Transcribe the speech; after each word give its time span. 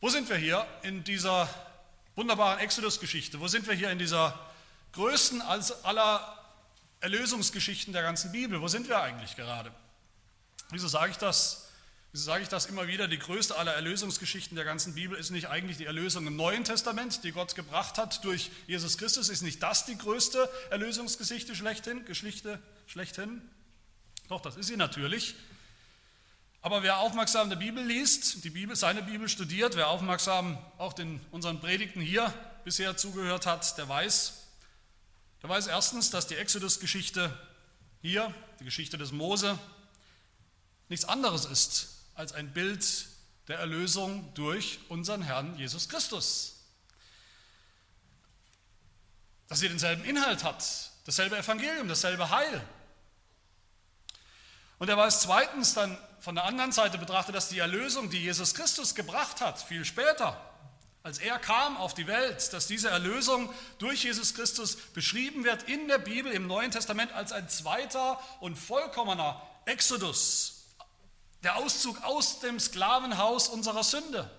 Wo 0.00 0.08
sind 0.08 0.30
wir 0.30 0.36
hier 0.36 0.66
in 0.82 1.04
dieser 1.04 1.46
wunderbaren 2.14 2.58
Exodus-Geschichte? 2.60 3.38
Wo 3.38 3.48
sind 3.48 3.66
wir 3.68 3.74
hier 3.74 3.90
in 3.90 3.98
dieser 3.98 4.38
größten 4.92 5.42
aller 5.42 6.38
Erlösungsgeschichten 7.00 7.92
der 7.92 8.02
ganzen 8.02 8.32
Bibel? 8.32 8.62
Wo 8.62 8.68
sind 8.68 8.88
wir 8.88 9.02
eigentlich 9.02 9.36
gerade? 9.36 9.70
Wieso 10.70 10.88
sage 10.88 11.10
ich 11.10 11.18
das? 11.18 11.68
Wieso 12.12 12.24
sage 12.24 12.42
ich 12.42 12.48
das 12.48 12.64
immer 12.64 12.86
wieder? 12.88 13.08
Die 13.08 13.18
größte 13.18 13.58
aller 13.58 13.74
Erlösungsgeschichten 13.74 14.56
der 14.56 14.64
ganzen 14.64 14.94
Bibel 14.94 15.18
ist 15.18 15.32
nicht 15.32 15.48
eigentlich 15.48 15.76
die 15.76 15.84
Erlösung 15.84 16.26
im 16.26 16.34
Neuen 16.34 16.64
Testament, 16.64 17.22
die 17.22 17.32
Gott 17.32 17.54
gebracht 17.54 17.98
hat 17.98 18.24
durch 18.24 18.50
Jesus 18.66 18.96
Christus. 18.96 19.28
Ist 19.28 19.42
nicht 19.42 19.62
das 19.62 19.84
die 19.84 19.98
größte 19.98 20.48
Erlösungsgeschichte 20.70 21.54
schlechthin? 21.54 22.06
Geschichte 22.06 22.58
schlechthin? 22.86 23.42
Doch, 24.28 24.40
das 24.40 24.56
ist 24.56 24.68
sie 24.68 24.78
natürlich. 24.78 25.34
Aber 26.62 26.82
wer 26.82 26.98
aufmerksam 26.98 27.48
die 27.48 27.56
Bibel 27.56 27.82
liest, 27.82 28.44
die 28.44 28.50
Bibel, 28.50 28.76
seine 28.76 29.02
Bibel 29.02 29.28
studiert, 29.28 29.76
wer 29.76 29.88
aufmerksam 29.88 30.58
auch 30.76 30.92
den, 30.92 31.20
unseren 31.30 31.58
Predigten 31.60 32.02
hier 32.02 32.32
bisher 32.64 32.96
zugehört 32.98 33.46
hat, 33.46 33.78
der 33.78 33.88
weiß, 33.88 34.46
der 35.42 35.48
weiß 35.48 35.68
erstens, 35.68 36.10
dass 36.10 36.26
die 36.26 36.36
Exodus-Geschichte 36.36 37.34
hier, 38.02 38.34
die 38.60 38.64
Geschichte 38.64 38.98
des 38.98 39.10
Mose, 39.10 39.58
nichts 40.90 41.06
anderes 41.06 41.46
ist 41.46 41.88
als 42.14 42.32
ein 42.32 42.52
Bild 42.52 43.06
der 43.48 43.58
Erlösung 43.58 44.32
durch 44.34 44.80
unseren 44.90 45.22
Herrn 45.22 45.56
Jesus 45.58 45.88
Christus. 45.88 46.56
Dass 49.48 49.60
sie 49.60 49.68
denselben 49.68 50.04
Inhalt 50.04 50.44
hat, 50.44 50.90
dasselbe 51.06 51.38
Evangelium, 51.38 51.88
dasselbe 51.88 52.28
Heil. 52.28 52.62
Und 54.78 54.90
er 54.90 54.96
weiß 54.96 55.22
zweitens 55.22 55.72
dann 55.72 55.96
von 56.20 56.34
der 56.34 56.44
anderen 56.44 56.72
Seite 56.72 56.98
betrachtet, 56.98 57.34
dass 57.34 57.48
die 57.48 57.58
Erlösung, 57.58 58.10
die 58.10 58.22
Jesus 58.22 58.54
Christus 58.54 58.94
gebracht 58.94 59.40
hat, 59.40 59.60
viel 59.60 59.84
später, 59.84 60.40
als 61.02 61.18
er 61.18 61.38
kam 61.38 61.78
auf 61.78 61.94
die 61.94 62.06
Welt, 62.06 62.52
dass 62.52 62.66
diese 62.66 62.90
Erlösung 62.90 63.52
durch 63.78 64.04
Jesus 64.04 64.34
Christus 64.34 64.76
beschrieben 64.76 65.44
wird 65.44 65.62
in 65.62 65.88
der 65.88 65.98
Bibel 65.98 66.30
im 66.30 66.46
Neuen 66.46 66.70
Testament 66.70 67.12
als 67.12 67.32
ein 67.32 67.48
zweiter 67.48 68.20
und 68.40 68.56
vollkommener 68.56 69.40
Exodus, 69.64 70.66
der 71.42 71.56
Auszug 71.56 72.02
aus 72.04 72.40
dem 72.40 72.60
Sklavenhaus 72.60 73.48
unserer 73.48 73.82
Sünde. 73.82 74.30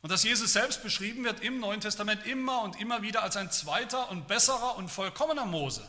Und 0.00 0.10
dass 0.10 0.22
Jesus 0.22 0.54
selbst 0.54 0.82
beschrieben 0.82 1.24
wird 1.24 1.40
im 1.40 1.60
Neuen 1.60 1.80
Testament 1.80 2.26
immer 2.26 2.62
und 2.62 2.80
immer 2.80 3.02
wieder 3.02 3.22
als 3.22 3.36
ein 3.36 3.50
zweiter 3.50 4.10
und 4.10 4.28
besserer 4.28 4.76
und 4.76 4.88
vollkommener 4.88 5.44
Mose. 5.44 5.86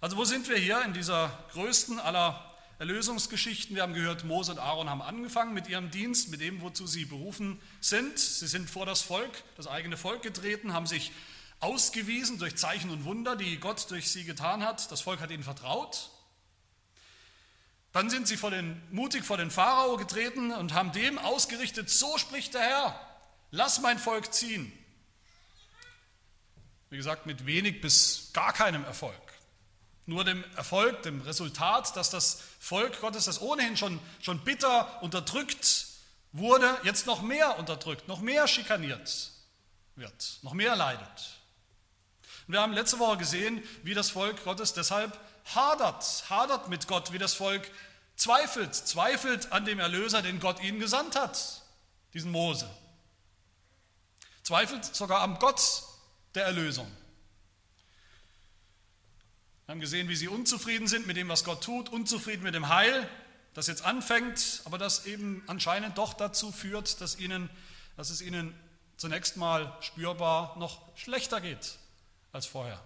Also 0.00 0.18
wo 0.18 0.24
sind 0.24 0.48
wir 0.48 0.58
hier 0.58 0.82
in 0.82 0.92
dieser 0.92 1.30
größten 1.52 1.98
aller 1.98 2.54
Erlösungsgeschichten? 2.78 3.74
Wir 3.74 3.82
haben 3.82 3.94
gehört, 3.94 4.24
Mose 4.24 4.52
und 4.52 4.58
Aaron 4.58 4.90
haben 4.90 5.00
angefangen 5.00 5.54
mit 5.54 5.68
ihrem 5.68 5.90
Dienst, 5.90 6.28
mit 6.28 6.42
dem, 6.42 6.60
wozu 6.60 6.86
sie 6.86 7.06
berufen 7.06 7.58
sind. 7.80 8.18
Sie 8.18 8.46
sind 8.46 8.68
vor 8.68 8.84
das 8.84 9.00
Volk, 9.00 9.42
das 9.56 9.66
eigene 9.66 9.96
Volk 9.96 10.22
getreten, 10.22 10.74
haben 10.74 10.86
sich 10.86 11.12
ausgewiesen 11.60 12.38
durch 12.38 12.56
Zeichen 12.56 12.90
und 12.90 13.04
Wunder, 13.06 13.36
die 13.36 13.58
Gott 13.58 13.90
durch 13.90 14.10
sie 14.10 14.24
getan 14.24 14.62
hat. 14.62 14.92
Das 14.92 15.00
Volk 15.00 15.20
hat 15.20 15.30
ihnen 15.30 15.42
vertraut. 15.42 16.10
Dann 17.92 18.10
sind 18.10 18.28
sie 18.28 18.36
vor 18.36 18.50
den, 18.50 18.82
mutig 18.90 19.24
vor 19.24 19.38
den 19.38 19.50
Pharao 19.50 19.96
getreten 19.96 20.52
und 20.52 20.74
haben 20.74 20.92
dem 20.92 21.16
ausgerichtet, 21.16 21.88
so 21.88 22.18
spricht 22.18 22.52
der 22.52 22.60
Herr, 22.60 23.00
lass 23.50 23.80
mein 23.80 23.98
Volk 23.98 24.34
ziehen. 24.34 24.70
Wie 26.90 26.98
gesagt, 26.98 27.24
mit 27.24 27.46
wenig 27.46 27.80
bis 27.80 28.30
gar 28.34 28.52
keinem 28.52 28.84
Erfolg. 28.84 29.25
Nur 30.06 30.24
dem 30.24 30.44
Erfolg, 30.54 31.02
dem 31.02 31.20
Resultat, 31.22 31.96
dass 31.96 32.10
das 32.10 32.42
Volk 32.60 33.00
Gottes, 33.00 33.24
das 33.24 33.40
ohnehin 33.40 33.76
schon, 33.76 33.98
schon 34.22 34.38
bitter 34.44 35.02
unterdrückt 35.02 35.86
wurde, 36.32 36.78
jetzt 36.84 37.06
noch 37.06 37.22
mehr 37.22 37.58
unterdrückt, 37.58 38.06
noch 38.06 38.20
mehr 38.20 38.46
schikaniert 38.46 39.32
wird, 39.96 40.38
noch 40.42 40.52
mehr 40.52 40.76
leidet. 40.76 41.40
Und 42.46 42.52
wir 42.52 42.60
haben 42.60 42.72
letzte 42.72 43.00
Woche 43.00 43.16
gesehen, 43.16 43.62
wie 43.82 43.94
das 43.94 44.10
Volk 44.10 44.44
Gottes 44.44 44.72
deshalb 44.72 45.18
hadert, 45.54 46.24
hadert 46.30 46.68
mit 46.68 46.86
Gott, 46.86 47.12
wie 47.12 47.18
das 47.18 47.34
Volk 47.34 47.68
zweifelt, 48.14 48.74
zweifelt 48.74 49.50
an 49.50 49.64
dem 49.64 49.80
Erlöser, 49.80 50.22
den 50.22 50.38
Gott 50.38 50.62
ihnen 50.62 50.78
gesandt 50.78 51.16
hat, 51.16 51.62
diesen 52.14 52.30
Mose. 52.30 52.68
Zweifelt 54.44 54.84
sogar 54.84 55.22
am 55.22 55.40
Gott 55.40 55.82
der 56.36 56.44
Erlösung. 56.44 56.90
Wir 59.66 59.72
haben 59.72 59.80
gesehen, 59.80 60.08
wie 60.08 60.14
sie 60.14 60.28
unzufrieden 60.28 60.86
sind 60.86 61.08
mit 61.08 61.16
dem, 61.16 61.28
was 61.28 61.42
Gott 61.42 61.64
tut, 61.64 61.88
unzufrieden 61.88 62.44
mit 62.44 62.54
dem 62.54 62.68
Heil, 62.68 63.08
das 63.52 63.66
jetzt 63.66 63.84
anfängt, 63.84 64.62
aber 64.64 64.78
das 64.78 65.06
eben 65.06 65.42
anscheinend 65.48 65.98
doch 65.98 66.14
dazu 66.14 66.52
führt, 66.52 67.00
dass, 67.00 67.18
ihnen, 67.18 67.50
dass 67.96 68.10
es 68.10 68.22
ihnen 68.22 68.54
zunächst 68.96 69.36
mal 69.36 69.76
spürbar 69.80 70.56
noch 70.56 70.96
schlechter 70.96 71.40
geht 71.40 71.78
als 72.30 72.46
vorher. 72.46 72.80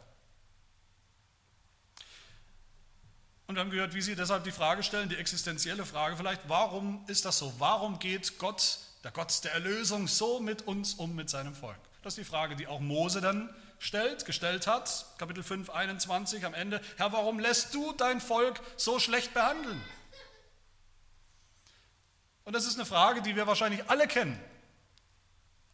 Und 3.47 3.57
wir 3.57 3.61
haben 3.61 3.71
gehört, 3.71 3.93
wie 3.95 4.01
sie 4.01 4.17
deshalb 4.17 4.45
die 4.45 4.53
Frage 4.53 4.83
stellen, 4.83 5.11
die 5.11 5.17
existenzielle 5.17 5.85
Frage 5.85 6.17
vielleicht, 6.17 6.49
warum 6.49 7.05
ist 7.09 7.27
das 7.27 7.37
so? 7.37 7.53
Warum 7.59 7.99
geht 7.99 8.39
Gott, 8.39 8.79
der 9.05 9.11
Gott 9.11 9.45
der 9.45 9.53
Erlösung, 9.53 10.09
so 10.09 10.41
mit 10.41 10.63
uns 10.63 10.95
um, 10.95 11.15
mit 11.15 11.29
seinem 11.29 11.55
Volk? 11.55 11.77
Das 12.03 12.17
ist 12.17 12.25
die 12.25 12.31
Frage, 12.31 12.57
die 12.57 12.69
auch 12.69 12.81
Mose 12.81 13.21
dann 13.21 13.53
stellt, 13.81 14.27
gestellt 14.27 14.69
hat, 14.69 15.07
Kapitel 15.19 15.43
5, 15.43 15.71
21 15.71 16.45
am 16.45 16.55
Ende. 16.55 16.81
Herr, 16.99 17.13
warum 17.13 17.41
lässt 17.41 17.75
du 17.75 17.93
dein 17.93 18.21
Volk 18.21 18.61
so 18.77 19.01
schlecht 19.01 19.35
behandeln? 19.35 19.83
Und 22.45 22.53
das 22.53 22.67
ist 22.67 22.77
eine 22.77 22.87
Frage, 22.87 23.23
die 23.23 23.35
wir 23.35 23.47
wahrscheinlich 23.47 23.89
alle 23.91 24.07
kennen 24.07 24.39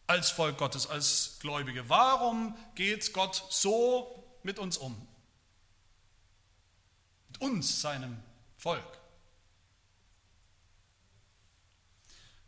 als 0.06 0.30
Volk 0.30 0.56
Gottes, 0.56 0.86
als 0.86 1.38
Gläubige. 1.40 1.88
Warum 1.88 2.56
geht 2.76 3.12
Gott 3.12 3.44
so 3.50 4.38
mit 4.44 4.60
uns 4.60 4.78
um? 4.78 5.08
Mit 7.28 7.40
uns, 7.40 7.80
seinem 7.80 8.22
Volk. 8.56 8.95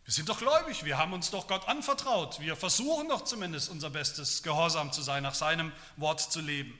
Wir 0.08 0.14
sind 0.14 0.30
doch 0.30 0.38
gläubig, 0.38 0.86
wir 0.86 0.96
haben 0.96 1.12
uns 1.12 1.30
doch 1.30 1.46
Gott 1.48 1.68
anvertraut. 1.68 2.40
Wir 2.40 2.56
versuchen 2.56 3.10
doch 3.10 3.24
zumindest 3.24 3.68
unser 3.68 3.90
Bestes, 3.90 4.42
gehorsam 4.42 4.90
zu 4.90 5.02
sein, 5.02 5.22
nach 5.22 5.34
seinem 5.34 5.70
Wort 5.98 6.18
zu 6.32 6.40
leben. 6.40 6.78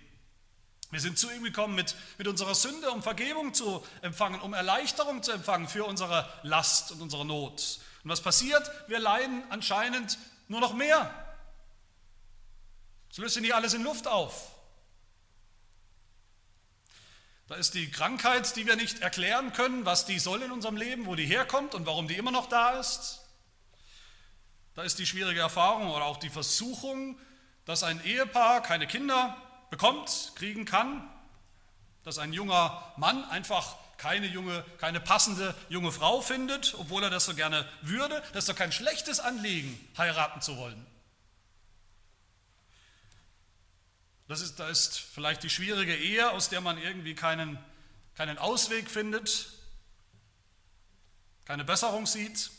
Wir 0.90 1.00
sind 1.00 1.18
zu 1.18 1.30
ihm 1.30 1.44
gekommen 1.44 1.74
mit, 1.74 1.94
mit 2.16 2.26
unserer 2.26 2.54
Sünde, 2.54 2.90
um 2.90 3.02
Vergebung 3.02 3.52
zu 3.52 3.84
empfangen, 4.00 4.40
um 4.40 4.54
Erleichterung 4.54 5.22
zu 5.22 5.32
empfangen 5.32 5.68
für 5.68 5.84
unsere 5.84 6.26
Last 6.42 6.90
und 6.90 7.02
unsere 7.02 7.26
Not. 7.26 7.80
Und 8.02 8.10
was 8.10 8.22
passiert? 8.22 8.62
Wir 8.86 8.98
leiden 8.98 9.44
anscheinend 9.50 10.16
nur 10.48 10.60
noch 10.60 10.72
mehr. 10.72 11.12
Es 13.10 13.18
löst 13.18 13.34
sich 13.34 13.42
nicht 13.42 13.54
alles 13.54 13.74
in 13.74 13.84
Luft 13.84 14.08
auf. 14.08 14.52
Da 17.48 17.54
ist 17.54 17.72
die 17.72 17.90
Krankheit, 17.90 18.56
die 18.56 18.66
wir 18.66 18.76
nicht 18.76 19.00
erklären 19.00 19.54
können, 19.54 19.86
was 19.86 20.04
die 20.04 20.18
soll 20.18 20.42
in 20.42 20.52
unserem 20.52 20.76
Leben, 20.76 21.06
wo 21.06 21.14
die 21.14 21.24
herkommt 21.24 21.74
und 21.74 21.86
warum 21.86 22.06
die 22.06 22.16
immer 22.16 22.30
noch 22.30 22.46
da 22.46 22.78
ist. 22.78 23.24
Da 24.74 24.82
ist 24.82 24.98
die 24.98 25.06
schwierige 25.06 25.40
Erfahrung 25.40 25.90
oder 25.90 26.04
auch 26.04 26.18
die 26.18 26.28
Versuchung, 26.28 27.18
dass 27.64 27.82
ein 27.82 28.04
Ehepaar 28.04 28.62
keine 28.62 28.86
Kinder 28.86 29.34
bekommt, 29.70 30.32
kriegen 30.34 30.66
kann, 30.66 31.08
dass 32.04 32.18
ein 32.18 32.34
junger 32.34 32.92
Mann 32.98 33.24
einfach 33.24 33.76
keine 33.96 34.26
junge, 34.26 34.62
keine 34.76 35.00
passende 35.00 35.54
junge 35.70 35.90
Frau 35.90 36.20
findet, 36.20 36.74
obwohl 36.78 37.02
er 37.02 37.10
das 37.10 37.24
so 37.24 37.34
gerne 37.34 37.66
würde. 37.80 38.22
Das 38.34 38.44
ist 38.44 38.48
doch 38.50 38.56
kein 38.56 38.72
schlechtes 38.72 39.20
Anliegen, 39.20 39.78
heiraten 39.96 40.42
zu 40.42 40.58
wollen. 40.58 40.86
Das 44.28 44.42
ist, 44.42 44.60
da 44.60 44.68
ist 44.68 44.98
vielleicht 44.98 45.42
die 45.42 45.50
schwierige 45.50 45.96
Ehe, 45.96 46.30
aus 46.30 46.50
der 46.50 46.60
man 46.60 46.76
irgendwie 46.76 47.14
keinen, 47.14 47.58
keinen 48.14 48.36
Ausweg 48.36 48.90
findet, 48.90 49.48
keine 51.46 51.64
Besserung 51.64 52.06
sieht. 52.06 52.50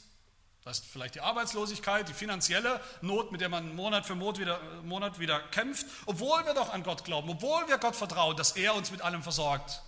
Das 0.65 0.79
ist 0.79 0.88
vielleicht 0.88 1.15
die 1.15 1.21
Arbeitslosigkeit, 1.21 2.09
die 2.09 2.13
finanzielle 2.13 2.81
Not, 3.01 3.31
mit 3.31 3.39
der 3.39 3.49
man 3.49 3.75
Monat 3.75 4.05
für 4.05 4.15
Monat 4.15 4.39
wieder, 4.39 4.59
Monat 4.83 5.19
wieder 5.19 5.39
kämpft, 5.39 5.85
obwohl 6.07 6.44
wir 6.45 6.55
doch 6.55 6.73
an 6.73 6.83
Gott 6.83 7.03
glauben, 7.05 7.29
obwohl 7.29 7.67
wir 7.67 7.77
Gott 7.77 7.95
vertrauen, 7.95 8.35
dass 8.35 8.53
er 8.53 8.73
uns 8.73 8.91
mit 8.91 9.01
allem 9.01 9.21
versorgt, 9.21 9.81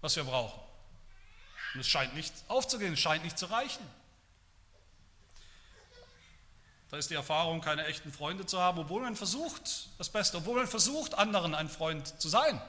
was 0.00 0.16
wir 0.16 0.24
brauchen. 0.24 0.60
Und 1.74 1.80
es 1.80 1.88
scheint 1.88 2.14
nicht 2.14 2.32
aufzugehen, 2.48 2.94
es 2.94 3.00
scheint 3.00 3.22
nicht 3.22 3.38
zu 3.38 3.46
reichen. 3.46 3.84
Da 6.90 6.96
ist 6.96 7.10
die 7.10 7.14
Erfahrung, 7.14 7.60
keine 7.60 7.84
echten 7.86 8.12
Freunde 8.12 8.46
zu 8.46 8.60
haben, 8.60 8.78
obwohl 8.78 9.02
man 9.02 9.14
versucht, 9.14 9.88
das 9.98 10.08
Beste, 10.08 10.38
obwohl 10.38 10.56
man 10.56 10.66
versucht, 10.66 11.14
anderen 11.14 11.54
ein 11.54 11.68
Freund 11.68 12.20
zu 12.20 12.28
sein. 12.28 12.60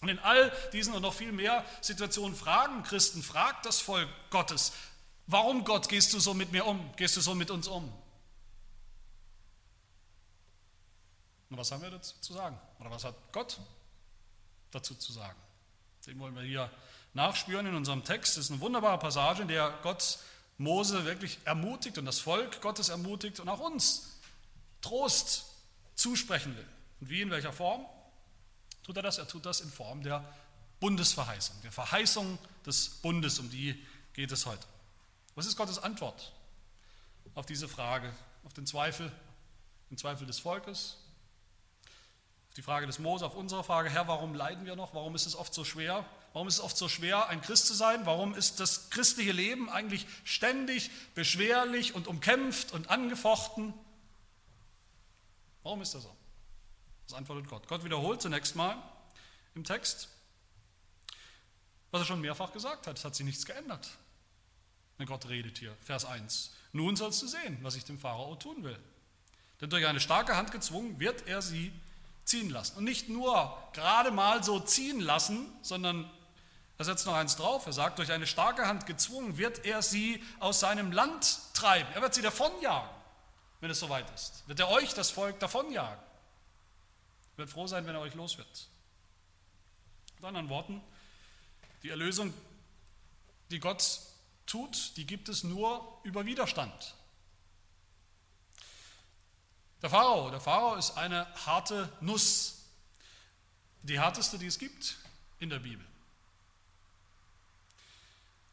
Und 0.00 0.08
in 0.08 0.18
all 0.18 0.50
diesen 0.72 0.94
und 0.94 1.02
noch 1.02 1.14
viel 1.14 1.30
mehr 1.30 1.64
Situationen 1.80 2.34
fragen 2.34 2.82
Christen, 2.82 3.22
fragt 3.22 3.66
das 3.66 3.80
Volk 3.80 4.08
Gottes, 4.30 4.72
warum 5.26 5.64
Gott 5.64 5.88
gehst 5.88 6.12
du 6.12 6.18
so 6.18 6.34
mit 6.34 6.52
mir 6.52 6.66
um, 6.66 6.90
gehst 6.96 7.16
du 7.16 7.20
so 7.20 7.34
mit 7.34 7.50
uns 7.50 7.68
um? 7.68 7.92
Und 11.50 11.56
was 11.56 11.70
haben 11.70 11.82
wir 11.82 11.90
dazu 11.90 12.14
zu 12.20 12.32
sagen? 12.32 12.58
Oder 12.78 12.90
was 12.90 13.04
hat 13.04 13.14
Gott 13.32 13.58
dazu 14.70 14.94
zu 14.94 15.12
sagen? 15.12 15.38
Den 16.06 16.18
wollen 16.18 16.34
wir 16.34 16.42
hier 16.42 16.70
nachspüren 17.12 17.66
in 17.66 17.74
unserem 17.74 18.04
Text. 18.04 18.36
Das 18.36 18.44
ist 18.44 18.50
eine 18.50 18.60
wunderbare 18.60 18.98
Passage, 18.98 19.42
in 19.42 19.48
der 19.48 19.70
Gott 19.82 20.18
Mose 20.60 21.06
wirklich 21.06 21.38
ermutigt 21.46 21.96
und 21.96 22.04
das 22.04 22.18
Volk 22.18 22.60
Gottes 22.60 22.90
ermutigt 22.90 23.40
und 23.40 23.48
auch 23.48 23.60
uns 23.60 24.18
Trost 24.82 25.46
zusprechen 25.94 26.54
will. 26.54 26.68
Und 27.00 27.08
wie, 27.08 27.22
in 27.22 27.30
welcher 27.30 27.52
Form? 27.52 27.86
Tut 28.82 28.94
er 28.96 29.02
das? 29.02 29.16
Er 29.16 29.26
tut 29.26 29.46
das 29.46 29.62
in 29.62 29.70
Form 29.70 30.02
der 30.02 30.22
Bundesverheißung, 30.78 31.56
der 31.62 31.72
Verheißung 31.72 32.38
des 32.66 32.90
Bundes, 32.90 33.38
um 33.38 33.48
die 33.50 33.86
geht 34.12 34.32
es 34.32 34.44
heute. 34.44 34.66
Was 35.34 35.46
ist 35.46 35.56
Gottes 35.56 35.78
Antwort 35.78 36.30
auf 37.34 37.46
diese 37.46 37.66
Frage, 37.66 38.12
auf 38.44 38.52
den 38.52 38.66
Zweifel, 38.66 39.10
den 39.90 39.96
Zweifel 39.96 40.26
des 40.26 40.40
Volkes, 40.40 40.98
auf 42.48 42.54
die 42.54 42.62
Frage 42.62 42.86
des 42.86 42.98
Mose, 42.98 43.24
auf 43.24 43.34
unsere 43.34 43.64
Frage, 43.64 43.88
Herr, 43.88 44.08
warum 44.08 44.34
leiden 44.34 44.66
wir 44.66 44.76
noch? 44.76 44.92
Warum 44.94 45.14
ist 45.14 45.24
es 45.24 45.36
oft 45.36 45.54
so 45.54 45.64
schwer? 45.64 46.04
Warum 46.32 46.46
ist 46.46 46.54
es 46.54 46.60
oft 46.60 46.76
so 46.76 46.88
schwer, 46.88 47.28
ein 47.28 47.40
Christ 47.40 47.66
zu 47.66 47.74
sein? 47.74 48.06
Warum 48.06 48.34
ist 48.34 48.60
das 48.60 48.90
christliche 48.90 49.32
Leben 49.32 49.68
eigentlich 49.68 50.06
ständig 50.24 50.90
beschwerlich 51.14 51.94
und 51.94 52.06
umkämpft 52.06 52.72
und 52.72 52.88
angefochten? 52.88 53.74
Warum 55.62 55.82
ist 55.82 55.94
das 55.94 56.04
so? 56.04 56.16
Das 57.06 57.18
antwortet 57.18 57.48
Gott. 57.48 57.66
Gott 57.66 57.84
wiederholt 57.84 58.22
zunächst 58.22 58.54
mal 58.54 58.80
im 59.56 59.64
Text, 59.64 60.08
was 61.90 62.02
er 62.02 62.06
schon 62.06 62.20
mehrfach 62.20 62.52
gesagt 62.52 62.86
hat. 62.86 62.98
Es 62.98 63.04
hat 63.04 63.16
sich 63.16 63.26
nichts 63.26 63.44
geändert. 63.44 63.88
Wenn 64.96 65.06
Gott 65.06 65.28
redet 65.28 65.58
hier, 65.58 65.76
Vers 65.82 66.04
1. 66.04 66.52
Nun 66.72 66.94
sollst 66.94 67.22
du 67.22 67.26
sehen, 67.26 67.58
was 67.62 67.74
ich 67.74 67.84
dem 67.84 67.98
Pharao 67.98 68.36
tun 68.36 68.62
will. 68.62 68.78
Denn 69.60 69.68
durch 69.68 69.86
eine 69.86 69.98
starke 69.98 70.36
Hand 70.36 70.52
gezwungen 70.52 71.00
wird 71.00 71.26
er 71.26 71.42
sie 71.42 71.72
ziehen 72.24 72.50
lassen. 72.50 72.78
Und 72.78 72.84
nicht 72.84 73.08
nur 73.08 73.58
gerade 73.72 74.12
mal 74.12 74.44
so 74.44 74.60
ziehen 74.60 75.00
lassen, 75.00 75.52
sondern 75.62 76.08
er 76.80 76.84
setzt 76.84 77.04
noch 77.04 77.12
eins 77.12 77.36
drauf. 77.36 77.66
Er 77.66 77.74
sagt, 77.74 77.98
durch 77.98 78.10
eine 78.10 78.26
starke 78.26 78.66
Hand 78.66 78.86
gezwungen 78.86 79.36
wird 79.36 79.66
er 79.66 79.82
sie 79.82 80.24
aus 80.38 80.60
seinem 80.60 80.92
Land 80.92 81.38
treiben. 81.52 81.92
Er 81.92 82.00
wird 82.00 82.14
sie 82.14 82.22
davonjagen, 82.22 82.88
wenn 83.60 83.70
es 83.70 83.80
soweit 83.80 84.10
ist. 84.14 84.48
Wird 84.48 84.60
er 84.60 84.70
euch, 84.70 84.94
das 84.94 85.10
Volk, 85.10 85.38
davonjagen. 85.40 86.02
Er 87.34 87.36
wird 87.36 87.50
froh 87.50 87.66
sein, 87.66 87.86
wenn 87.86 87.94
er 87.94 88.00
euch 88.00 88.14
los 88.14 88.38
wird. 88.38 88.68
Mit 90.14 90.24
anderen 90.24 90.48
Worten, 90.48 90.80
die 91.82 91.90
Erlösung, 91.90 92.32
die 93.50 93.60
Gott 93.60 94.00
tut, 94.46 94.96
die 94.96 95.06
gibt 95.06 95.28
es 95.28 95.44
nur 95.44 96.00
über 96.02 96.24
Widerstand. 96.24 96.94
Der 99.82 99.90
Pharao, 99.90 100.30
der 100.30 100.40
Pharao 100.40 100.76
ist 100.76 100.96
eine 100.96 101.26
harte 101.44 101.92
Nuss, 102.00 102.64
die 103.82 104.00
härteste, 104.00 104.38
die 104.38 104.46
es 104.46 104.58
gibt 104.58 104.96
in 105.40 105.50
der 105.50 105.58
Bibel. 105.58 105.89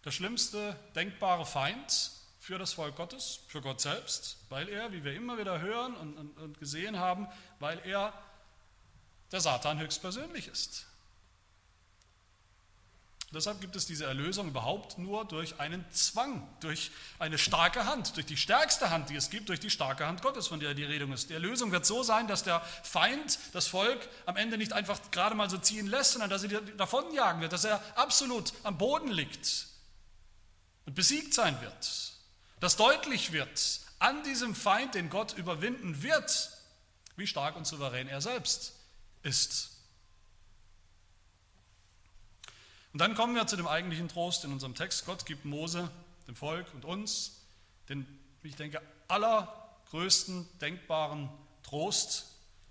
Der 0.07 0.13
schlimmste 0.13 0.73
denkbare 0.95 1.45
Feind 1.45 2.11
für 2.39 2.57
das 2.57 2.71
Volk 2.71 2.95
Gottes, 2.95 3.41
für 3.49 3.59
Gott 3.59 3.81
selbst, 3.81 4.37
weil 4.47 4.69
er, 4.69 4.93
wie 4.93 5.03
wir 5.03 5.13
immer 5.13 5.37
wieder 5.37 5.59
hören 5.59 5.95
und, 5.95 6.17
und, 6.17 6.37
und 6.37 6.59
gesehen 6.61 6.97
haben, 6.97 7.27
weil 7.59 7.77
er 7.79 8.13
der 9.33 9.41
Satan 9.41 9.79
höchstpersönlich 9.79 10.47
ist. 10.47 10.85
Deshalb 13.33 13.59
gibt 13.59 13.75
es 13.75 13.85
diese 13.85 14.05
Erlösung 14.05 14.47
überhaupt 14.47 14.97
nur 14.97 15.25
durch 15.25 15.59
einen 15.59 15.83
Zwang, 15.91 16.47
durch 16.61 16.91
eine 17.19 17.37
starke 17.37 17.83
Hand, 17.83 18.15
durch 18.15 18.27
die 18.27 18.37
stärkste 18.37 18.89
Hand, 18.89 19.09
die 19.09 19.15
es 19.17 19.29
gibt, 19.29 19.49
durch 19.49 19.59
die 19.59 19.69
starke 19.69 20.07
Hand 20.07 20.21
Gottes, 20.21 20.47
von 20.47 20.61
der 20.61 20.73
die 20.73 20.85
Rede 20.85 21.03
ist. 21.13 21.29
Die 21.29 21.33
Erlösung 21.33 21.73
wird 21.73 21.85
so 21.85 22.01
sein, 22.01 22.29
dass 22.29 22.43
der 22.43 22.61
Feind 22.61 23.39
das 23.51 23.67
Volk 23.67 24.07
am 24.25 24.37
Ende 24.37 24.57
nicht 24.57 24.71
einfach 24.71 25.01
gerade 25.11 25.35
mal 25.35 25.49
so 25.49 25.57
ziehen 25.57 25.87
lässt, 25.87 26.13
sondern 26.13 26.29
dass 26.29 26.45
er 26.45 26.61
davonjagen 26.61 27.41
wird, 27.41 27.51
dass 27.51 27.65
er 27.65 27.83
absolut 27.97 28.53
am 28.63 28.77
Boden 28.77 29.11
liegt 29.11 29.67
und 30.87 30.95
besiegt 30.95 31.35
sein 31.35 31.61
wird. 31.61 32.13
Dass 32.59 32.75
deutlich 32.75 33.31
wird, 33.31 33.81
an 33.99 34.23
diesem 34.23 34.55
Feind, 34.55 34.95
den 34.95 35.11
Gott 35.11 35.37
überwinden 35.37 36.01
wird, 36.01 36.49
wie 37.15 37.27
stark 37.27 37.55
und 37.55 37.67
souverän 37.67 38.07
er 38.07 38.21
selbst 38.21 38.73
ist. 39.21 39.71
Und 42.93 42.99
dann 42.99 43.13
kommen 43.13 43.35
wir 43.35 43.45
zu 43.45 43.57
dem 43.57 43.67
eigentlichen 43.67 44.07
Trost 44.07 44.43
in 44.43 44.51
unserem 44.51 44.73
Text. 44.73 45.05
Gott 45.05 45.25
gibt 45.25 45.45
Mose, 45.45 45.91
dem 46.27 46.35
Volk 46.35 46.73
und 46.73 46.85
uns 46.85 47.41
den, 47.89 48.07
ich 48.43 48.55
denke, 48.55 48.81
allergrößten 49.07 50.47
denkbaren 50.59 51.29
Trost, 51.63 52.25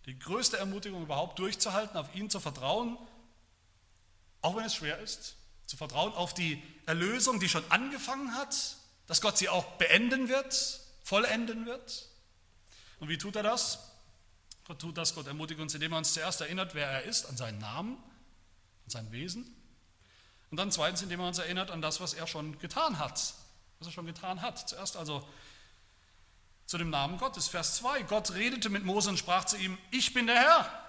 die 0.07 0.19
größte 0.19 0.57
Ermutigung 0.57 1.03
überhaupt 1.03 1.39
durchzuhalten, 1.39 1.97
auf 1.97 2.15
ihn 2.15 2.31
zu 2.31 2.41
vertrauen, 2.41 2.97
auch 4.41 4.57
wenn 4.57 4.65
es 4.65 4.75
schwer 4.75 4.99
ist, 4.99 5.37
zu 5.67 5.77
vertrauen 5.77 6.13
auf 6.13 6.35
die 6.35 6.63
Erlösung, 6.87 7.41
die 7.41 7.49
schon 7.49 7.65
angefangen 7.71 8.35
hat, 8.35 8.77
dass 9.07 9.21
Gott 9.21 9.37
sie 9.39 9.49
auch 9.49 9.65
beenden 9.73 10.29
wird, 10.29 10.81
vollenden 11.03 11.67
wird. 11.67 12.09
Und 13.01 13.09
wie 13.09 13.19
tut 13.19 13.37
er 13.37 13.43
das? 13.43 13.79
Gott 14.67 14.81
tut 14.81 14.97
das, 14.99 15.15
Gott 15.15 15.27
ermutigt 15.27 15.61
uns, 15.61 15.75
indem 15.75 15.93
er 15.93 15.99
uns 15.99 16.13
zuerst 16.15 16.41
erinnert, 16.41 16.75
wer 16.75 16.89
er 16.89 17.03
ist, 17.03 17.27
an 17.27 17.37
seinen 17.37 17.59
Namen, 17.59 17.97
an 18.85 18.91
sein 18.91 19.13
Wesen. 19.13 19.55
Und 20.51 20.59
dann 20.59 20.73
zweitens, 20.73 21.03
indem 21.03 21.21
er 21.21 21.29
uns 21.29 21.39
erinnert 21.39 21.71
an 21.71 21.83
das, 21.83 22.01
was 22.01 22.15
er 22.15 22.27
schon 22.27 22.59
getan 22.59 22.99
hat. 22.99 23.35
Was 23.79 23.89
er 23.89 23.93
schon 23.93 24.07
getan 24.07 24.43
hat. 24.43 24.69
Zuerst 24.69 24.97
also 24.97 25.27
zu 26.67 26.79
dem 26.79 26.91
Namen 26.91 27.19
Gottes. 27.19 27.49
Vers 27.49 27.77
2. 27.77 28.03
Gott 28.03 28.33
redete 28.33 28.69
mit 28.69 28.85
Mose 28.85 29.11
und 29.11 29.19
sprach 29.19 29.45
zu 29.45 29.57
ihm, 29.57 29.79
ich 29.91 30.15
bin 30.15 30.27
der 30.27 30.37
Herr. 30.37 30.86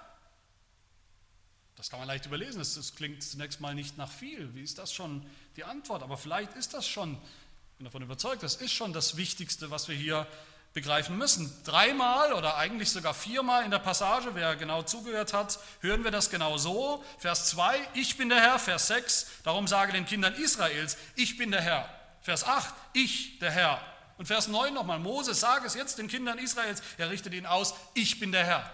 Das 1.78 1.92
kann 1.92 2.00
man 2.00 2.08
leicht 2.08 2.26
überlesen. 2.26 2.58
Das, 2.58 2.74
das 2.74 2.96
klingt 2.96 3.24
zunächst 3.24 3.62
mal 3.62 3.76
nicht 3.76 3.98
nach 3.98 4.12
viel. 4.12 4.54
Wie 4.56 4.64
ist 4.64 4.80
das 4.80 4.92
schon 4.92 5.24
die 5.56 5.64
Antwort? 5.64 6.02
Aber 6.02 6.18
vielleicht 6.18 6.54
ist 6.56 6.74
das 6.74 6.88
schon, 6.88 7.14
ich 7.14 7.78
bin 7.78 7.86
davon 7.86 8.02
überzeugt, 8.02 8.42
das 8.42 8.56
ist 8.56 8.74
schon 8.74 8.94
das 8.94 9.16
Wichtigste, 9.16 9.70
was 9.70 9.88
wir 9.88 9.96
hier 9.96 10.28
begreifen 10.74 11.18
müssen. 11.18 11.52
Dreimal 11.64 12.34
oder 12.34 12.58
eigentlich 12.58 12.90
sogar 12.90 13.14
viermal 13.14 13.64
in 13.64 13.72
der 13.72 13.80
Passage, 13.80 14.32
wer 14.34 14.56
genau 14.56 14.82
zugehört 14.82 15.34
hat, 15.34 15.60
hören 15.82 16.04
wir 16.04 16.12
das 16.12 16.32
genau 16.32 16.58
so. 16.58 17.04
Vers 17.20 17.50
2, 17.50 17.80
ich 17.94 18.18
bin 18.18 18.30
der 18.30 18.42
Herr. 18.42 18.60
Vers 18.60 18.88
6, 18.88 19.28
darum 19.44 19.68
sage 19.68 19.94
den 19.94 20.06
Kindern 20.06 20.34
Israels, 20.34 20.98
ich 21.16 21.38
bin 21.38 21.52
der 21.52 21.62
Herr. 21.62 21.90
Vers 22.22 22.44
8, 22.44 22.74
ich 22.94 23.38
der 23.40 23.52
Herr. 23.52 23.82
Und 24.18 24.26
Vers 24.26 24.48
9 24.48 24.74
nochmal, 24.74 25.00
Moses, 25.00 25.40
sage 25.40 25.68
es 25.68 25.76
jetzt 25.76 26.00
den 26.00 26.08
Kindern 26.08 26.40
Israels, 26.40 26.82
er 26.98 27.12
richtet 27.12 27.34
ihnen 27.34 27.46
aus, 27.46 27.76
ich 27.94 28.20
bin 28.20 28.32
der 28.32 28.46
Herr. 28.46 28.72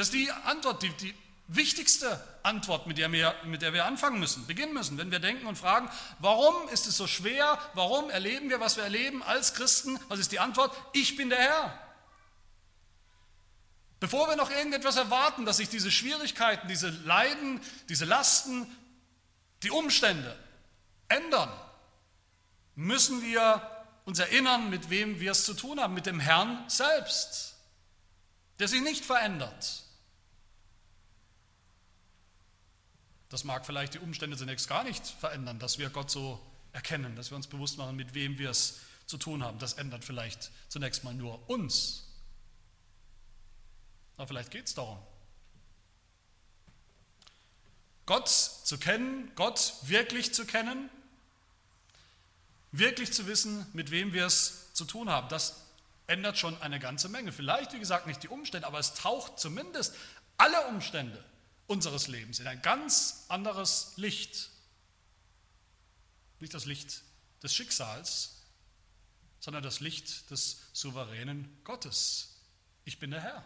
Das 0.00 0.06
ist 0.06 0.14
die 0.14 0.32
Antwort, 0.46 0.82
die, 0.82 0.88
die 0.96 1.14
wichtigste 1.46 2.18
Antwort, 2.42 2.86
mit 2.86 2.96
der, 2.96 3.12
wir, 3.12 3.34
mit 3.44 3.60
der 3.60 3.74
wir 3.74 3.84
anfangen 3.84 4.18
müssen, 4.18 4.46
beginnen 4.46 4.72
müssen, 4.72 4.96
wenn 4.96 5.10
wir 5.10 5.18
denken 5.18 5.46
und 5.46 5.56
fragen, 5.56 5.90
warum 6.20 6.70
ist 6.70 6.86
es 6.86 6.96
so 6.96 7.06
schwer, 7.06 7.58
warum 7.74 8.08
erleben 8.08 8.48
wir, 8.48 8.60
was 8.60 8.78
wir 8.78 8.84
erleben 8.84 9.22
als 9.22 9.52
Christen? 9.52 10.00
Was 10.08 10.18
ist 10.18 10.32
die 10.32 10.38
Antwort? 10.38 10.74
Ich 10.94 11.16
bin 11.16 11.28
der 11.28 11.40
Herr. 11.40 11.78
Bevor 14.00 14.26
wir 14.26 14.36
noch 14.36 14.50
irgendetwas 14.50 14.96
erwarten, 14.96 15.44
dass 15.44 15.58
sich 15.58 15.68
diese 15.68 15.90
Schwierigkeiten, 15.90 16.66
diese 16.66 16.88
Leiden, 16.88 17.60
diese 17.90 18.06
Lasten, 18.06 18.66
die 19.62 19.70
Umstände 19.70 20.34
ändern, 21.08 21.52
müssen 22.74 23.20
wir 23.20 23.84
uns 24.06 24.18
erinnern, 24.18 24.70
mit 24.70 24.88
wem 24.88 25.20
wir 25.20 25.32
es 25.32 25.44
zu 25.44 25.52
tun 25.52 25.78
haben, 25.78 25.92
mit 25.92 26.06
dem 26.06 26.20
Herrn 26.20 26.64
selbst, 26.68 27.56
der 28.60 28.66
sich 28.66 28.80
nicht 28.80 29.04
verändert, 29.04 29.89
Das 33.30 33.44
mag 33.44 33.64
vielleicht 33.64 33.94
die 33.94 34.00
Umstände 34.00 34.36
zunächst 34.36 34.68
gar 34.68 34.84
nicht 34.84 35.06
verändern, 35.06 35.58
dass 35.58 35.78
wir 35.78 35.88
Gott 35.88 36.10
so 36.10 36.44
erkennen, 36.72 37.16
dass 37.16 37.30
wir 37.30 37.36
uns 37.36 37.46
bewusst 37.46 37.78
machen, 37.78 37.96
mit 37.96 38.12
wem 38.12 38.38
wir 38.38 38.50
es 38.50 38.80
zu 39.06 39.18
tun 39.18 39.42
haben. 39.42 39.58
Das 39.60 39.74
ändert 39.74 40.04
vielleicht 40.04 40.50
zunächst 40.68 41.04
mal 41.04 41.14
nur 41.14 41.48
uns. 41.48 42.04
Aber 44.16 44.26
vielleicht 44.26 44.50
geht 44.50 44.66
es 44.66 44.74
darum. 44.74 44.98
Gott 48.04 48.28
zu 48.28 48.76
kennen, 48.78 49.30
Gott 49.36 49.74
wirklich 49.82 50.34
zu 50.34 50.44
kennen, 50.44 50.90
wirklich 52.72 53.12
zu 53.12 53.28
wissen, 53.28 53.64
mit 53.72 53.92
wem 53.92 54.12
wir 54.12 54.26
es 54.26 54.72
zu 54.74 54.84
tun 54.84 55.08
haben, 55.08 55.28
das 55.28 55.64
ändert 56.08 56.36
schon 56.36 56.60
eine 56.60 56.80
ganze 56.80 57.08
Menge. 57.08 57.30
Vielleicht, 57.30 57.72
wie 57.72 57.78
gesagt, 57.78 58.08
nicht 58.08 58.24
die 58.24 58.28
Umstände, 58.28 58.66
aber 58.66 58.80
es 58.80 58.94
taucht 58.94 59.38
zumindest 59.38 59.94
alle 60.36 60.66
Umstände 60.66 61.24
unseres 61.70 62.08
Lebens 62.08 62.40
in 62.40 62.48
ein 62.48 62.60
ganz 62.62 63.26
anderes 63.28 63.92
Licht. 63.94 64.50
Nicht 66.40 66.52
das 66.52 66.64
Licht 66.64 67.02
des 67.44 67.54
Schicksals, 67.54 68.42
sondern 69.38 69.62
das 69.62 69.78
Licht 69.78 70.32
des 70.32 70.62
souveränen 70.72 71.48
Gottes. 71.62 72.40
Ich 72.84 72.98
bin 72.98 73.12
der 73.12 73.20
Herr. 73.20 73.44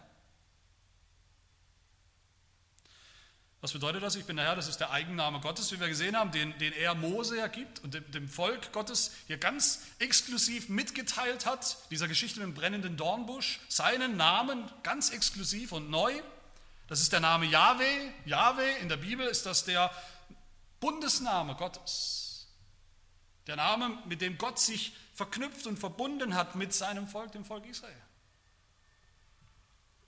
Was 3.61 3.73
bedeutet 3.73 4.03
das? 4.03 4.17
Ich 4.17 4.25
bin 4.25 4.37
der 4.37 4.47
Herr, 4.47 4.57
das 4.57 4.69
ist 4.69 4.79
der 4.79 4.91
Eigenname 4.91 5.41
Gottes, 5.41 5.71
wie 5.73 5.81
wir 5.81 5.89
gesehen 5.89 6.17
haben, 6.17 6.33
den, 6.33 6.57
den 6.59 6.73
er 6.73 6.95
Mose 6.95 7.37
ja 7.37 7.47
gibt 7.49 7.85
und 7.85 7.93
dem, 7.93 8.11
dem, 8.11 8.29
Volk 8.29 8.73
Gottes 8.73 9.13
hier 9.27 9.37
ganz 9.37 9.83
exklusiv 9.99 10.71
mitgeteilt 10.71 11.45
hat, 11.45 11.77
dieser 11.91 12.09
Geschichte 12.09 12.41
mit 12.41 12.49
dem 12.49 12.55
brennenden 12.55 12.97
Dornbusch, 12.97 13.61
seinen 13.69 14.17
Namen 14.17 14.71
ganz 14.83 15.11
exklusiv 15.11 15.73
und 15.73 15.91
neu. 15.91 16.23
Das 16.87 17.01
ist 17.01 17.13
der 17.13 17.21
Name 17.21 17.47
Yahweh. 17.47 18.11
Yahweh 18.27 18.79
in 18.81 18.89
der 18.89 18.99
Bibel 18.99 19.27
ist 19.27 19.47
das 19.47 19.65
der 19.65 19.91
Bundesname 20.81 21.55
Gottes. 21.55 22.49
Der 23.47 23.57
Name, 23.57 23.99
mit 24.07 24.21
dem 24.21 24.39
Gott 24.39 24.59
sich 24.59 24.95
verknüpft 25.15 25.67
und 25.67 25.79
verbunden 25.79 26.35
hat 26.35 26.55
mit 26.55 26.73
seinem 26.73 27.07
Volk, 27.07 27.33
dem 27.33 27.45
Volk 27.45 27.67
Israel. 27.67 27.95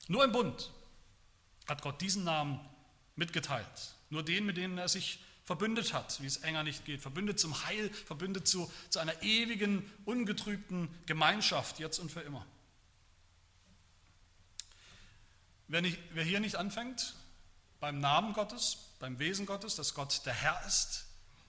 Nur 0.09 0.25
im 0.25 0.33
Bund 0.33 0.71
hat 1.66 1.83
Gott 1.83 2.00
diesen 2.00 2.25
Namen 2.25 2.61
mitgeteilt. 3.14 3.95
Nur 4.11 4.23
den, 4.23 4.47
mit 4.47 4.56
dem 4.56 4.78
er 4.78 4.88
sich 4.88 5.21
verbündet 5.45 5.92
hat, 5.92 6.21
wie 6.21 6.26
es 6.26 6.38
enger 6.38 6.62
nicht 6.62 6.85
geht. 6.85 7.00
Verbündet 7.00 7.38
zum 7.38 7.64
Heil, 7.64 7.90
verbündet 7.90 8.49
zu, 8.49 8.71
zu 8.88 8.99
einer 8.99 9.23
ewigen, 9.23 9.90
ungetrübten 10.04 10.88
Gemeinschaft, 11.06 11.78
jetzt 11.78 11.99
und 11.99 12.11
für 12.11 12.21
immer. 12.21 12.47
Wer, 15.68 15.82
nicht, 15.82 15.99
wer 16.12 16.25
hier 16.25 16.40
nicht 16.40 16.56
anfängt, 16.56 17.14
beim 17.80 17.99
Namen 17.99 18.32
Gottes, 18.32 18.78
beim 19.00 19.18
Wesen 19.18 19.46
Gottes, 19.46 19.75
dass 19.75 19.94
Gott 19.94 20.25
der 20.25 20.32
Herr 20.32 20.64
ist, 20.66 21.06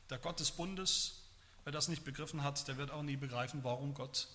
der 0.09 0.17
Gott 0.17 0.39
des 0.39 0.51
Bundes, 0.51 1.24
wer 1.63 1.71
das 1.71 1.88
nicht 1.88 2.03
begriffen 2.03 2.43
hat, 2.43 2.67
der 2.67 2.77
wird 2.77 2.91
auch 2.91 3.03
nie 3.03 3.17
begreifen, 3.17 3.63
warum 3.63 3.93
Gott 3.93 4.27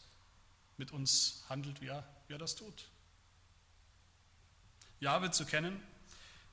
mit 0.77 0.93
uns 0.93 1.45
handelt, 1.49 1.81
wie 1.81 1.89
er, 1.89 2.07
wie 2.29 2.35
er 2.35 2.39
das 2.39 2.55
tut. 2.55 2.89
Jahwe 5.01 5.33
zu 5.33 5.45
kennen, 5.45 5.83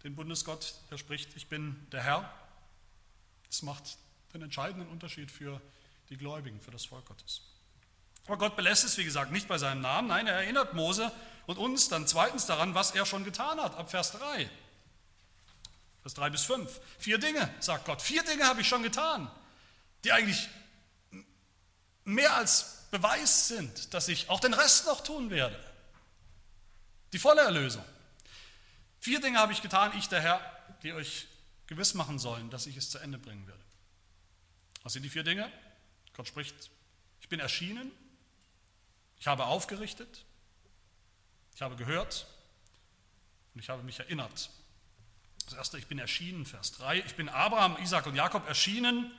den 0.03 0.15
Bundesgott, 0.15 0.73
der 0.89 0.97
spricht, 0.97 1.35
ich 1.35 1.47
bin 1.47 1.87
der 1.91 2.03
Herr, 2.03 2.33
das 3.47 3.61
macht 3.61 3.97
den 4.33 4.41
entscheidenden 4.41 4.89
Unterschied 4.89 5.31
für 5.31 5.61
die 6.09 6.17
Gläubigen, 6.17 6.59
für 6.61 6.71
das 6.71 6.85
Volk 6.85 7.05
Gottes. 7.05 7.41
Aber 8.29 8.37
Gott 8.37 8.55
belässt 8.55 8.83
es, 8.83 8.95
wie 8.99 9.03
gesagt, 9.03 9.31
nicht 9.31 9.47
bei 9.47 9.57
seinem 9.57 9.81
Namen. 9.81 10.07
Nein, 10.07 10.27
er 10.27 10.35
erinnert 10.35 10.75
Mose 10.75 11.11
und 11.47 11.57
uns 11.57 11.89
dann 11.89 12.05
zweitens 12.05 12.45
daran, 12.45 12.75
was 12.75 12.91
er 12.91 13.07
schon 13.07 13.23
getan 13.23 13.59
hat, 13.59 13.75
ab 13.75 13.89
Vers 13.89 14.11
3. 14.11 14.47
Vers 16.03 16.13
3 16.13 16.29
bis 16.29 16.43
5. 16.43 16.79
Vier 16.99 17.17
Dinge, 17.17 17.51
sagt 17.59 17.85
Gott. 17.85 18.03
Vier 18.03 18.21
Dinge 18.21 18.45
habe 18.45 18.61
ich 18.61 18.67
schon 18.67 18.83
getan, 18.83 19.31
die 20.03 20.11
eigentlich 20.11 20.47
mehr 22.03 22.35
als 22.35 22.85
Beweis 22.91 23.47
sind, 23.47 23.95
dass 23.95 24.07
ich 24.07 24.29
auch 24.29 24.39
den 24.39 24.53
Rest 24.53 24.85
noch 24.85 25.01
tun 25.03 25.31
werde. 25.31 25.59
Die 27.13 27.17
volle 27.17 27.41
Erlösung. 27.41 27.83
Vier 28.99 29.19
Dinge 29.21 29.39
habe 29.39 29.53
ich 29.53 29.63
getan, 29.63 29.91
ich 29.97 30.07
der 30.07 30.21
Herr, 30.21 30.39
die 30.83 30.93
euch 30.93 31.25
gewiss 31.65 31.95
machen 31.95 32.19
sollen, 32.19 32.51
dass 32.51 32.67
ich 32.67 32.77
es 32.77 32.91
zu 32.91 32.99
Ende 32.99 33.17
bringen 33.17 33.47
werde. 33.47 33.63
Was 34.83 34.93
sind 34.93 35.01
die 35.01 35.09
vier 35.09 35.23
Dinge? 35.23 35.51
Gott 36.13 36.27
spricht, 36.27 36.69
ich 37.21 37.27
bin 37.27 37.39
erschienen, 37.39 37.91
ich 39.19 39.27
habe 39.27 39.45
aufgerichtet, 39.45 40.25
ich 41.55 41.61
habe 41.61 41.75
gehört 41.75 42.25
und 43.53 43.61
ich 43.61 43.69
habe 43.69 43.83
mich 43.83 43.99
erinnert. 43.99 44.49
Das 45.45 45.53
erste, 45.53 45.77
ich 45.77 45.87
bin 45.87 45.99
erschienen, 45.99 46.45
Vers 46.45 46.71
3. 46.73 46.99
Ich 46.99 47.15
bin 47.15 47.27
Abraham, 47.27 47.77
Isaac 47.81 48.05
und 48.05 48.15
Jakob 48.15 48.47
erschienen 48.47 49.11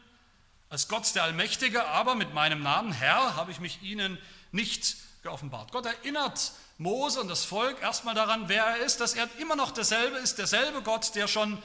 als 0.69 0.87
Gott 0.87 1.13
der 1.17 1.25
Allmächtige, 1.25 1.85
aber 1.87 2.15
mit 2.15 2.33
meinem 2.33 2.63
Namen 2.63 2.93
Herr 2.93 3.35
habe 3.35 3.51
ich 3.51 3.59
mich 3.59 3.83
ihnen 3.83 4.17
nicht 4.53 4.97
geoffenbart. 5.23 5.73
Gott 5.73 5.87
erinnert 5.87 6.53
Mose 6.79 7.21
und 7.21 7.29
das 7.29 7.45
Volk 7.45 7.83
erstmal 7.83 8.15
daran, 8.15 8.49
wer 8.49 8.65
er 8.65 8.77
ist, 8.79 9.01
dass 9.01 9.15
er 9.15 9.29
immer 9.39 9.57
noch 9.57 9.73
derselbe 9.73 10.17
ist, 10.19 10.39
derselbe 10.39 10.83
Gott, 10.83 11.15
der 11.15 11.27
schon 11.27 11.61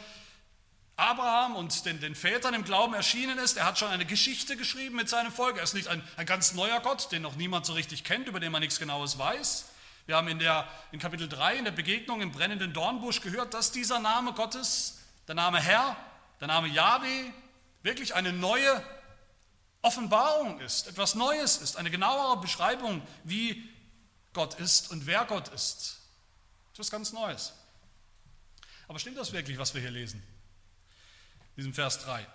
Abraham 0.98 1.56
und 1.56 1.86
den, 1.86 2.00
den 2.00 2.16
Vätern 2.16 2.54
im 2.54 2.64
Glauben 2.64 2.94
erschienen 2.94 3.38
ist. 3.38 3.58
Er 3.58 3.66
hat 3.66 3.78
schon 3.78 3.90
eine 3.90 4.06
Geschichte 4.06 4.56
geschrieben 4.56 4.96
mit 4.96 5.10
seinem 5.10 5.32
Volk. 5.32 5.58
Er 5.58 5.64
ist 5.64 5.74
nicht 5.74 5.90
ein, 5.90 6.02
ein 6.16 6.25
ganz 6.25 6.54
neuer 6.54 6.80
Gott, 6.80 7.12
den 7.12 7.22
noch 7.22 7.36
niemand 7.36 7.66
so 7.66 7.74
richtig 7.74 8.04
kennt, 8.04 8.28
über 8.28 8.40
den 8.40 8.52
man 8.52 8.62
nichts 8.62 8.80
Genaues 8.80 9.18
weiß. 9.18 9.66
Wir 10.06 10.16
haben 10.16 10.28
in, 10.28 10.40
der, 10.40 10.68
in 10.92 11.00
Kapitel 11.00 11.28
3 11.28 11.58
in 11.58 11.66
der 11.66 11.72
Begegnung 11.72 12.22
im 12.22 12.32
brennenden 12.32 12.74
Dornbusch 12.74 13.22
gehört, 13.22 13.54
dass 13.54 13.72
dieser 13.72 14.00
Name 14.00 14.34
Gottes, 14.34 15.00
der 15.28 15.36
Name 15.36 15.60
Herr, 15.60 15.98
der 16.40 16.48
Name 16.48 16.68
Yahweh, 16.68 17.32
wirklich 17.82 18.16
eine 18.16 18.32
neue 18.32 18.84
Offenbarung 19.82 20.60
ist, 20.62 20.88
etwas 20.88 21.16
Neues 21.16 21.58
ist, 21.58 21.75
eine 21.75 21.92
genauere 21.92 22.38
Beschreibung, 22.40 23.02
wie 23.24 23.70
Gott 24.34 24.56
ist 24.56 24.92
und 24.92 25.08
wer 25.08 25.25
Gott 25.25 25.50
ist. 25.50 26.00
Etwas 26.74 26.90
ganz 26.90 27.12
Neues. 27.12 27.54
Aber 28.88 29.00
stimmt 29.00 29.18
das 29.18 29.34
wirklich, 29.34 29.58
was 29.58 29.74
wir 29.74 29.82
hier 29.82 29.92
lesen? 29.92 30.22
In 31.56 31.62
diesem 31.62 31.74
Vers 31.74 32.00
3. 32.04 32.26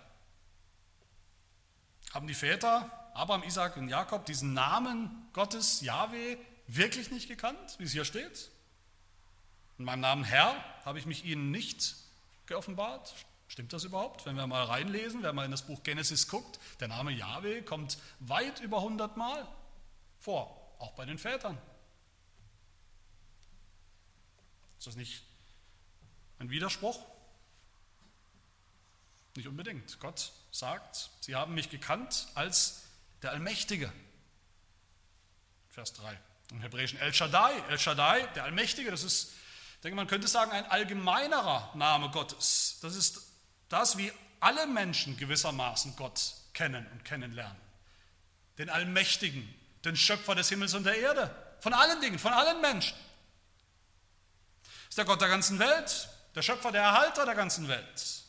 Haben 2.13 2.27
die 2.27 2.35
Väter, 2.35 2.91
Abraham, 3.15 3.43
Isaac 3.43 3.77
und 3.77 3.89
Jakob, 3.89 4.25
diesen 4.25 4.55
Namen 4.55 5.29
Gottes, 5.33 5.83
Yahweh, 5.83 6.39
wirklich 6.67 7.11
nicht 7.11 7.29
gekannt, 7.29 7.77
wie 7.79 7.85
es 7.85 7.93
hier 7.93 8.05
steht? 8.05 8.51
In 9.79 9.85
meinem 9.85 10.01
Namen 10.01 10.25
Herr 10.25 10.57
habe 10.85 10.99
ich 10.99 11.07
mich 11.07 11.25
ihnen 11.25 11.51
nicht 11.51 11.97
geoffenbart. 12.47 13.15
Stimmt 13.49 13.73
das 13.73 13.85
überhaupt? 13.85 14.27
Wenn 14.27 14.37
wir 14.37 14.47
mal 14.47 14.65
reinlesen, 14.65 15.23
wenn 15.23 15.35
man 15.35 15.47
in 15.47 15.51
das 15.51 15.63
Buch 15.63 15.83
Genesis 15.83 16.29
guckt, 16.29 16.59
der 16.79 16.89
Name 16.89 17.11
Yahweh 17.11 17.63
kommt 17.63 17.99
weit 18.21 18.61
über 18.61 18.79
100 18.79 19.17
Mal 19.17 19.47
vor, 20.19 20.75
auch 20.79 20.93
bei 20.93 21.05
den 21.05 21.19
Vätern. 21.19 21.59
Ist 24.79 24.87
das 24.87 24.97
nicht 24.97 25.23
ein 26.39 26.49
Widerspruch? 26.49 27.05
Nicht 29.41 29.49
unbedingt. 29.49 29.99
Gott 30.01 30.33
sagt, 30.51 31.09
sie 31.23 31.35
haben 31.35 31.55
mich 31.55 31.71
gekannt 31.71 32.27
als 32.35 32.83
der 33.23 33.31
Allmächtige. 33.31 33.91
Vers 35.71 35.95
3. 35.95 36.21
Im 36.51 36.61
Hebräischen 36.61 36.99
El 36.99 37.15
Shaddai, 37.15 37.55
El 37.71 37.79
Shaddai, 37.79 38.27
der 38.35 38.45
Allmächtige, 38.45 38.91
das 38.91 39.03
ist, 39.03 39.33
ich 39.77 39.81
denke, 39.81 39.97
man 39.97 40.09
könnte 40.09 40.29
sagen, 40.29 40.51
ein 40.51 40.67
allgemeinerer 40.67 41.75
Name 41.75 42.11
Gottes. 42.11 42.81
Das 42.83 42.95
ist 42.95 43.23
das, 43.71 43.97
wie 43.97 44.13
alle 44.41 44.67
Menschen 44.67 45.17
gewissermaßen 45.17 45.97
Gott 45.97 46.35
kennen 46.53 46.87
und 46.89 47.07
kennenlernen. 47.07 47.57
Den 48.59 48.69
Allmächtigen, 48.69 49.49
den 49.87 49.97
Schöpfer 49.97 50.35
des 50.35 50.51
Himmels 50.51 50.75
und 50.75 50.85
der 50.85 50.99
Erde, 50.99 51.35
von 51.61 51.73
allen 51.73 51.99
Dingen, 52.03 52.19
von 52.19 52.35
allen 52.35 52.61
Menschen. 52.61 52.99
Das 54.65 54.91
ist 54.91 54.99
der 54.99 55.07
Gott 55.07 55.23
der 55.23 55.31
ganzen 55.31 55.59
Welt, 55.59 56.11
der 56.35 56.43
Schöpfer, 56.43 56.71
der 56.73 56.83
Erhalter 56.83 57.25
der 57.25 57.35
ganzen 57.35 57.69
Welt, 57.69 58.20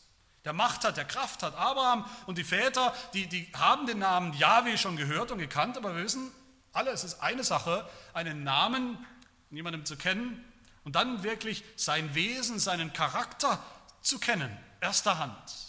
der 0.44 0.52
Macht 0.52 0.84
hat, 0.84 0.96
der 0.96 1.04
Kraft 1.04 1.42
hat. 1.42 1.54
Abraham 1.54 2.04
und 2.26 2.38
die 2.38 2.44
Väter, 2.44 2.94
die, 3.14 3.26
die 3.26 3.50
haben 3.54 3.86
den 3.86 3.98
Namen 3.98 4.32
Yahweh 4.34 4.76
schon 4.76 4.96
gehört 4.96 5.30
und 5.30 5.38
gekannt, 5.38 5.76
aber 5.76 5.94
wir 5.94 6.04
wissen, 6.04 6.30
alle, 6.72 6.90
es 6.90 7.04
ist 7.04 7.20
eine 7.20 7.44
Sache, 7.44 7.88
einen 8.12 8.44
Namen 8.44 9.04
jemandem 9.50 9.84
zu 9.84 9.96
kennen 9.96 10.44
und 10.84 10.96
dann 10.96 11.22
wirklich 11.22 11.62
sein 11.76 12.14
Wesen, 12.14 12.58
seinen 12.58 12.92
Charakter 12.92 13.62
zu 14.00 14.18
kennen, 14.18 14.56
erster 14.80 15.18
Hand. 15.18 15.62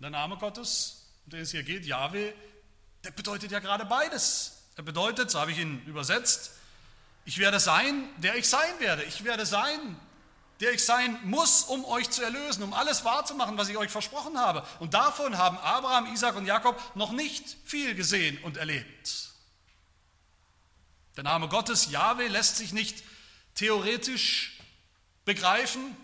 Der 0.00 0.10
Name 0.10 0.38
Gottes, 0.38 1.06
um 1.26 1.30
den 1.30 1.40
es 1.40 1.50
hier 1.50 1.62
geht, 1.62 1.84
Yahweh, 1.84 2.32
der 3.04 3.10
bedeutet 3.10 3.52
ja 3.52 3.60
gerade 3.60 3.84
beides. 3.84 4.64
Er 4.76 4.82
bedeutet, 4.82 5.30
so 5.30 5.38
habe 5.38 5.52
ich 5.52 5.58
ihn 5.58 5.84
übersetzt, 5.84 6.52
ich 7.26 7.38
werde 7.38 7.60
sein, 7.60 8.08
der 8.16 8.36
ich 8.36 8.48
sein 8.48 8.80
werde. 8.80 9.04
Ich 9.04 9.24
werde 9.24 9.44
sein, 9.44 10.00
der 10.60 10.72
ich 10.72 10.84
sein 10.84 11.18
muss, 11.24 11.64
um 11.64 11.84
euch 11.86 12.10
zu 12.10 12.22
erlösen, 12.22 12.62
um 12.62 12.74
alles 12.74 13.04
wahrzumachen, 13.04 13.56
was 13.56 13.68
ich 13.70 13.78
euch 13.78 13.90
versprochen 13.90 14.38
habe. 14.38 14.66
Und 14.78 14.92
davon 14.92 15.38
haben 15.38 15.56
Abraham, 15.58 16.12
Isaac 16.12 16.36
und 16.36 16.44
Jakob 16.44 16.78
noch 16.94 17.12
nicht 17.12 17.56
viel 17.64 17.94
gesehen 17.94 18.38
und 18.42 18.58
erlebt. 18.58 19.30
Der 21.16 21.24
Name 21.24 21.48
Gottes, 21.48 21.90
Yahweh, 21.90 22.28
lässt 22.28 22.58
sich 22.58 22.72
nicht 22.72 23.02
theoretisch 23.54 24.58
begreifen, 25.24 25.96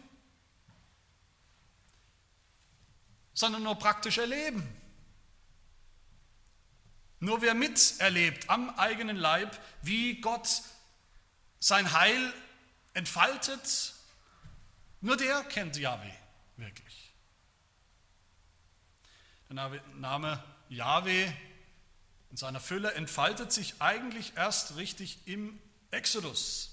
sondern 3.35 3.63
nur 3.63 3.75
praktisch 3.77 4.17
erleben. 4.17 4.67
Nur 7.21 7.43
wer 7.43 7.55
miterlebt 7.55 8.49
am 8.49 8.71
eigenen 8.71 9.17
Leib, 9.17 9.59
wie 9.83 10.21
Gott 10.23 10.63
sein 11.61 11.93
Heil 11.93 12.33
entfaltet 12.95 13.96
nur 15.07 15.17
der 15.17 15.45
kennt 15.45 15.77
Yahweh 15.77 16.13
wirklich. 16.57 17.13
Der 19.49 19.81
Name 19.95 20.43
Yahweh 20.69 21.31
in 22.33 22.37
seiner 22.37 22.59
Fülle 22.59 22.93
entfaltet 22.95 23.53
sich 23.53 23.75
eigentlich 23.79 24.33
erst 24.37 24.75
richtig 24.77 25.19
im 25.27 25.61
Exodus, 25.93 26.71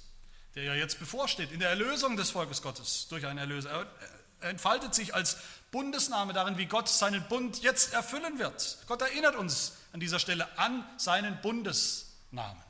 der 0.55 0.63
ja 0.63 0.73
jetzt 0.73 0.97
bevorsteht, 0.97 1.51
in 1.51 1.59
der 1.59 1.69
Erlösung 1.69 2.17
des 2.17 2.31
Volkes 2.31 2.63
Gottes 2.63 3.07
durch 3.07 3.27
einen 3.27 3.37
Erlöser. 3.37 3.85
Er 4.41 4.49
entfaltet 4.49 4.95
sich 4.95 5.13
als 5.13 5.37
Bundesname 5.69 6.33
darin, 6.33 6.57
wie 6.57 6.65
Gott 6.65 6.89
seinen 6.89 7.23
Bund 7.27 7.61
jetzt 7.61 7.93
erfüllen 7.93 8.39
wird. 8.39 8.79
Gott 8.87 9.03
erinnert 9.03 9.35
uns 9.35 9.73
an 9.91 9.99
dieser 9.99 10.17
Stelle 10.17 10.57
an 10.57 10.83
seinen 10.97 11.39
Bundesnamen, 11.41 12.63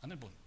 an 0.00 0.08
den 0.08 0.18
Bund 0.18 0.41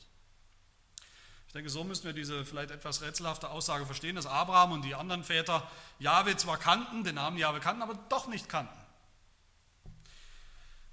denke, 1.56 1.70
so 1.70 1.86
müssen 1.86 2.04
wir 2.04 2.12
diese 2.12 2.44
vielleicht 2.44 2.70
etwas 2.70 3.02
rätselhafte 3.02 3.50
Aussage 3.50 3.86
verstehen, 3.86 4.18
dass 4.18 4.26
Abraham 4.26 4.74
und 4.74 4.82
die 4.84 4.94
anderen 4.94 5.24
Väter 5.24 5.66
Jahwe 6.00 6.36
zwar 6.36 6.58
kannten, 6.58 7.06
den 7.06 7.16
Namen 7.16 7.38
Jahwe 7.38 7.62
kannten, 7.62 7.82
aber 7.82 7.96
doch 8.10 8.28
nicht 8.28 8.50
kannten. 8.50 8.78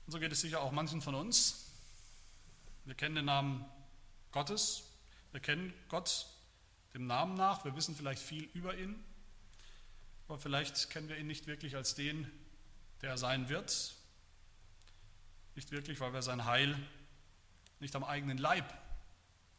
Und 0.07 0.13
so 0.13 0.21
geht 0.21 0.31
es 0.31 0.41
sicher 0.41 0.61
auch 0.61 0.71
manchen 0.71 1.03
von 1.03 1.17
uns. 1.17 1.67
Wir 2.85 2.95
kennen 2.95 3.17
den 3.17 3.25
Namen 3.25 3.65
Gottes, 4.31 4.85
wir 5.33 5.41
kennen 5.41 5.75
Gott 5.89 6.27
dem 6.95 7.09
Namen 7.09 7.35
nach. 7.35 7.65
Wir 7.65 7.75
wissen 7.75 7.97
vielleicht 7.97 8.23
viel 8.23 8.45
über 8.55 8.77
ihn, 8.77 9.03
aber 10.29 10.39
vielleicht 10.39 10.91
kennen 10.91 11.09
wir 11.09 11.19
ihn 11.19 11.27
nicht 11.27 11.49
wirklich 11.49 11.75
als 11.75 11.97
den, 11.97 12.31
der 13.01 13.11
er 13.11 13.19
sein 13.19 13.49
wird. 13.49 13.97
Nicht 15.57 15.73
wirklich, 15.73 15.99
weil 15.99 16.13
wir 16.13 16.23
sein 16.23 16.45
Heil 16.45 16.79
nicht 17.81 17.97
am 17.97 18.05
eigenen 18.05 18.39
Leib 18.39 18.73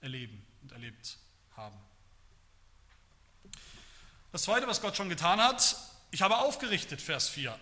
erleben 0.04 0.46
und 0.62 0.72
erlebt 0.72 1.18
haben. 1.56 1.78
Das 4.32 4.44
Zweite, 4.44 4.68
was 4.68 4.82
Gott 4.82 4.96
schon 4.96 5.10
getan 5.10 5.40
hat, 5.40 5.76
ich 6.12 6.22
habe 6.22 6.38
aufgerichtet, 6.38 7.02
Vers 7.02 7.30
4. 7.30 7.58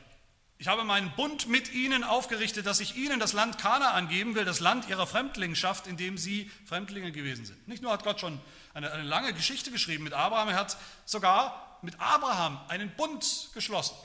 Ich 0.58 0.68
habe 0.68 0.84
meinen 0.84 1.12
Bund 1.16 1.48
mit 1.48 1.74
ihnen 1.74 2.04
aufgerichtet, 2.04 2.66
dass 2.66 2.80
ich 2.80 2.96
ihnen 2.96 3.20
das 3.20 3.34
Land 3.34 3.58
Kanaan 3.58 4.10
geben 4.10 4.36
will, 4.36 4.46
das 4.46 4.60
Land 4.60 4.88
ihrer 4.90 5.08
Fremdlingenschaft, 5.08 5.88
in 5.88 5.98
dem 5.98 6.18
sie 6.18 6.52
Fremdlinge 6.66 7.12
gewesen 7.12 7.46
sind. 7.46 7.68
Nicht 7.68 7.82
nur 7.82 7.92
hat 7.92 8.04
Gott 8.04 8.20
schon 8.20 8.40
eine, 8.74 8.92
eine 8.92 9.04
lange 9.04 9.34
Geschichte 9.34 9.72
geschrieben 9.72 10.04
mit 10.04 10.14
Abraham, 10.14 10.50
er 10.50 10.56
hat 10.56 10.78
sogar 11.06 11.80
mit 11.82 12.00
Abraham 12.00 12.60
einen 12.68 12.96
Bund 12.96 13.50
geschlossen. 13.54 13.96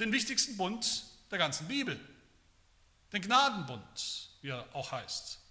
Den 0.00 0.12
wichtigsten 0.12 0.56
Bund 0.56 1.04
der 1.30 1.38
ganzen 1.38 1.68
Bibel. 1.68 2.00
Den 3.12 3.22
Gnadenbund, 3.22 4.30
wie 4.40 4.48
er 4.48 4.66
auch 4.72 4.90
heißt. 4.90 5.43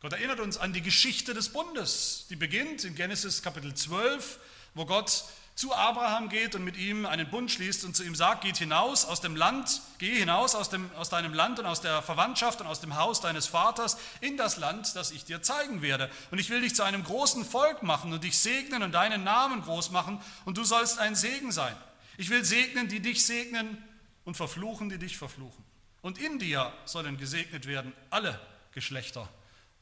Gott 0.00 0.12
erinnert 0.12 0.40
uns 0.40 0.58
an 0.58 0.74
die 0.74 0.82
Geschichte 0.82 1.32
des 1.32 1.48
Bundes, 1.48 2.26
die 2.28 2.36
beginnt 2.36 2.84
in 2.84 2.94
Genesis 2.94 3.42
Kapitel 3.42 3.74
12, 3.74 4.38
wo 4.74 4.84
Gott 4.84 5.24
zu 5.54 5.74
Abraham 5.74 6.28
geht 6.28 6.54
und 6.54 6.64
mit 6.64 6.76
ihm 6.76 7.06
einen 7.06 7.30
Bund 7.30 7.50
schließt 7.50 7.86
und 7.86 7.96
zu 7.96 8.04
ihm 8.04 8.14
sagt, 8.14 8.42
geht 8.42 8.58
hinaus 8.58 9.06
aus 9.06 9.22
dem 9.22 9.34
Land, 9.34 9.80
geh 9.96 10.14
hinaus 10.14 10.54
aus, 10.54 10.68
dem, 10.68 10.90
aus 10.96 11.08
deinem 11.08 11.32
Land 11.32 11.58
und 11.58 11.64
aus 11.64 11.80
der 11.80 12.02
Verwandtschaft 12.02 12.60
und 12.60 12.66
aus 12.66 12.80
dem 12.80 12.96
Haus 12.96 13.22
deines 13.22 13.46
Vaters 13.46 13.96
in 14.20 14.36
das 14.36 14.58
Land, 14.58 14.94
das 14.96 15.12
ich 15.12 15.24
dir 15.24 15.40
zeigen 15.40 15.80
werde. 15.80 16.10
Und 16.30 16.38
ich 16.38 16.50
will 16.50 16.60
dich 16.60 16.74
zu 16.74 16.82
einem 16.82 17.02
großen 17.02 17.42
Volk 17.42 17.82
machen 17.82 18.12
und 18.12 18.22
dich 18.22 18.38
segnen 18.38 18.82
und 18.82 18.92
deinen 18.92 19.24
Namen 19.24 19.62
groß 19.62 19.92
machen 19.92 20.20
und 20.44 20.58
du 20.58 20.64
sollst 20.64 20.98
ein 20.98 21.14
Segen 21.14 21.52
sein. 21.52 21.74
Ich 22.18 22.28
will 22.28 22.44
segnen, 22.44 22.88
die 22.88 23.00
dich 23.00 23.24
segnen 23.24 23.82
und 24.26 24.36
verfluchen, 24.36 24.90
die 24.90 24.98
dich 24.98 25.16
verfluchen. 25.16 25.64
Und 26.02 26.18
in 26.18 26.38
dir 26.38 26.70
sollen 26.84 27.16
gesegnet 27.16 27.66
werden 27.66 27.94
alle 28.10 28.38
Geschlechter 28.72 29.26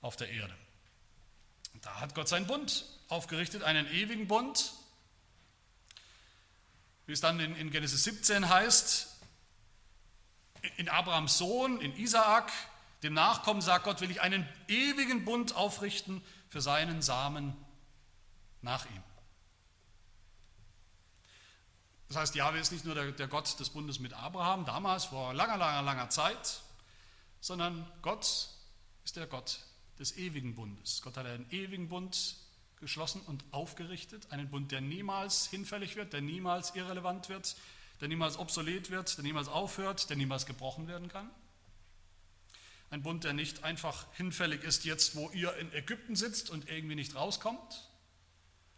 auf 0.04 0.16
der 0.16 0.28
Erde. 0.28 0.54
Da 1.80 1.98
hat 1.98 2.14
Gott 2.14 2.28
seinen 2.28 2.46
Bund 2.46 2.84
aufgerichtet, 3.08 3.62
einen 3.62 3.86
ewigen 3.86 4.28
Bund, 4.28 4.74
wie 7.06 7.12
es 7.12 7.20
dann 7.20 7.40
in, 7.40 7.56
in 7.56 7.70
Genesis 7.70 8.04
17 8.04 8.48
heißt, 8.48 9.08
in 10.76 10.90
Abrahams 10.90 11.38
Sohn, 11.38 11.80
in 11.80 11.96
Isaak, 11.96 12.52
dem 13.02 13.14
Nachkommen, 13.14 13.62
sagt 13.62 13.84
Gott, 13.84 14.02
will 14.02 14.10
ich 14.10 14.20
einen 14.20 14.46
ewigen 14.68 15.24
Bund 15.24 15.54
aufrichten 15.54 16.22
für 16.48 16.60
seinen 16.60 17.00
Samen 17.00 17.56
nach 18.60 18.84
ihm. 18.86 19.02
Das 22.08 22.18
heißt, 22.18 22.34
Jahwe 22.34 22.58
ist 22.58 22.72
nicht 22.72 22.84
nur 22.84 22.94
der, 22.94 23.12
der, 23.12 23.28
Gott 23.28 23.58
des 23.58 23.70
Bundes 23.70 23.98
mit 23.98 24.12
Abraham, 24.12 24.66
damals 24.66 25.06
vor 25.06 25.32
langer, 25.32 25.56
langer, 25.56 25.82
langer 25.82 26.10
Zeit, 26.10 26.60
sondern 27.40 27.90
Gott 28.02 28.50
ist 29.04 29.16
der 29.16 29.26
Gott 29.26 29.60
des 29.98 30.16
ewigen 30.16 30.54
Bundes. 30.54 31.00
Gott 31.02 31.16
hat 31.16 31.26
einen 31.26 31.46
ewigen 31.50 31.88
Bund 31.88 32.36
geschlossen 32.80 33.20
und 33.22 33.44
aufgerichtet. 33.50 34.30
Einen 34.30 34.50
Bund, 34.50 34.72
der 34.72 34.80
niemals 34.80 35.46
hinfällig 35.46 35.96
wird, 35.96 36.12
der 36.12 36.20
niemals 36.20 36.74
irrelevant 36.74 37.28
wird, 37.28 37.56
der 38.00 38.08
niemals 38.08 38.36
obsolet 38.36 38.90
wird, 38.90 39.16
der 39.16 39.24
niemals 39.24 39.48
aufhört, 39.48 40.10
der 40.10 40.16
niemals 40.16 40.46
gebrochen 40.46 40.88
werden 40.88 41.08
kann. 41.08 41.30
Ein 42.90 43.02
Bund, 43.02 43.24
der 43.24 43.32
nicht 43.32 43.64
einfach 43.64 44.06
hinfällig 44.14 44.62
ist 44.62 44.84
jetzt, 44.84 45.16
wo 45.16 45.30
ihr 45.30 45.56
in 45.56 45.72
Ägypten 45.72 46.14
sitzt 46.14 46.50
und 46.50 46.68
irgendwie 46.68 46.94
nicht 46.94 47.14
rauskommt. 47.14 47.88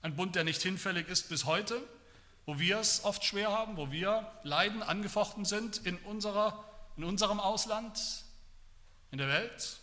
Ein 0.03 0.17
Bund, 0.17 0.37
der 0.37 0.45
nicht 0.45 0.63
hinfällig 0.63 1.09
ist 1.09 1.29
bis 1.29 1.45
heute, 1.45 1.83
wo 2.47 2.59
wir 2.59 2.79
es 2.79 3.05
oft 3.05 3.25
schwer 3.25 3.51
haben, 3.51 3.77
wo 3.77 3.91
wir 3.91 4.31
leiden, 4.45 4.83
angefochten 4.83 5.45
sind 5.45 5.85
in, 5.85 5.97
unserer, 5.99 6.65
in 6.97 7.05
unserem 7.05 7.41
Ausland, 7.41 7.99
in 9.11 9.19
der 9.19 9.29
Welt. 9.29 9.81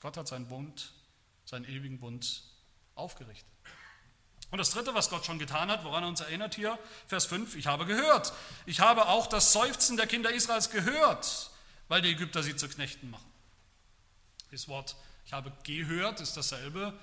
Gott 0.00 0.16
hat 0.16 0.28
seinen 0.28 0.48
Bund 0.48 0.92
seinen 1.48 1.64
ewigen 1.64 1.98
Bund 1.98 2.42
aufgerichtet. 2.94 3.48
Und 4.50 4.58
das 4.58 4.70
Dritte, 4.70 4.94
was 4.94 5.10
Gott 5.10 5.24
schon 5.24 5.38
getan 5.38 5.70
hat, 5.70 5.84
woran 5.84 6.02
er 6.02 6.08
uns 6.08 6.20
erinnert 6.20 6.54
hier, 6.54 6.78
Vers 7.06 7.26
5, 7.26 7.54
ich 7.56 7.66
habe 7.66 7.86
gehört. 7.86 8.32
Ich 8.66 8.80
habe 8.80 9.08
auch 9.08 9.26
das 9.26 9.52
Seufzen 9.52 9.96
der 9.96 10.06
Kinder 10.06 10.30
Israels 10.30 10.70
gehört, 10.70 11.50
weil 11.88 12.02
die 12.02 12.10
Ägypter 12.10 12.42
sie 12.42 12.56
zu 12.56 12.68
Knechten 12.68 13.10
machen. 13.10 13.30
Das 14.50 14.68
Wort, 14.68 14.96
ich 15.26 15.32
habe 15.32 15.52
gehört, 15.64 16.20
ist 16.20 16.36
dasselbe, 16.36 16.98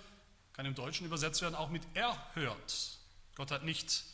kann 0.53 0.65
im 0.65 0.75
Deutschen 0.75 1.05
übersetzt 1.05 1.41
werden, 1.41 1.55
auch 1.55 1.69
mit 1.69 1.84
erhört. 1.95 2.99
Gott 3.36 3.51
hat 3.51 3.63
nicht, 3.63 4.05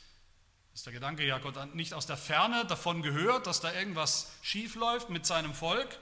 ist 0.74 0.86
der 0.86 0.94
Gedanke 0.94 1.26
ja, 1.26 1.38
Gott 1.40 1.56
hat 1.56 1.76
nicht 1.76 1.94
aus 1.94 2.06
der 2.06 2.18
Ferne 2.18 2.66
davon 2.66 3.02
gehört, 3.02 3.48
dass 3.48 3.62
da 3.62 3.74
irgendwas 3.74 4.32
schief 4.42 4.76
läuft 4.76 5.10
mit 5.10 5.26
seinem 5.26 5.54
Volk, 5.54 6.00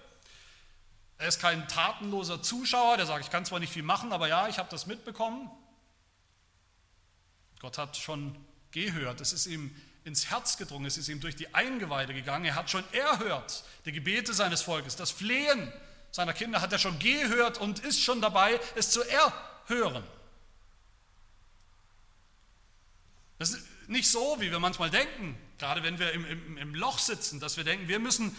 er 1.19 1.27
ist 1.27 1.41
kein 1.41 1.67
tatenloser 1.67 2.41
Zuschauer, 2.41 2.95
der 2.95 3.05
sagt, 3.05 3.25
ich 3.25 3.29
kann 3.29 3.45
zwar 3.45 3.60
nicht 3.60 3.73
viel 3.73 3.84
machen, 3.84 4.13
aber 4.13 4.29
ja, 4.29 4.47
ich 4.47 4.58
habe 4.58 4.69
das 4.71 4.88
mitbekommen. 4.88 5.51
Gott 7.60 7.77
hat 7.77 7.97
schon 7.97 8.36
gehört, 8.71 9.19
es 9.19 9.34
ist 9.34 9.45
ihm 9.45 9.75
ins 10.05 10.29
Herz 10.32 10.58
gedrungen, 10.58 10.86
es 10.86 10.97
ist 10.97 11.10
ihm 11.10 11.19
durch 11.19 11.36
die 11.36 11.53
Eingeweide 11.53 12.13
gegangen. 12.13 12.45
Er 12.45 12.55
hat 12.55 12.69
schon 12.69 12.86
erhört 12.93 13.65
die 13.84 13.91
Gebete 13.91 14.34
seines 14.34 14.62
Volkes, 14.62 14.95
das 14.95 15.12
Flehen 15.12 15.71
seiner 16.12 16.34
Kinder 16.34 16.62
hat 16.62 16.71
er 16.71 16.79
schon 16.79 16.97
gehört 16.99 17.60
und 17.60 17.79
ist 17.79 18.01
schon 18.01 18.21
dabei, 18.21 18.60
es 18.75 18.89
zu 18.89 19.01
erhören. 19.03 20.03
Das 23.38 23.51
ist 23.51 23.67
nicht 23.89 24.10
so, 24.10 24.38
wie 24.39 24.51
wir 24.51 24.60
manchmal 24.60 24.89
denken, 24.89 25.38
gerade 25.58 25.84
wenn 25.84 25.99
wir 25.99 26.13
im, 26.13 26.25
im, 26.25 26.58
im 26.58 26.75
Loch 26.75 26.97
sitzen, 26.97 27.41
dass 27.41 27.58
wir 27.58 27.65
denken, 27.65 27.89
wir 27.89 27.99
müssen 27.99 28.36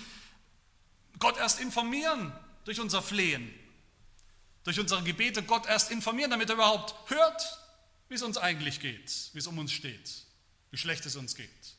Gott 1.19 1.37
erst 1.37 1.61
informieren, 1.61 2.33
durch 2.71 2.79
unser 2.79 3.03
Flehen, 3.03 3.53
durch 4.63 4.79
unsere 4.79 5.03
Gebete 5.03 5.43
Gott 5.43 5.67
erst 5.67 5.91
informieren, 5.91 6.31
damit 6.31 6.51
er 6.51 6.55
überhaupt 6.55 7.11
hört, 7.11 7.59
wie 8.09 8.15
es 8.15 8.23
uns 8.23 8.39
eigentlich 8.39 8.79
geht, 8.79 9.31
wie 9.33 9.41
es 9.41 9.49
um 9.49 9.59
uns 9.59 9.73
steht, 9.73 10.25
wie 10.71 10.77
schlecht 10.77 11.05
es 11.05 11.17
uns 11.17 11.35
geht. 11.35 11.51
Es 11.59 11.75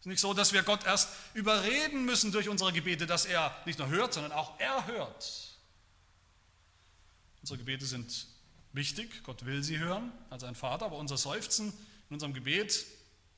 ist 0.00 0.06
nicht 0.06 0.20
so, 0.20 0.32
dass 0.32 0.54
wir 0.54 0.62
Gott 0.62 0.86
erst 0.86 1.10
überreden 1.34 2.06
müssen 2.06 2.32
durch 2.32 2.48
unsere 2.48 2.72
Gebete, 2.72 3.06
dass 3.06 3.26
er 3.26 3.54
nicht 3.66 3.78
nur 3.78 3.88
hört, 3.88 4.14
sondern 4.14 4.32
auch 4.32 4.58
erhört. 4.58 5.58
Unsere 7.42 7.58
Gebete 7.58 7.84
sind 7.84 8.28
wichtig, 8.72 9.24
Gott 9.24 9.44
will 9.44 9.62
sie 9.62 9.78
hören 9.78 10.10
als 10.30 10.42
ein 10.42 10.54
Vater, 10.54 10.86
aber 10.86 10.96
unser 10.96 11.18
Seufzen 11.18 11.70
in 12.08 12.14
unserem 12.14 12.32
Gebet 12.32 12.86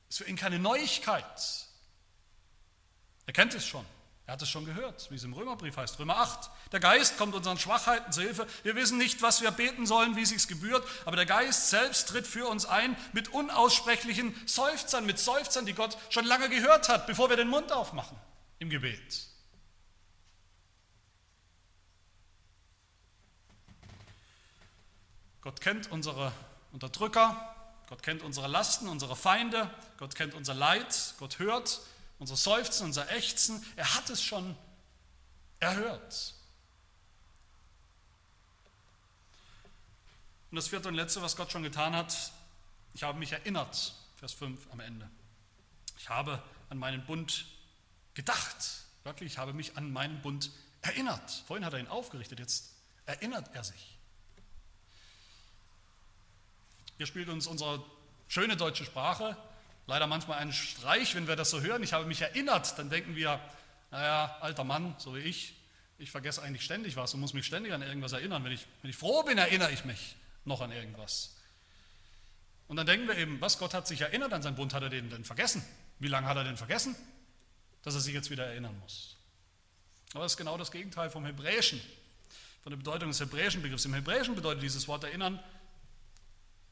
ist 0.07 0.19
für 0.19 0.23
ihn 0.23 0.37
keine 0.37 0.57
Neuigkeit. 0.57 1.67
Er 3.25 3.33
kennt 3.33 3.53
es 3.55 3.67
schon. 3.67 3.85
Er 4.27 4.33
hat 4.33 4.41
es 4.41 4.49
schon 4.49 4.65
gehört, 4.65 5.11
wie 5.11 5.15
es 5.15 5.23
im 5.23 5.33
Römerbrief 5.33 5.77
heißt, 5.77 5.99
Römer 5.99 6.17
8. 6.17 6.49
Der 6.71 6.79
Geist 6.79 7.17
kommt 7.17 7.35
unseren 7.35 7.59
Schwachheiten 7.59 8.11
zu 8.11 8.21
Hilfe. 8.21 8.47
Wir 8.63 8.75
wissen 8.75 8.97
nicht, 8.97 9.21
was 9.21 9.41
wir 9.41 9.51
beten 9.51 9.85
sollen, 9.85 10.15
wie 10.15 10.23
es 10.23 10.29
sich 10.29 10.47
gebührt, 10.47 10.83
aber 11.05 11.15
der 11.15 11.27
Geist 11.27 11.69
selbst 11.69 12.09
tritt 12.09 12.25
für 12.25 12.47
uns 12.47 12.65
ein 12.65 12.97
mit 13.13 13.27
unaussprechlichen 13.27 14.33
Seufzern, 14.47 15.05
mit 15.05 15.19
Seufzern, 15.19 15.67
die 15.67 15.73
Gott 15.73 15.95
schon 16.09 16.25
lange 16.25 16.49
gehört 16.49 16.89
hat, 16.89 17.05
bevor 17.05 17.29
wir 17.29 17.37
den 17.37 17.49
Mund 17.49 17.71
aufmachen 17.71 18.17
im 18.57 18.71
Gebet. 18.71 19.27
Gott 25.41 25.61
kennt 25.61 25.91
unsere 25.91 26.31
Unterdrücker, 26.71 27.55
Gott 27.87 28.01
kennt 28.01 28.23
unsere 28.23 28.47
Lasten, 28.47 28.87
unsere 28.87 29.15
Feinde, 29.15 29.69
Gott 29.99 30.15
kennt 30.15 30.33
unser 30.33 30.55
Leid, 30.55 31.13
Gott 31.19 31.37
hört 31.37 31.81
unser 32.19 32.35
Seufzen, 32.35 32.85
unser 32.85 33.11
Ächzen, 33.11 33.65
er 33.75 33.95
hat 33.95 34.09
es 34.09 34.21
schon 34.21 34.57
erhört. 35.59 36.33
Und 40.51 40.55
das 40.55 40.67
vierte 40.67 40.87
und 40.87 40.95
letzte, 40.95 41.21
was 41.21 41.35
Gott 41.35 41.51
schon 41.51 41.63
getan 41.63 41.95
hat, 41.95 42.31
ich 42.93 43.03
habe 43.03 43.19
mich 43.19 43.31
erinnert, 43.33 43.93
Vers 44.15 44.33
5 44.33 44.71
am 44.71 44.79
Ende. 44.79 45.09
Ich 45.97 46.09
habe 46.09 46.41
an 46.69 46.77
meinen 46.77 47.05
Bund 47.05 47.45
gedacht. 48.13 48.85
Wörtlich, 49.03 49.33
ich 49.33 49.37
habe 49.37 49.53
mich 49.53 49.75
an 49.77 49.91
meinen 49.91 50.21
Bund 50.21 50.51
erinnert. 50.81 51.43
Vorhin 51.47 51.65
hat 51.65 51.73
er 51.73 51.79
ihn 51.79 51.87
aufgerichtet, 51.87 52.39
jetzt 52.39 52.73
erinnert 53.05 53.53
er 53.53 53.63
sich. 53.63 53.97
Hier 56.97 57.05
spielt 57.05 57.27
uns 57.29 57.47
unsere 57.47 57.83
schöne 58.27 58.55
deutsche 58.55 58.85
Sprache 58.85 59.37
leider 59.87 60.07
manchmal 60.07 60.39
einen 60.39 60.53
Streich, 60.53 61.15
wenn 61.15 61.27
wir 61.27 61.35
das 61.35 61.49
so 61.49 61.61
hören. 61.61 61.83
Ich 61.83 61.93
habe 61.93 62.05
mich 62.05 62.21
erinnert, 62.21 62.77
dann 62.77 62.89
denken 62.89 63.15
wir, 63.15 63.39
naja, 63.91 64.37
alter 64.41 64.63
Mann, 64.63 64.95
so 64.97 65.15
wie 65.15 65.19
ich, 65.19 65.55
ich 65.97 66.11
vergesse 66.11 66.41
eigentlich 66.41 66.63
ständig 66.63 66.95
was 66.95 67.13
und 67.13 67.19
muss 67.19 67.33
mich 67.33 67.45
ständig 67.45 67.73
an 67.73 67.81
irgendwas 67.81 68.11
erinnern. 68.11 68.43
Wenn 68.43 68.51
ich, 68.51 68.65
wenn 68.81 68.89
ich 68.89 68.97
froh 68.97 69.23
bin, 69.23 69.37
erinnere 69.37 69.71
ich 69.71 69.85
mich 69.85 70.15
noch 70.43 70.61
an 70.61 70.71
irgendwas. 70.71 71.35
Und 72.67 72.77
dann 72.77 72.85
denken 72.85 73.07
wir 73.07 73.17
eben, 73.17 73.39
was 73.41 73.59
Gott 73.59 73.73
hat 73.73 73.87
sich 73.87 74.01
erinnert 74.01 74.33
an 74.33 74.41
seinen 74.41 74.55
Bund, 74.55 74.73
hat 74.73 74.83
er 74.83 74.89
den 74.89 75.09
denn 75.09 75.23
vergessen? 75.23 75.63
Wie 75.99 76.07
lange 76.07 76.27
hat 76.27 76.35
er 76.35 76.43
denn 76.43 76.57
vergessen, 76.57 76.95
dass 77.83 77.93
er 77.93 78.01
sich 78.01 78.13
jetzt 78.13 78.29
wieder 78.31 78.45
erinnern 78.45 78.77
muss? 78.79 79.15
Aber 80.13 80.23
das 80.23 80.33
ist 80.33 80.37
genau 80.37 80.57
das 80.57 80.71
Gegenteil 80.71 81.09
vom 81.09 81.25
Hebräischen. 81.25 81.79
von 82.65 82.71
der 82.71 82.77
Bedeutung 82.77 83.09
des 83.09 83.19
hebräischen 83.19 83.61
Begriffs. 83.61 83.85
Im 83.85 83.93
Hebräischen 83.93 84.33
bedeutet 84.33 84.63
dieses 84.63 84.87
Wort 84.87 85.03
erinnern 85.03 85.39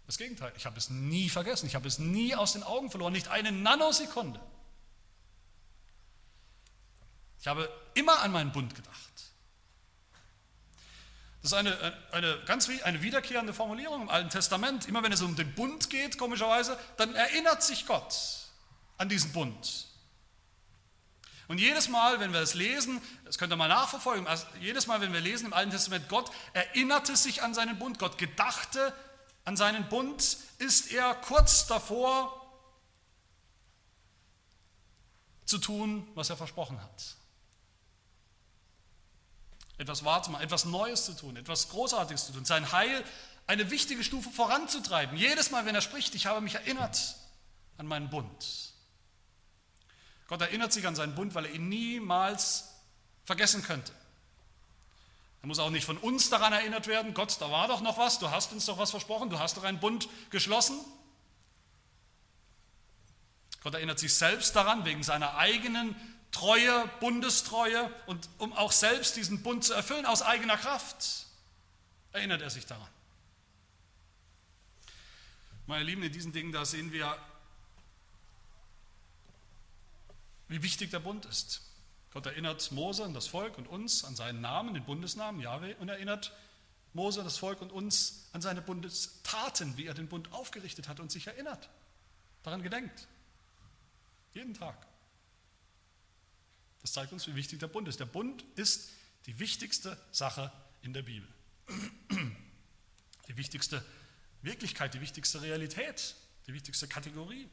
das 0.06 0.18
Gegenteil. 0.18 0.52
Ich 0.58 0.66
habe 0.66 0.78
es 0.78 0.90
nie 0.90 1.30
vergessen, 1.30 1.68
ich 1.68 1.76
habe 1.76 1.88
es 1.88 2.00
nie 2.00 2.36
aus 2.36 2.54
den 2.54 2.64
Augen 2.64 2.90
verloren, 2.90 3.14
nicht 3.14 3.30
eine 3.30 3.52
Nanosekunde. 3.52 4.40
Ich 7.40 7.48
habe 7.48 7.70
immer 7.94 8.22
an 8.22 8.32
meinen 8.32 8.52
Bund 8.52 8.74
gedacht. 8.74 8.98
Das 11.42 11.52
ist 11.52 11.58
eine, 11.58 11.94
eine 12.14 12.40
ganz 12.46 12.70
eine 12.84 13.02
wiederkehrende 13.02 13.54
Formulierung 13.54 14.04
im 14.04 14.10
Alten 14.10 14.30
Testament. 14.30 14.88
Immer 14.88 15.04
wenn 15.04 15.12
es 15.12 15.22
um 15.22 15.36
den 15.36 15.54
Bund 15.54 15.90
geht, 15.90 16.18
komischerweise, 16.18 16.80
dann 16.96 17.14
erinnert 17.16 17.62
sich 17.62 17.86
Gott 17.86 18.16
an 18.98 19.10
diesen 19.10 19.34
Bund. 19.34 19.88
Und 21.50 21.58
jedes 21.58 21.90
Mal, 21.90 22.22
wenn 22.22 22.32
wir 22.32 22.40
es 22.40 22.54
lesen, 22.54 23.02
das 23.26 23.38
könnt 23.38 23.52
ihr 23.52 23.58
mal 23.58 23.68
nachverfolgen, 23.68 24.26
also 24.26 24.46
jedes 24.62 24.88
Mal, 24.88 25.02
wenn 25.02 25.12
wir 25.12 25.20
lesen 25.20 25.48
im 25.48 25.54
Alten 25.54 25.72
Testament, 25.72 26.08
Gott 26.08 26.32
erinnerte 26.54 27.18
sich 27.18 27.44
an 27.44 27.54
seinen 27.54 27.78
Bund, 27.78 28.00
Gott 28.00 28.18
gedachte 28.18 28.94
an 29.46 29.58
seinen 29.58 29.88
Bund, 29.90 30.38
ist 30.60 30.92
er 30.92 31.16
kurz 31.16 31.68
davor 31.68 32.40
zu 35.46 35.58
tun, 35.58 36.08
was 36.16 36.30
er 36.30 36.38
versprochen 36.38 36.82
hat 36.82 37.18
etwas 39.78 40.04
wahr 40.06 40.42
etwas 40.42 40.66
Neues 40.66 41.06
zu 41.06 41.14
tun, 41.14 41.36
etwas 41.36 41.70
Großartiges 41.70 42.28
zu 42.28 42.34
tun, 42.34 42.46
sein 42.46 42.72
Heil 42.72 43.04
eine 43.48 43.70
wichtige 43.72 44.04
Stufe 44.04 44.30
voranzutreiben. 44.30 45.18
Jedes 45.18 45.52
Mal, 45.52 45.66
wenn 45.66 45.76
er 45.76 45.82
spricht, 45.82 46.16
ich 46.16 46.26
habe 46.26 46.42
mich 46.42 46.56
erinnert 46.56 47.16
an 47.78 47.88
meinen 47.88 48.10
Bund. 48.10 48.72
Gott 50.28 50.42
erinnert 50.42 50.72
sich 50.72 50.88
an 50.88 50.96
seinen 50.96 51.16
Bund, 51.16 51.36
weil 51.36 51.46
er 51.46 51.54
ihn 51.54 51.68
niemals 51.68 52.70
vergessen 53.26 53.64
könnte. 53.64 53.92
Er 55.44 55.48
muss 55.48 55.60
auch 55.60 55.70
nicht 55.70 55.84
von 55.84 55.98
uns 55.98 56.30
daran 56.30 56.54
erinnert 56.54 56.88
werden, 56.88 57.14
Gott, 57.14 57.36
da 57.42 57.52
war 57.52 57.68
doch 57.68 57.82
noch 57.82 57.98
was, 57.98 58.18
du 58.18 58.32
hast 58.32 58.54
uns 58.54 58.66
doch 58.66 58.78
was 58.78 58.92
versprochen, 58.92 59.30
du 59.30 59.40
hast 59.40 59.58
doch 59.58 59.64
einen 59.66 59.82
Bund 59.82 60.08
geschlossen. 60.30 60.80
Gott 63.62 63.74
erinnert 63.74 64.00
sich 64.00 64.14
selbst 64.14 64.56
daran, 64.56 64.86
wegen 64.86 65.04
seiner 65.04 65.36
eigenen 65.36 65.96
Treue, 66.32 66.90
Bundestreue 67.02 67.94
und 68.06 68.30
um 68.38 68.54
auch 68.54 68.72
selbst 68.72 69.18
diesen 69.18 69.44
Bund 69.44 69.66
zu 69.66 69.74
erfüllen 69.74 70.06
aus 70.06 70.22
eigener 70.22 70.56
Kraft, 70.56 71.26
erinnert 72.14 72.42
er 72.42 72.50
sich 72.50 72.66
daran. 72.66 72.88
Meine 75.68 75.84
Lieben, 75.84 76.04
in 76.04 76.12
diesen 76.14 76.32
Dingen, 76.32 76.54
da 76.54 76.64
sehen 76.64 76.94
wir, 76.94 77.18
wie 80.48 80.64
wichtig 80.64 80.90
der 80.92 81.00
Bund 81.00 81.26
ist. 81.26 81.62
Gott 82.14 82.28
erinnert 82.28 82.72
Mose 82.72 83.04
und 83.04 83.16
das 83.16 83.26
Volk 83.26 83.58
und 83.58 83.68
uns 83.68 84.04
an 84.04 84.16
seinen 84.16 84.40
Namen, 84.40 84.76
den 84.76 84.86
Bundesnamen 84.86 85.42
Yahweh, 85.42 85.74
und 85.80 85.90
erinnert 85.90 86.32
Mose, 86.94 87.24
das 87.24 87.40
Volk 87.40 87.60
und 87.60 87.72
uns 87.72 88.30
an 88.34 88.42
seine 88.42 88.62
Bundestaten, 88.62 89.78
wie 89.78 89.88
er 89.88 89.96
den 89.96 90.08
Bund 90.08 90.32
aufgerichtet 90.32 90.88
hat 90.88 91.00
und 91.00 91.12
sich 91.12 91.26
erinnert, 91.26 91.72
daran 92.44 92.62
gedenkt. 92.62 93.08
Jeden 94.34 94.54
Tag. 94.54 94.86
Das 96.84 96.92
zeigt 96.94 97.14
uns, 97.14 97.26
wie 97.28 97.36
wichtig 97.36 97.60
der 97.60 97.68
Bund 97.68 97.88
ist. 97.88 98.00
Der 98.00 98.06
Bund 98.06 98.46
ist 98.56 98.92
die 99.26 99.40
wichtigste 99.40 99.98
Sache 100.12 100.52
in 100.84 100.94
der 100.94 101.02
Bibel. 101.02 101.28
Die 103.28 103.38
wichtigste 103.38 103.84
Wirklichkeit, 104.44 104.94
die 104.94 105.02
wichtigste 105.02 105.42
Realität, 105.42 106.16
die 106.46 106.54
wichtigste 106.54 106.88
Kategorie. 106.88 107.50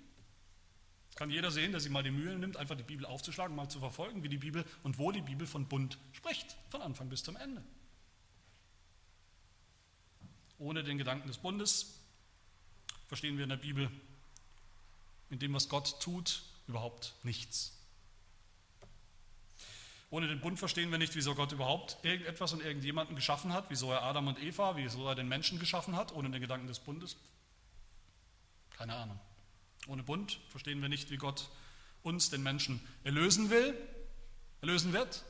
Kann 1.16 1.30
jeder 1.30 1.50
sehen, 1.50 1.72
der 1.72 1.80
sich 1.80 1.90
mal 1.90 2.02
die 2.02 2.10
Mühe 2.10 2.38
nimmt, 2.38 2.56
einfach 2.56 2.76
die 2.76 2.82
Bibel 2.82 3.04
aufzuschlagen, 3.04 3.54
mal 3.54 3.68
zu 3.68 3.78
verfolgen, 3.78 4.22
wie 4.22 4.28
die 4.28 4.38
Bibel 4.38 4.64
und 4.82 4.98
wo 4.98 5.12
die 5.12 5.20
Bibel 5.20 5.46
von 5.46 5.66
Bund 5.66 5.98
spricht, 6.12 6.56
von 6.70 6.80
Anfang 6.80 7.08
bis 7.08 7.22
zum 7.22 7.36
Ende. 7.36 7.62
Ohne 10.58 10.84
den 10.84 10.98
Gedanken 10.98 11.28
des 11.28 11.38
Bundes 11.38 12.00
verstehen 13.08 13.36
wir 13.36 13.44
in 13.44 13.50
der 13.50 13.56
Bibel, 13.56 13.90
in 15.30 15.38
dem, 15.38 15.54
was 15.54 15.68
Gott 15.68 16.00
tut, 16.00 16.42
überhaupt 16.68 17.14
nichts. 17.22 17.76
Ohne 20.10 20.26
den 20.26 20.40
Bund 20.40 20.58
verstehen 20.58 20.90
wir 20.90 20.98
nicht, 20.98 21.14
wieso 21.14 21.34
Gott 21.34 21.52
überhaupt 21.52 21.96
irgendetwas 22.02 22.52
und 22.52 22.62
irgendjemanden 22.62 23.14
geschaffen 23.14 23.52
hat, 23.52 23.66
wieso 23.68 23.92
er 23.92 24.02
Adam 24.02 24.26
und 24.26 24.42
Eva, 24.42 24.76
wieso 24.76 25.06
er 25.08 25.14
den 25.14 25.28
Menschen 25.28 25.60
geschaffen 25.60 25.94
hat, 25.96 26.12
ohne 26.12 26.30
den 26.30 26.40
Gedanken 26.40 26.66
des 26.66 26.80
Bundes. 26.80 27.16
Keine 28.70 28.94
Ahnung. 28.94 29.20
Ohne 29.86 30.02
Bund 30.02 30.40
verstehen 30.50 30.80
wir 30.82 30.88
nicht, 30.88 31.10
wie 31.10 31.16
Gott 31.16 31.50
uns, 32.02 32.30
den 32.30 32.42
Menschen, 32.42 32.80
erlösen 33.04 33.50
will, 33.50 33.76
erlösen 34.60 34.92
wird. 34.92 35.24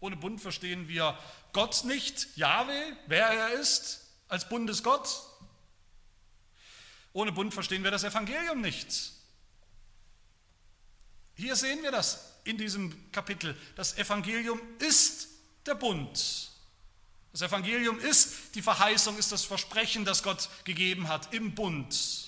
Ohne 0.00 0.16
Bund 0.16 0.40
verstehen 0.40 0.88
wir 0.88 1.18
Gott 1.52 1.84
nicht, 1.84 2.36
Jahwe, 2.36 2.74
wer 3.06 3.26
er 3.26 3.60
ist, 3.60 4.06
als 4.28 4.48
Bundesgott. 4.48 5.08
Ohne 7.12 7.32
Bund 7.32 7.54
verstehen 7.54 7.82
wir 7.82 7.90
das 7.90 8.04
Evangelium 8.04 8.60
nicht. 8.60 9.12
Hier 11.34 11.56
sehen 11.56 11.82
wir 11.82 11.90
das 11.90 12.34
in 12.44 12.58
diesem 12.58 13.10
Kapitel. 13.12 13.56
Das 13.74 13.96
Evangelium 13.96 14.60
ist 14.78 15.28
der 15.66 15.74
Bund. 15.74 16.50
Das 17.32 17.42
Evangelium 17.42 17.98
ist 17.98 18.54
die 18.54 18.62
Verheißung, 18.62 19.18
ist 19.18 19.32
das 19.32 19.44
Versprechen, 19.44 20.04
das 20.04 20.22
Gott 20.22 20.48
gegeben 20.64 21.08
hat 21.08 21.34
im 21.34 21.54
Bund. 21.54 22.25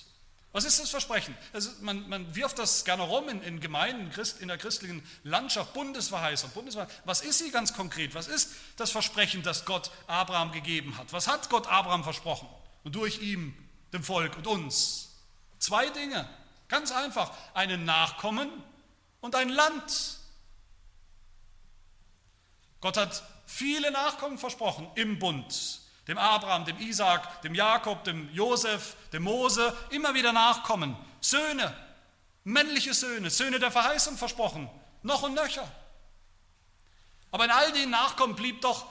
Was 0.51 0.65
ist 0.65 0.79
das 0.79 0.89
Versprechen? 0.89 1.37
Also 1.53 1.69
man, 1.81 2.09
man, 2.09 2.35
wirft 2.35 2.57
das 2.57 2.83
gerne 2.83 3.03
rum 3.03 3.29
in, 3.29 3.41
in 3.43 3.59
Gemeinden, 3.59 4.11
in 4.39 4.47
der 4.47 4.57
christlichen 4.57 5.03
Landschaft, 5.23 5.73
Bundesverheißung, 5.73 6.49
Bundesverheißung. 6.51 7.01
Was 7.05 7.21
ist 7.21 7.37
sie 7.37 7.51
ganz 7.51 7.73
konkret? 7.73 8.15
Was 8.15 8.27
ist 8.27 8.51
das 8.75 8.89
Versprechen, 8.89 9.43
das 9.43 9.65
Gott 9.65 9.91
Abraham 10.07 10.51
gegeben 10.51 10.97
hat? 10.97 11.13
Was 11.13 11.27
hat 11.27 11.49
Gott 11.49 11.67
Abraham 11.67 12.03
versprochen? 12.03 12.49
Und 12.83 12.95
durch 12.95 13.21
ihm, 13.21 13.53
dem 13.93 14.03
Volk 14.03 14.37
und 14.37 14.47
uns? 14.47 15.09
Zwei 15.59 15.89
Dinge, 15.89 16.27
ganz 16.67 16.91
einfach. 16.91 17.31
Einen 17.53 17.85
Nachkommen, 17.85 18.49
und 19.21 19.35
ein 19.35 19.49
Land. 19.49 20.17
Gott 22.81 22.97
hat 22.97 23.23
viele 23.45 23.91
Nachkommen 23.91 24.37
versprochen 24.37 24.89
im 24.95 25.19
Bund. 25.19 25.78
Dem 26.09 26.17
Abraham, 26.17 26.65
dem 26.65 26.79
Isaak, 26.79 27.43
dem 27.43 27.53
Jakob, 27.53 28.03
dem 28.03 28.33
Josef, 28.33 28.95
dem 29.13 29.21
Mose, 29.21 29.77
immer 29.91 30.15
wieder 30.15 30.33
Nachkommen. 30.33 30.97
Söhne, 31.21 31.71
männliche 32.43 32.95
Söhne, 32.95 33.29
Söhne 33.29 33.59
der 33.59 33.69
Verheißung 33.71 34.17
versprochen, 34.17 34.67
noch 35.03 35.21
und 35.21 35.35
nöcher. 35.35 35.71
Aber 37.29 37.45
in 37.45 37.51
all 37.51 37.71
den 37.73 37.91
Nachkommen 37.91 38.35
blieb 38.35 38.59
doch, 38.61 38.87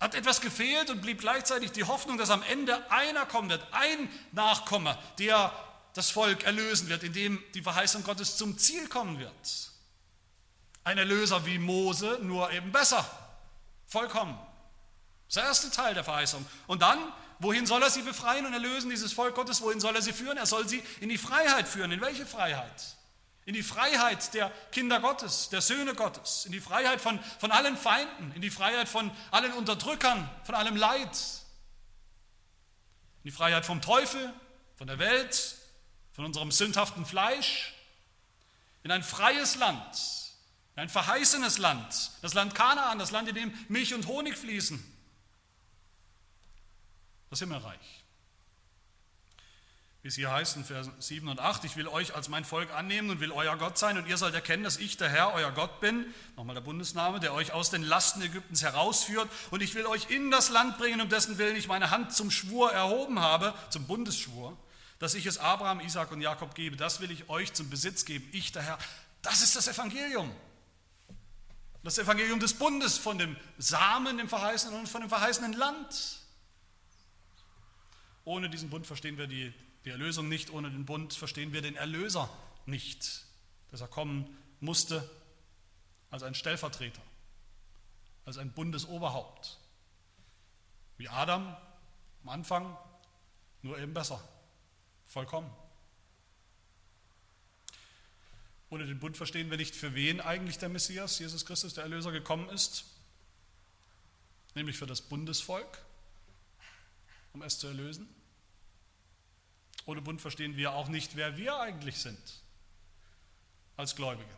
hat 0.00 0.14
etwas 0.14 0.40
gefehlt 0.40 0.88
und 0.88 1.02
blieb 1.02 1.20
gleichzeitig 1.20 1.72
die 1.72 1.84
Hoffnung, 1.84 2.16
dass 2.16 2.30
am 2.30 2.42
Ende 2.44 2.90
einer 2.90 3.26
kommen 3.26 3.50
wird, 3.50 3.62
ein 3.72 4.08
Nachkomme, 4.32 4.96
der 5.18 5.52
das 5.92 6.10
Volk 6.10 6.44
erlösen 6.44 6.88
wird, 6.88 7.02
indem 7.02 7.42
die 7.52 7.62
Verheißung 7.62 8.02
Gottes 8.02 8.38
zum 8.38 8.56
Ziel 8.56 8.88
kommen 8.88 9.18
wird. 9.18 9.70
Ein 10.84 10.96
Erlöser 10.96 11.44
wie 11.44 11.58
Mose, 11.58 12.18
nur 12.22 12.50
eben 12.50 12.72
besser, 12.72 13.04
vollkommen. 13.86 14.38
Das 15.26 15.28
ist 15.28 15.36
der 15.36 15.44
erste 15.44 15.70
Teil 15.70 15.94
der 15.94 16.04
Verheißung. 16.04 16.44
Und 16.66 16.82
dann, 16.82 16.98
wohin 17.38 17.66
soll 17.66 17.82
er 17.82 17.90
sie 17.90 18.02
befreien 18.02 18.46
und 18.46 18.52
erlösen, 18.52 18.90
dieses 18.90 19.12
Volk 19.12 19.34
Gottes? 19.34 19.60
Wohin 19.60 19.80
soll 19.80 19.94
er 19.94 20.02
sie 20.02 20.12
führen? 20.12 20.36
Er 20.36 20.46
soll 20.46 20.68
sie 20.68 20.82
in 21.00 21.08
die 21.08 21.18
Freiheit 21.18 21.66
führen. 21.66 21.92
In 21.92 22.00
welche 22.00 22.26
Freiheit? 22.26 22.96
In 23.44 23.54
die 23.54 23.62
Freiheit 23.62 24.34
der 24.34 24.50
Kinder 24.72 25.00
Gottes, 25.00 25.48
der 25.50 25.60
Söhne 25.60 25.94
Gottes, 25.94 26.46
in 26.46 26.52
die 26.52 26.60
Freiheit 26.60 27.00
von, 27.00 27.20
von 27.38 27.52
allen 27.52 27.76
Feinden, 27.76 28.32
in 28.34 28.42
die 28.42 28.50
Freiheit 28.50 28.88
von 28.88 29.10
allen 29.30 29.52
Unterdrückern, 29.52 30.28
von 30.44 30.56
allem 30.56 30.76
Leid, 30.76 31.16
in 33.22 33.30
die 33.30 33.30
Freiheit 33.30 33.64
vom 33.64 33.80
Teufel, 33.80 34.32
von 34.74 34.88
der 34.88 34.98
Welt, 34.98 35.56
von 36.12 36.24
unserem 36.24 36.50
sündhaften 36.50 37.06
Fleisch 37.06 37.72
in 38.82 38.90
ein 38.90 39.02
freies 39.02 39.56
Land, 39.56 39.96
in 40.76 40.82
ein 40.82 40.88
verheißenes 40.88 41.58
Land, 41.58 42.12
das 42.22 42.34
Land 42.34 42.54
Kanaan, 42.54 42.98
das 42.98 43.10
Land, 43.10 43.28
in 43.28 43.34
dem 43.34 43.54
Milch 43.68 43.94
und 43.94 44.06
Honig 44.06 44.36
fließen, 44.36 44.82
das 47.30 47.40
Himmelreich. 47.40 48.04
Wie 50.02 50.08
es 50.08 50.14
hier 50.14 50.30
heißt 50.30 50.56
in 50.56 50.64
Vers 50.64 50.88
7 51.00 51.26
und 51.28 51.40
8, 51.40 51.64
ich 51.64 51.76
will 51.76 51.88
euch 51.88 52.14
als 52.14 52.28
mein 52.28 52.44
Volk 52.44 52.72
annehmen 52.72 53.10
und 53.10 53.20
will 53.20 53.32
euer 53.32 53.56
Gott 53.56 53.76
sein 53.76 53.98
und 53.98 54.06
ihr 54.06 54.16
sollt 54.16 54.34
erkennen, 54.34 54.62
dass 54.62 54.76
ich 54.76 54.96
der 54.96 55.08
Herr, 55.08 55.34
euer 55.34 55.50
Gott 55.50 55.80
bin, 55.80 56.06
nochmal 56.36 56.54
der 56.54 56.62
Bundesname, 56.62 57.18
der 57.18 57.34
euch 57.34 57.52
aus 57.52 57.70
den 57.70 57.82
Lasten 57.82 58.22
Ägyptens 58.22 58.62
herausführt 58.62 59.28
und 59.50 59.62
ich 59.62 59.74
will 59.74 59.86
euch 59.86 60.10
in 60.10 60.30
das 60.30 60.50
Land 60.50 60.78
bringen, 60.78 61.00
um 61.00 61.08
dessen 61.08 61.38
Willen 61.38 61.56
ich 61.56 61.66
meine 61.66 61.90
Hand 61.90 62.12
zum 62.12 62.30
Schwur 62.30 62.72
erhoben 62.72 63.18
habe, 63.18 63.52
zum 63.70 63.86
Bundesschwur 63.86 64.56
dass 64.98 65.14
ich 65.14 65.26
es 65.26 65.38
Abraham, 65.38 65.80
Isaac 65.80 66.10
und 66.12 66.20
Jakob 66.20 66.54
gebe, 66.54 66.76
das 66.76 67.00
will 67.00 67.10
ich 67.10 67.28
euch 67.28 67.52
zum 67.52 67.68
Besitz 67.68 68.04
geben, 68.04 68.28
ich 68.32 68.52
der 68.52 68.62
Herr. 68.62 68.78
Das 69.22 69.42
ist 69.42 69.56
das 69.56 69.68
Evangelium. 69.68 70.34
Das 71.82 71.98
Evangelium 71.98 72.40
des 72.40 72.54
Bundes 72.54 72.98
von 72.98 73.18
dem 73.18 73.36
Samen, 73.58 74.18
dem 74.18 74.28
Verheißenen 74.28 74.80
und 74.80 74.88
von 74.88 75.02
dem 75.02 75.10
verheißenen 75.10 75.52
Land. 75.52 76.20
Ohne 78.26 78.50
diesen 78.50 78.70
Bund 78.70 78.88
verstehen 78.88 79.18
wir 79.18 79.28
die, 79.28 79.54
die 79.84 79.90
Erlösung 79.90 80.28
nicht, 80.28 80.50
ohne 80.50 80.68
den 80.68 80.84
Bund 80.84 81.14
verstehen 81.14 81.52
wir 81.52 81.62
den 81.62 81.76
Erlöser 81.76 82.28
nicht, 82.66 83.24
dass 83.70 83.80
er 83.80 83.86
kommen 83.86 84.36
musste 84.58 85.08
als 86.10 86.24
ein 86.24 86.34
Stellvertreter, 86.34 87.00
als 88.24 88.36
ein 88.36 88.50
Bundesoberhaupt, 88.50 89.58
Wie 90.98 91.08
Adam 91.08 91.56
am 92.24 92.28
Anfang, 92.28 92.76
nur 93.62 93.78
eben 93.78 93.94
besser, 93.94 94.20
vollkommen. 95.06 95.50
Ohne 98.70 98.86
den 98.86 98.98
Bund 98.98 99.16
verstehen 99.16 99.50
wir 99.50 99.56
nicht, 99.56 99.76
für 99.76 99.94
wen 99.94 100.20
eigentlich 100.20 100.58
der 100.58 100.68
Messias, 100.68 101.20
Jesus 101.20 101.46
Christus, 101.46 101.74
der 101.74 101.84
Erlöser, 101.84 102.10
gekommen 102.10 102.48
ist, 102.48 102.86
nämlich 104.56 104.76
für 104.76 104.86
das 104.86 105.00
Bundesvolk, 105.00 105.84
um 107.32 107.42
es 107.42 107.60
zu 107.60 107.68
erlösen. 107.68 108.15
Ohne 109.86 110.02
Bund 110.02 110.20
verstehen 110.20 110.56
wir 110.56 110.72
auch 110.72 110.88
nicht, 110.88 111.14
wer 111.14 111.36
wir 111.36 111.60
eigentlich 111.60 111.98
sind 111.98 112.18
als 113.76 113.94
Gläubige, 113.94 114.34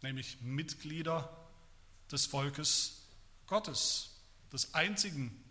nämlich 0.00 0.40
Mitglieder 0.40 1.30
des 2.10 2.24
Volkes 2.24 3.02
Gottes, 3.46 4.10
des 4.52 4.72
einzigen 4.74 5.44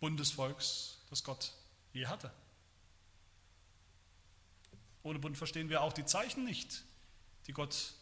Bundesvolks, 0.00 0.98
das 1.10 1.22
Gott 1.22 1.52
je 1.92 2.06
hatte. 2.06 2.32
Ohne 5.04 5.20
Bund 5.20 5.38
verstehen 5.38 5.68
wir 5.68 5.82
auch 5.82 5.92
die 5.92 6.04
Zeichen 6.04 6.44
nicht, 6.44 6.82
die 7.46 7.52
Gott 7.52 7.94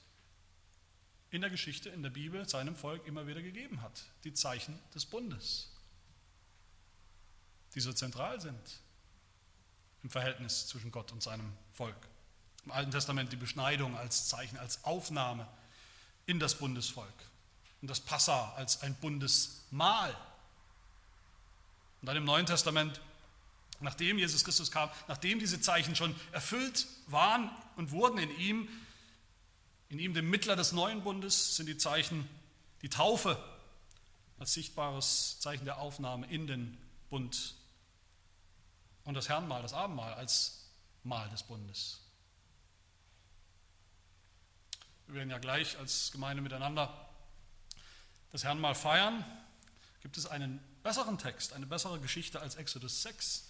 in 1.31 1.42
der 1.42 1.51
Geschichte, 1.51 1.90
in 1.90 2.03
der 2.03 2.11
Bibel 2.11 2.49
seinem 2.49 2.75
Volk 2.75 3.07
immer 3.07 3.27
wieder 3.27 3.42
gegeben 3.42 3.83
hat. 3.83 4.05
Die 4.25 4.33
Zeichen 4.33 4.79
des 4.94 5.05
Bundes, 5.05 5.70
die 7.75 7.81
so 7.81 7.92
zentral 7.92 8.40
sind 8.40 8.81
im 10.07 10.11
Verhältnis 10.11 10.69
zwischen 10.69 10.92
Gott 10.92 11.11
und 11.11 11.21
seinem 11.21 11.53
Volk. 11.73 11.97
Im 12.64 12.71
Alten 12.71 12.92
Testament 12.92 13.33
die 13.33 13.37
Beschneidung 13.37 13.97
als 13.97 14.29
Zeichen, 14.29 14.57
als 14.57 14.85
Aufnahme 14.85 15.49
in 16.27 16.38
das 16.38 16.55
Bundesvolk. 16.55 17.12
Und 17.83 17.88
das 17.88 17.99
Passa 17.99 18.53
als 18.55 18.83
ein 18.83 18.95
Bundesmahl. 18.95 20.16
Und 22.01 22.07
dann 22.07 22.16
im 22.16 22.25
Neuen 22.25 22.47
Testament 22.47 23.01
Nachdem 23.81 24.16
Jesus 24.16 24.42
Christus 24.42 24.71
kam, 24.71 24.88
nachdem 25.07 25.38
diese 25.38 25.61
Zeichen 25.61 25.95
schon 25.97 26.14
erfüllt 26.33 26.87
waren 27.09 27.51
und 27.77 27.90
wurden 27.90 28.16
in 28.16 28.31
ihm, 28.38 28.69
in 29.90 29.99
ihm 29.99 30.14
dem 30.14 30.31
Mittler 30.31 30.57
des 30.57 30.73
neuen 30.73 31.03
Bundes, 31.03 31.57
sind 31.57 31.66
die 31.66 31.77
Zeichen, 31.77 32.27
die 32.81 32.88
Taufe 32.88 33.37
als 34.38 34.55
sichtbares 34.55 35.40
Zeichen 35.40 35.66
der 35.66 35.79
Aufnahme 35.79 36.27
in 36.29 36.47
den 36.47 36.79
Bund 37.11 37.55
und 39.07 39.14
das 39.14 39.31
Herrnmahl, 39.31 39.62
das 39.62 39.73
Abendmahl 39.73 40.12
als 40.12 40.66
Mahl 41.03 41.31
des 41.31 41.42
Bundes. 41.42 42.03
Wir 45.07 45.14
werden 45.14 45.31
ja 45.31 45.38
gleich 45.38 45.79
als 45.79 46.12
Gemeinde 46.12 46.42
miteinander 46.42 47.09
das 48.33 48.45
Herrnmahl 48.45 48.75
feiern. 48.75 49.25
Gibt 50.03 50.19
es 50.19 50.27
einen 50.27 50.61
besseren 50.83 51.16
Text, 51.16 51.55
eine 51.55 51.64
bessere 51.66 51.99
Geschichte 51.99 52.40
als 52.40 52.57
Exodus 52.57 53.03
6? 53.03 53.47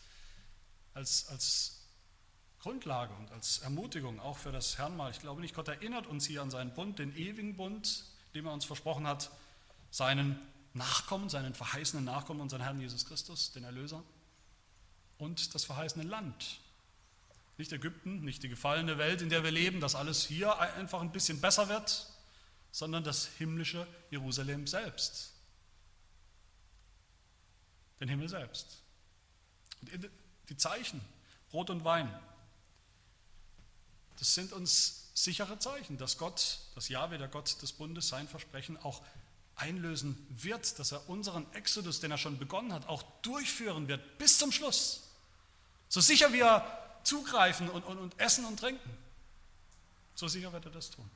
als, 0.97 1.29
als 1.29 1.83
Grundlage 2.59 3.15
und 3.15 3.31
als 3.31 3.59
Ermutigung 3.59 4.19
auch 4.19 4.39
für 4.39 4.51
das 4.51 4.79
Herrnmal. 4.79 5.11
Ich 5.11 5.21
glaube 5.21 5.41
nicht, 5.41 5.55
Gott 5.55 5.69
erinnert 5.69 6.07
uns 6.07 6.27
hier 6.27 6.43
an 6.43 6.51
seinen 6.51 6.73
Bund, 6.75 6.99
den 6.99 7.15
ewigen 7.17 7.57
Bund, 7.57 8.05
dem 8.35 8.47
er 8.47 8.53
uns 8.53 8.65
versprochen 8.65 9.07
hat, 9.07 9.31
seinen 9.91 10.41
Nachkommen, 10.73 11.29
seinen 11.29 11.55
verheißenen 11.55 12.05
Nachkommen, 12.05 12.41
unseren 12.41 12.63
Herrn 12.63 12.81
Jesus 12.81 13.05
Christus, 13.05 13.53
den 13.53 13.65
Erlöser, 13.65 14.03
und 15.19 15.55
das 15.55 15.65
verheißene 15.65 16.05
Land. 16.05 16.61
Nicht 17.59 17.73
Ägypten, 17.73 18.23
nicht 18.23 18.43
die 18.43 18.49
gefallene 18.49 18.99
Welt, 18.99 19.23
in 19.23 19.31
der 19.31 19.43
wir 19.43 19.51
leben, 19.51 19.81
dass 19.81 19.95
alles 19.95 20.27
hier 20.27 20.59
einfach 20.59 21.01
ein 21.01 21.13
bisschen 21.13 21.41
besser 21.41 21.69
wird, 21.69 22.07
sondern 22.71 23.03
das 23.03 23.27
himmlische 23.39 23.87
Jerusalem 24.11 24.67
selbst. 24.67 25.33
Den 28.01 28.09
Himmel 28.09 28.29
selbst. 28.29 28.83
Und 29.81 30.11
die 30.51 30.57
Zeichen, 30.57 31.01
Brot 31.51 31.71
und 31.71 31.85
Wein, 31.85 32.13
das 34.19 34.35
sind 34.35 34.53
uns 34.53 35.11
sichere 35.15 35.59
Zeichen, 35.59 35.97
dass 35.97 36.19
Gott, 36.19 36.59
dass 36.75 36.89
Jahwe, 36.89 37.17
der 37.17 37.29
Gott 37.29 37.61
des 37.63 37.73
Bundes, 37.73 38.09
sein 38.09 38.29
Versprechen 38.29 38.77
auch 38.77 39.03
einlösen 39.55 40.27
wird, 40.29 40.79
dass 40.79 40.93
er 40.93 41.09
unseren 41.09 41.51
Exodus, 41.55 42.01
den 42.01 42.11
er 42.11 42.19
schon 42.19 42.39
begonnen 42.39 42.73
hat, 42.73 42.87
auch 42.89 43.03
durchführen 43.23 43.89
wird 43.89 44.19
bis 44.19 44.39
zum 44.39 44.53
Schluss. 44.53 45.06
So 45.89 46.01
sicher 46.01 46.33
wie 46.33 46.41
er 46.41 47.01
zugreifen 47.05 47.71
und, 47.71 47.85
und, 47.85 47.99
und 47.99 48.19
essen 48.19 48.45
und 48.45 48.59
trinken, 48.59 48.97
so 50.15 50.29
sicher 50.29 50.53
wird 50.53 50.65
er 50.65 50.71
das 50.73 50.91
tun. 50.91 51.09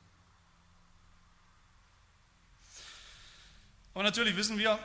Aber 3.93 4.03
natürlich 4.03 4.35
wissen 4.35 4.57
wir, 4.57 4.79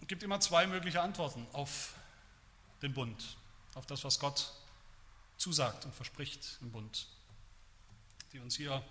es 0.00 0.08
gibt 0.08 0.22
immer 0.22 0.40
zwei 0.40 0.66
mögliche 0.66 1.00
Antworten 1.00 1.46
auf 1.52 1.94
den 2.82 2.92
Bund 2.92 3.36
auf 3.74 3.86
das, 3.86 4.04
was 4.04 4.18
Gott 4.18 4.52
zusagt 5.38 5.84
und 5.84 5.94
verspricht 5.94 6.58
im 6.60 6.70
Bund, 6.70 7.06
die 8.32 8.38
uns 8.38 8.56
hier 8.56 8.82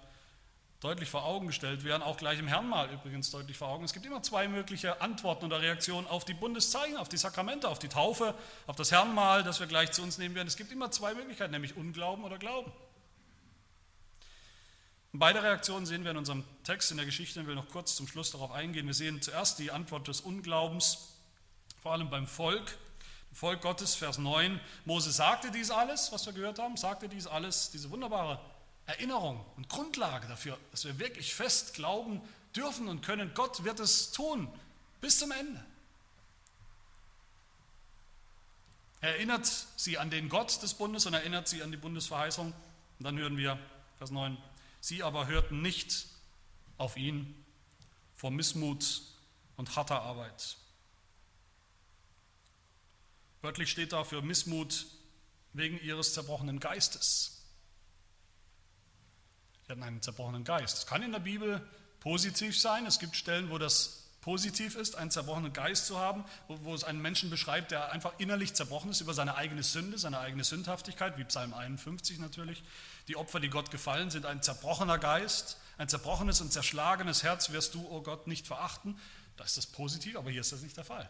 deutlich 0.82 1.10
vor 1.10 1.24
Augen 1.24 1.46
gestellt 1.46 1.84
werden, 1.84 2.02
auch 2.02 2.18
gleich 2.18 2.40
im 2.40 2.48
Herrnmal 2.48 2.90
übrigens 2.92 3.30
deutlich 3.30 3.56
vor 3.56 3.68
Augen. 3.68 3.86
Es 3.86 3.94
gibt 3.94 4.06
immer 4.06 4.24
zwei 4.24 4.48
mögliche 4.48 5.00
Antworten 5.00 5.46
oder 5.46 5.62
Reaktionen 5.62 6.08
auf 6.08 6.26
die 6.26 6.34
Bundeszeichen, 6.34 6.98
auf 6.98 7.08
die 7.08 7.18
Sakramente, 7.18 7.70
auf 7.70 7.78
die 7.78 7.88
Taufe, 7.88 8.34
auf 8.66 8.76
das 8.76 8.92
Herrnmal, 8.92 9.44
das 9.44 9.60
wir 9.60 9.68
gleich 9.68 9.92
zu 9.92 10.02
uns 10.02 10.18
nehmen 10.18 10.34
werden. 10.34 10.48
Es 10.48 10.58
gibt 10.58 10.72
immer 10.72 10.90
zwei 10.90 11.14
Möglichkeiten, 11.14 11.52
nämlich 11.52 11.78
Unglauben 11.78 12.26
oder 12.26 12.40
Glauben. 12.40 12.72
Beide 15.14 15.44
Reaktionen 15.44 15.86
sehen 15.86 16.04
wir 16.04 16.12
in 16.12 16.18
unserem 16.18 16.44
Text 16.64 16.90
in 16.90 16.98
der 16.98 17.06
Geschichte, 17.06 17.42
ich 17.42 17.48
will 17.48 17.56
noch 17.56 17.68
kurz 17.70 17.96
zum 17.96 18.08
Schluss 18.08 18.32
darauf 18.32 18.52
eingehen. 18.52 18.88
Wir 18.88 18.94
sehen 18.96 19.22
zuerst 19.22 19.60
die 19.60 19.70
Antwort 19.70 20.08
des 20.08 20.22
Unglaubens, 20.22 21.16
vor 21.84 21.92
allem 21.92 22.10
beim 22.10 22.26
Volk, 22.26 22.78
Volk 23.34 23.62
Gottes, 23.62 23.94
Vers 23.94 24.18
9. 24.18 24.60
Mose 24.86 25.12
sagte 25.12 25.52
dies 25.52 25.70
alles, 25.70 26.12
was 26.12 26.26
wir 26.26 26.34
gehört 26.34 26.60
haben, 26.60 26.76
sagte 26.76 27.08
dies 27.08 27.28
alles, 27.28 27.70
diese 27.70 27.92
wunderbare 27.92 28.40
Erinnerung 28.86 29.46
und 29.56 29.70
Grundlage 29.70 30.28
dafür, 30.28 30.58
dass 30.72 30.86
wir 30.86 31.00
wirklich 31.00 31.34
fest 31.34 31.74
glauben 31.74 32.22
dürfen 32.56 32.88
und 32.88 33.02
können, 33.02 33.34
Gott 33.34 33.64
wird 33.64 33.80
es 33.80 34.12
tun 34.12 34.52
bis 35.00 35.20
zum 35.20 35.32
Ende. 35.32 35.64
Er 39.02 39.16
erinnert 39.16 39.48
sie 39.78 39.98
an 39.98 40.12
den 40.12 40.30
Gott 40.30 40.62
des 40.62 40.76
Bundes 40.76 41.08
und 41.08 41.14
erinnert 41.14 41.48
sie 41.48 41.64
an 41.64 41.72
die 41.72 41.78
Bundesverheißung. 41.78 42.54
Und 43.00 43.04
dann 43.04 43.18
hören 43.18 43.36
wir, 43.36 43.58
Vers 43.98 44.12
9, 44.12 44.38
sie 44.80 45.02
aber 45.02 45.26
hörten 45.28 45.62
nicht 45.62 46.06
auf 46.78 46.98
ihn 46.98 47.36
vor 48.16 48.30
Missmut 48.30 49.02
und 49.58 49.76
harter 49.76 50.04
Arbeit. 50.04 50.58
Wörtlich 53.42 53.72
steht 53.72 53.92
da 53.92 54.04
für 54.04 54.22
Missmut 54.22 54.86
wegen 55.54 55.80
ihres 55.82 56.14
zerbrochenen 56.14 56.60
Geistes. 56.60 57.41
Sie 59.72 59.76
hatten 59.76 59.84
einen 59.84 60.02
zerbrochenen 60.02 60.44
Geist. 60.44 60.80
Das 60.80 60.86
kann 60.86 61.02
in 61.02 61.14
der 61.14 61.20
Bibel 61.20 61.66
positiv 62.02 62.60
sein. 62.60 62.86
Es 62.86 63.00
gibt 63.00 63.16
Stellen, 63.16 63.50
wo 63.50 63.58
das 63.58 64.04
positiv 64.20 64.76
ist, 64.76 64.98
einen 64.98 65.12
zerbrochenen 65.12 65.54
Geist 65.54 65.86
zu 65.86 65.98
haben, 65.98 66.26
wo, 66.50 66.60
wo, 66.64 66.76
es 66.76 66.84
einen 66.84 67.02
Menschen 67.02 67.30
beschreibt, 67.30 67.72
der 67.72 67.90
einfach 67.94 68.12
innerlich 68.18 68.54
zerbrochen 68.54 68.92
ist 68.92 69.00
über 69.00 69.14
seine 69.14 69.36
eigene 69.36 69.64
Sünde, 69.64 69.98
seine 69.98 70.20
eigene 70.20 70.44
Sündhaftigkeit, 70.44 71.18
wie 71.18 71.24
Psalm 71.24 71.54
51 71.54 72.20
natürlich. 72.20 72.64
Die 73.08 73.16
Opfer, 73.16 73.40
die 73.40 73.48
Gott 73.48 73.72
gefallen, 73.72 74.10
sind 74.10 74.26
ein 74.26 74.42
zerbrochener 74.42 74.98
Geist, 74.98 75.56
ein 75.78 75.88
zerbrochenes 75.88 76.42
und 76.42 76.52
zerschlagenes 76.52 77.24
Herz 77.24 77.52
wirst 77.52 77.74
du, 77.74 77.80
o 77.80 78.00
oh 78.00 78.02
Gott, 78.02 78.28
nicht 78.28 78.48
verachten. 78.48 79.00
Da 79.38 79.46
ist 79.46 79.56
das 79.56 79.68
positiv, 79.68 80.18
aber 80.18 80.32
hier 80.32 80.42
ist 80.42 80.52
das 80.52 80.64
nicht 80.64 80.76
der 80.76 80.84
Fall. 80.84 81.10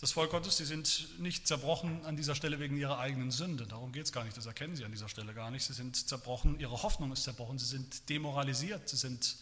Das 0.00 0.12
Volk 0.12 0.30
Gottes, 0.30 0.56
die 0.56 0.64
sind 0.64 1.18
nicht 1.18 1.48
zerbrochen 1.48 2.04
an 2.04 2.16
dieser 2.16 2.36
Stelle 2.36 2.60
wegen 2.60 2.76
ihrer 2.76 3.00
eigenen 3.00 3.32
Sünde. 3.32 3.66
Darum 3.66 3.90
geht 3.90 4.04
es 4.04 4.12
gar 4.12 4.22
nicht, 4.22 4.36
das 4.36 4.46
erkennen 4.46 4.76
sie 4.76 4.84
an 4.84 4.92
dieser 4.92 5.08
Stelle 5.08 5.34
gar 5.34 5.50
nicht. 5.50 5.64
Sie 5.64 5.72
sind 5.72 6.08
zerbrochen, 6.08 6.60
ihre 6.60 6.82
Hoffnung 6.84 7.10
ist 7.10 7.24
zerbrochen, 7.24 7.58
sie 7.58 7.66
sind 7.66 8.08
demoralisiert, 8.08 8.88
sie 8.88 8.96
sind 8.96 9.36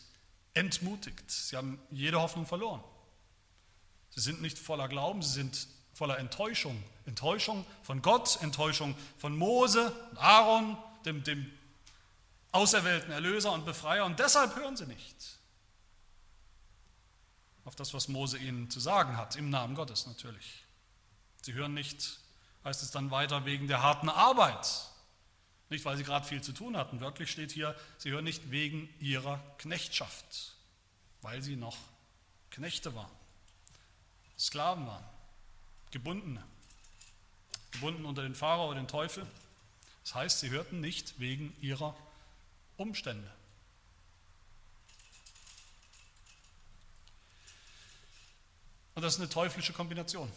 entmutigt, 0.55 1.31
sie 1.31 1.57
haben 1.57 1.79
jede 1.91 2.23
Hoffnung 2.23 2.47
verloren. 2.47 2.83
Sie 4.11 4.21
sind 4.21 4.41
nicht 4.41 4.59
voller 4.59 4.89
Glauben, 4.89 5.21
sie 5.21 5.35
sind 5.35 5.69
voller 5.93 6.19
Enttäuschung. 6.19 6.83
Enttäuschung 7.05 7.67
von 7.83 8.01
Gott, 8.01 8.39
Enttäuschung 8.41 8.95
von 9.19 9.37
Mose 9.37 9.93
und 10.11 10.19
Aaron, 10.19 10.79
dem, 11.05 11.23
dem 11.23 11.51
auserwählten 12.53 13.13
Erlöser 13.13 13.53
und 13.53 13.67
Befreier. 13.67 14.07
Und 14.07 14.19
deshalb 14.19 14.57
hören 14.57 14.75
sie 14.75 14.87
nicht 14.87 15.36
auf 17.67 17.75
das, 17.75 17.93
was 17.93 18.09
Mose 18.09 18.39
ihnen 18.39 18.71
zu 18.71 18.81
sagen 18.81 19.17
hat, 19.17 19.37
im 19.37 19.51
Namen 19.51 19.75
Gottes 19.75 20.07
natürlich. 20.07 20.65
Sie 21.43 21.53
hören 21.53 21.75
nicht, 21.75 22.21
heißt 22.65 22.83
es 22.83 22.93
dann 22.93 23.11
weiter, 23.11 23.45
wegen 23.45 23.67
der 23.67 23.83
harten 23.83 24.09
Arbeit. 24.09 24.67
Nicht, 25.69 25.85
weil 25.85 25.97
sie 25.97 26.05
gerade 26.05 26.25
viel 26.25 26.41
zu 26.41 26.53
tun 26.53 26.77
hatten. 26.77 27.01
Wörtlich 27.01 27.31
steht 27.31 27.51
hier, 27.51 27.77
sie 27.99 28.13
hören 28.13 28.25
nicht 28.25 28.53
wegen 28.53 28.89
ihrer 29.01 29.39
Knechtschaft, 29.59 30.55
weil 31.23 31.43
sie 31.43 31.57
noch 31.57 31.77
Knechte 32.51 32.95
waren, 32.95 33.11
Sklaven 34.39 34.87
waren, 34.87 35.05
Gebundene, 35.91 36.43
gebunden 37.73 38.07
unter 38.07 38.23
den 38.23 38.37
Pharao 38.37 38.73
den 38.75 38.87
Teufel. 38.87 39.27
Das 40.05 40.15
heißt, 40.15 40.41
sie 40.41 40.51
hörten 40.51 40.81
nicht 40.81 41.19
wegen 41.19 41.55
ihrer 41.61 41.97
Umstände. 42.77 43.31
Und 48.97 49.03
das 49.03 49.15
ist 49.15 49.21
eine 49.21 49.29
teuflische 49.29 49.75
Kombination. 49.75 50.33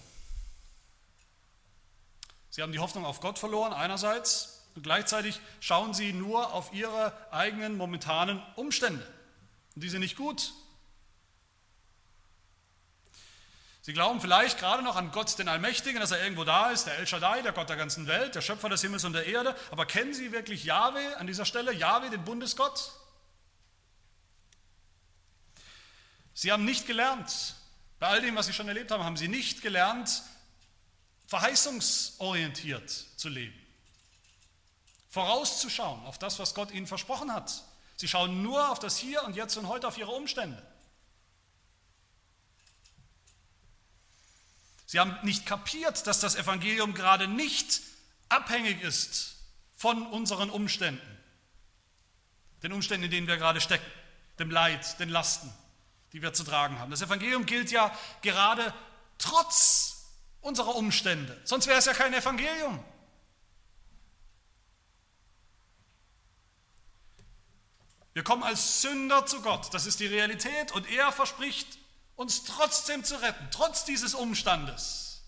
Sie 2.50 2.62
haben 2.62 2.74
die 2.74 2.80
Hoffnung 2.80 3.06
auf 3.06 3.22
Gott 3.22 3.40
verloren 3.40 3.72
einerseits 3.72 4.66
und 4.76 4.84
gleichzeitig 4.84 5.40
schauen 5.62 5.94
sie 5.94 6.12
nur 6.12 6.52
auf 6.54 6.74
ihre 6.74 7.14
eigenen 7.32 7.78
momentanen 7.78 8.44
Umstände. 8.58 9.08
Und 9.76 9.82
die 9.82 9.88
sind 9.88 10.02
nicht 10.02 10.18
gut. 10.18 10.52
Sie 13.82 13.94
glauben 13.94 14.20
vielleicht 14.20 14.60
gerade 14.60 14.84
noch 14.84 14.98
an 14.98 15.14
Gott, 15.14 15.40
den 15.40 15.48
Allmächtigen, 15.48 16.02
dass 16.02 16.12
er 16.12 16.22
irgendwo 16.22 16.44
da 16.44 16.72
ist, 16.72 16.86
der 16.86 16.98
El 16.98 17.08
Shaddai, 17.08 17.42
der 17.42 17.54
Gott 17.54 17.70
der 17.70 17.78
ganzen 17.78 18.08
Welt, 18.08 18.36
der 18.36 18.42
Schöpfer 18.42 18.68
des 18.68 18.82
Himmels 18.82 19.06
und 19.06 19.14
der 19.14 19.26
Erde. 19.26 19.56
Aber 19.72 19.86
kennen 19.86 20.14
Sie 20.14 20.34
wirklich 20.34 20.66
Yahweh 20.66 21.14
an 21.14 21.28
dieser 21.28 21.46
Stelle? 21.46 21.74
Yahweh, 21.74 22.10
den 22.10 22.26
Bundesgott? 22.26 22.92
Sie 26.34 26.52
haben 26.52 26.66
nicht 26.66 26.88
gelernt, 26.88 27.56
bei 28.00 28.08
all 28.08 28.22
dem, 28.22 28.36
was 28.36 28.48
Sie 28.48 28.54
schon 28.54 28.68
erlebt 28.68 28.92
haben, 28.92 29.04
haben 29.04 29.18
Sie 29.18 29.28
nicht 29.28 29.62
gelernt, 29.62 30.24
verheißungsorientiert 31.28 32.90
zu 32.90 33.30
leben. 33.30 33.56
Vorauszuschauen 35.10 36.06
auf 36.06 36.18
das, 36.18 36.40
was 36.40 36.56
Gott 36.56 36.72
Ihnen 36.72 36.88
versprochen 36.88 37.34
hat. 37.34 37.64
Sie 37.98 38.08
schauen 38.08 38.42
nur 38.42 38.70
auf 38.70 38.80
das 38.80 38.98
Hier 38.98 39.24
und 39.24 39.36
Jetzt 39.36 39.58
und 39.58 39.68
heute, 39.68 39.88
auf 39.88 39.98
Ihre 39.98 40.12
Umstände. 40.12 40.66
Sie 44.86 45.00
haben 45.00 45.18
nicht 45.24 45.46
kapiert, 45.46 46.08
dass 46.08 46.20
das 46.20 46.36
Evangelium 46.36 46.94
gerade 46.94 47.28
nicht 47.28 47.82
abhängig 48.30 48.82
ist 48.82 49.36
von 49.76 50.08
unseren 50.08 50.50
Umständen, 50.50 51.18
den 52.64 52.74
Umständen, 52.74 53.06
in 53.06 53.12
denen 53.12 53.28
wir 53.28 53.38
gerade 53.38 53.62
stecken, 53.62 53.86
dem 54.40 54.50
Leid, 54.50 55.00
den 55.00 55.10
Lasten, 55.10 55.54
die 56.14 56.22
wir 56.22 56.34
zu 56.34 56.44
tragen 56.44 56.80
haben. 56.80 56.92
Das 56.92 57.02
Evangelium 57.02 57.46
gilt 57.46 57.72
ja 57.72 57.96
gerade 58.22 58.74
trotz 59.18 60.08
unserer 60.42 60.76
Umstände, 60.76 61.40
sonst 61.44 61.68
wäre 61.68 61.80
es 61.80 61.86
ja 61.86 61.94
kein 61.94 62.14
Evangelium. 62.14 62.84
Wir 68.14 68.24
kommen 68.24 68.44
als 68.44 68.82
Sünder 68.82 69.26
zu 69.26 69.42
Gott, 69.42 69.74
das 69.74 69.86
ist 69.86 70.00
die 70.00 70.08
Realität 70.08 70.72
und 70.72 70.90
er 70.90 71.12
verspricht 71.12 71.78
uns 72.16 72.44
trotzdem 72.44 73.04
zu 73.04 73.22
retten, 73.22 73.48
trotz 73.52 73.86
dieses 73.86 74.14
Umstandes. 74.14 75.22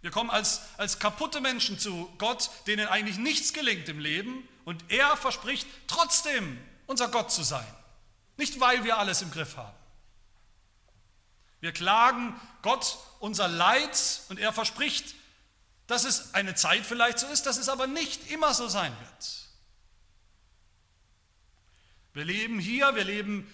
Wir 0.00 0.10
kommen 0.10 0.30
als, 0.30 0.62
als 0.78 0.98
kaputte 0.98 1.40
Menschen 1.40 1.78
zu 1.78 2.10
Gott, 2.16 2.50
denen 2.66 2.88
eigentlich 2.88 3.18
nichts 3.18 3.52
gelingt 3.52 3.88
im 3.88 3.98
Leben 3.98 4.48
und 4.64 4.82
er 4.88 5.16
verspricht 5.16 5.66
trotzdem 5.88 6.58
unser 6.86 7.08
Gott 7.08 7.30
zu 7.30 7.42
sein. 7.42 7.66
Nicht 8.40 8.58
weil 8.58 8.84
wir 8.84 8.96
alles 8.96 9.20
im 9.20 9.30
Griff 9.30 9.58
haben. 9.58 9.76
Wir 11.60 11.72
klagen 11.72 12.40
Gott 12.62 12.96
unser 13.18 13.48
Leid 13.48 14.22
und 14.30 14.40
er 14.40 14.50
verspricht, 14.54 15.14
dass 15.86 16.04
es 16.04 16.32
eine 16.32 16.54
Zeit 16.54 16.86
vielleicht 16.86 17.18
so 17.18 17.26
ist, 17.26 17.44
dass 17.44 17.58
es 17.58 17.68
aber 17.68 17.86
nicht 17.86 18.30
immer 18.30 18.54
so 18.54 18.66
sein 18.66 18.96
wird. 18.98 19.48
Wir 22.14 22.24
leben 22.24 22.58
hier, 22.58 22.94
wir 22.94 23.04
leben 23.04 23.46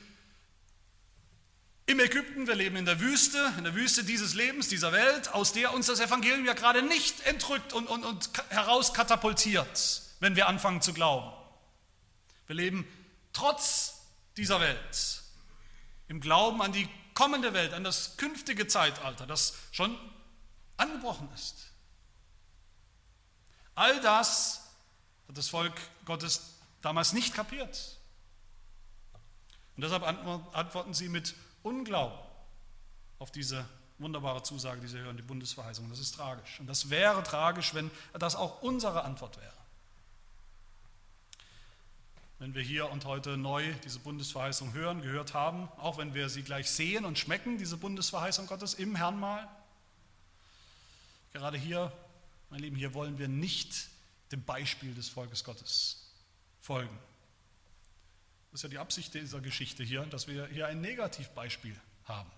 im 1.87 1.99
Ägypten, 1.99 2.47
wir 2.47 2.55
leben 2.55 2.77
in 2.77 2.85
der 2.85 3.01
Wüste, 3.01 3.55
in 3.59 3.65
der 3.65 3.75
Wüste 3.75 4.05
dieses 4.05 4.35
Lebens, 4.35 4.69
dieser 4.69 4.93
Welt, 4.93 5.35
aus 5.35 5.53
der 5.53 5.75
uns 5.75 5.87
das 5.87 5.99
Evangelium 5.99 6.45
ja 6.45 6.53
gerade 6.53 6.83
nicht 6.83 7.27
entrückt 7.27 7.73
und, 7.73 7.89
und, 7.89 8.05
und 8.05 8.31
herauskatapultiert, 8.51 10.03
wenn 10.21 10.37
wir 10.37 10.47
anfangen 10.47 10.81
zu 10.81 10.93
glauben. 10.93 11.33
Wir 12.47 12.55
leben 12.55 12.87
trotz 13.33 13.96
dieser 14.37 14.61
Welt 14.61 15.23
im 16.09 16.21
Glauben 16.21 16.63
an 16.63 16.73
die 16.73 16.89
kommende 17.15 17.55
Welt, 17.55 17.73
an 17.73 17.85
das 17.85 18.17
künftige 18.17 18.67
Zeitalter, 18.67 19.27
das 19.27 19.55
schon 19.73 19.97
angebrochen 20.77 21.29
ist. 21.35 21.73
All 23.75 24.01
das 24.01 24.63
hat 25.29 25.37
das 25.37 25.49
Volk 25.49 25.75
Gottes 26.05 26.55
damals 26.83 27.13
nicht 27.13 27.35
kapiert. 27.35 27.99
Und 29.77 29.83
deshalb 29.83 30.03
antworten 30.05 30.95
sie 30.95 31.09
mit 31.09 31.35
Unglauben 31.63 32.19
auf 33.19 33.31
diese 33.31 33.67
wunderbare 33.99 34.43
Zusage, 34.43 34.81
die 34.81 34.89
sie 34.89 34.99
hören, 34.99 35.17
die 35.17 35.23
Bundesverheißung. 35.23 35.89
Das 35.91 35.99
ist 35.99 36.15
tragisch. 36.15 36.61
Und 36.61 36.67
das 36.67 36.91
wäre 36.91 37.23
tragisch, 37.23 37.75
wenn 37.75 37.91
das 38.13 38.37
auch 38.37 38.63
unsere 38.63 39.05
Antwort 39.05 39.39
wäre. 39.39 39.56
Wenn 42.39 42.55
wir 42.55 42.63
hier 42.63 42.91
und 42.91 43.07
heute 43.07 43.39
neu 43.39 43.73
diese 43.85 43.99
Bundesverheißung 43.99 44.75
hören, 44.75 45.01
gehört 45.01 45.33
haben, 45.33 45.69
auch 45.79 45.97
wenn 45.97 46.13
wir 46.13 46.29
sie 46.29 46.43
gleich 46.43 46.71
sehen 46.71 47.07
und 47.07 47.19
schmecken, 47.19 47.57
diese 47.57 47.79
Bundesverheißung 47.79 48.47
Gottes 48.47 48.75
im 48.75 48.95
Herrn 48.95 49.19
mal. 49.19 49.49
Gerade 51.33 51.57
hier, 51.57 51.93
mein 52.51 52.61
Lieben, 52.61 52.77
hier 52.77 52.93
wollen 52.93 53.19
wir 53.19 53.29
nicht 53.29 53.89
dem 54.33 54.43
Beispiel 54.45 54.95
des 54.95 55.09
Volkes 55.09 55.45
Gottes 55.45 56.13
folgen. 56.61 56.99
Das 58.53 58.61
ist 58.61 58.63
ja 58.65 58.69
die 58.69 58.79
Absicht 58.79 59.15
dieser 59.15 59.41
Geschichte 59.41 59.83
hier, 59.83 60.05
dass 60.05 60.29
wir 60.29 60.47
hier 60.49 60.67
ein 60.67 60.81
Negativbeispiel 60.81 61.79
haben, 62.05 62.31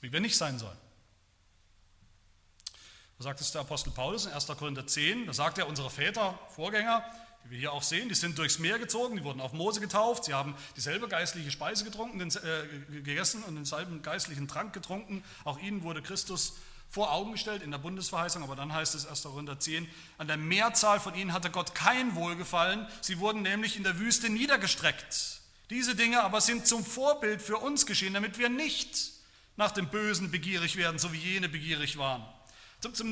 wie 0.00 0.12
wir 0.12 0.20
nicht 0.20 0.36
sein 0.36 0.58
sollen. 0.58 0.78
Da 3.18 3.24
sagt 3.24 3.40
es 3.40 3.52
der 3.52 3.60
Apostel 3.60 3.90
Paulus 3.92 4.26
in 4.26 4.32
1. 4.32 4.46
Korinther 4.46 4.86
10, 4.86 5.26
da 5.26 5.32
sagt 5.32 5.58
er, 5.58 5.66
unsere 5.66 5.90
Väter, 5.90 6.38
Vorgänger, 6.50 7.04
die 7.44 7.50
wir 7.50 7.58
hier 7.58 7.72
auch 7.72 7.82
sehen, 7.82 8.08
die 8.08 8.14
sind 8.14 8.38
durchs 8.38 8.58
Meer 8.58 8.78
gezogen, 8.78 9.16
die 9.16 9.24
wurden 9.24 9.40
auf 9.40 9.52
Mose 9.52 9.80
getauft, 9.80 10.24
sie 10.24 10.34
haben 10.34 10.54
dieselbe 10.76 11.08
geistliche 11.08 11.50
Speise 11.50 11.84
getrunken, 11.84 12.20
äh, 12.20 13.02
gegessen 13.02 13.42
und 13.44 13.54
denselben 13.54 14.02
geistlichen 14.02 14.48
Trank 14.48 14.72
getrunken. 14.72 15.24
Auch 15.44 15.58
ihnen 15.58 15.82
wurde 15.82 16.02
Christus 16.02 16.54
vor 16.90 17.12
Augen 17.12 17.32
gestellt 17.32 17.62
in 17.62 17.70
der 17.70 17.78
Bundesverheißung, 17.78 18.42
aber 18.42 18.56
dann 18.56 18.72
heißt 18.72 18.94
es 18.94 19.06
1. 19.06 19.22
Korinther 19.22 19.58
10, 19.60 19.88
an 20.16 20.26
der 20.26 20.36
Mehrzahl 20.36 21.00
von 21.00 21.14
ihnen 21.14 21.32
hatte 21.32 21.50
Gott 21.50 21.74
kein 21.74 22.14
Wohlgefallen, 22.14 22.86
sie 23.00 23.18
wurden 23.18 23.42
nämlich 23.42 23.76
in 23.76 23.82
der 23.82 23.98
Wüste 23.98 24.30
niedergestreckt. 24.30 25.40
Diese 25.70 25.94
Dinge 25.94 26.22
aber 26.22 26.40
sind 26.40 26.66
zum 26.66 26.84
Vorbild 26.84 27.42
für 27.42 27.58
uns 27.58 27.84
geschehen, 27.84 28.14
damit 28.14 28.38
wir 28.38 28.48
nicht 28.48 29.12
nach 29.56 29.70
dem 29.70 29.88
Bösen 29.88 30.30
begierig 30.30 30.76
werden, 30.76 30.98
so 30.98 31.12
wie 31.12 31.18
jene 31.18 31.48
begierig 31.48 31.98
waren. 31.98 32.24
Zum, 32.80 32.94
zum 32.94 33.10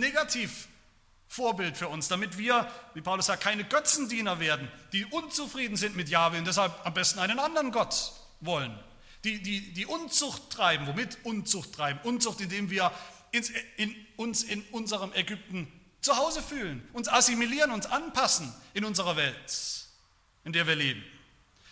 Negativvorbild 1.27 1.77
für 1.77 1.89
uns, 1.89 2.09
damit 2.09 2.39
wir, 2.39 2.71
wie 2.95 3.01
Paulus 3.01 3.27
sagt, 3.27 3.43
keine 3.43 3.65
Götzendiener 3.65 4.41
werden, 4.41 4.69
die 4.93 5.05
unzufrieden 5.05 5.77
sind 5.77 5.97
mit 5.97 6.09
Jahwe 6.09 6.39
und 6.39 6.47
deshalb 6.47 6.75
am 6.85 6.95
besten 6.95 7.19
einen 7.19 7.39
anderen 7.39 7.73
Gott 7.73 8.13
wollen. 8.41 8.79
Die, 9.25 9.43
die, 9.43 9.73
die 9.73 9.87
Unzucht 9.87 10.51
treiben, 10.51 10.87
womit 10.87 11.19
Unzucht 11.25 11.73
treiben? 11.75 12.01
Unzucht, 12.05 12.41
indem 12.41 12.71
wir 12.71 12.93
ins, 13.33 13.51
in, 13.77 13.95
uns 14.17 14.43
in 14.43 14.63
unserem 14.71 15.13
Ägypten 15.15 15.71
zu 16.01 16.17
Hause 16.17 16.43
fühlen, 16.43 16.87
uns 16.93 17.09
assimilieren, 17.09 17.73
uns 17.73 17.87
anpassen 17.87 18.53
in 18.75 18.85
unserer 18.85 19.17
Welt, 19.17 19.87
in 20.45 20.53
der 20.53 20.67
wir 20.67 20.77
leben. 20.77 21.03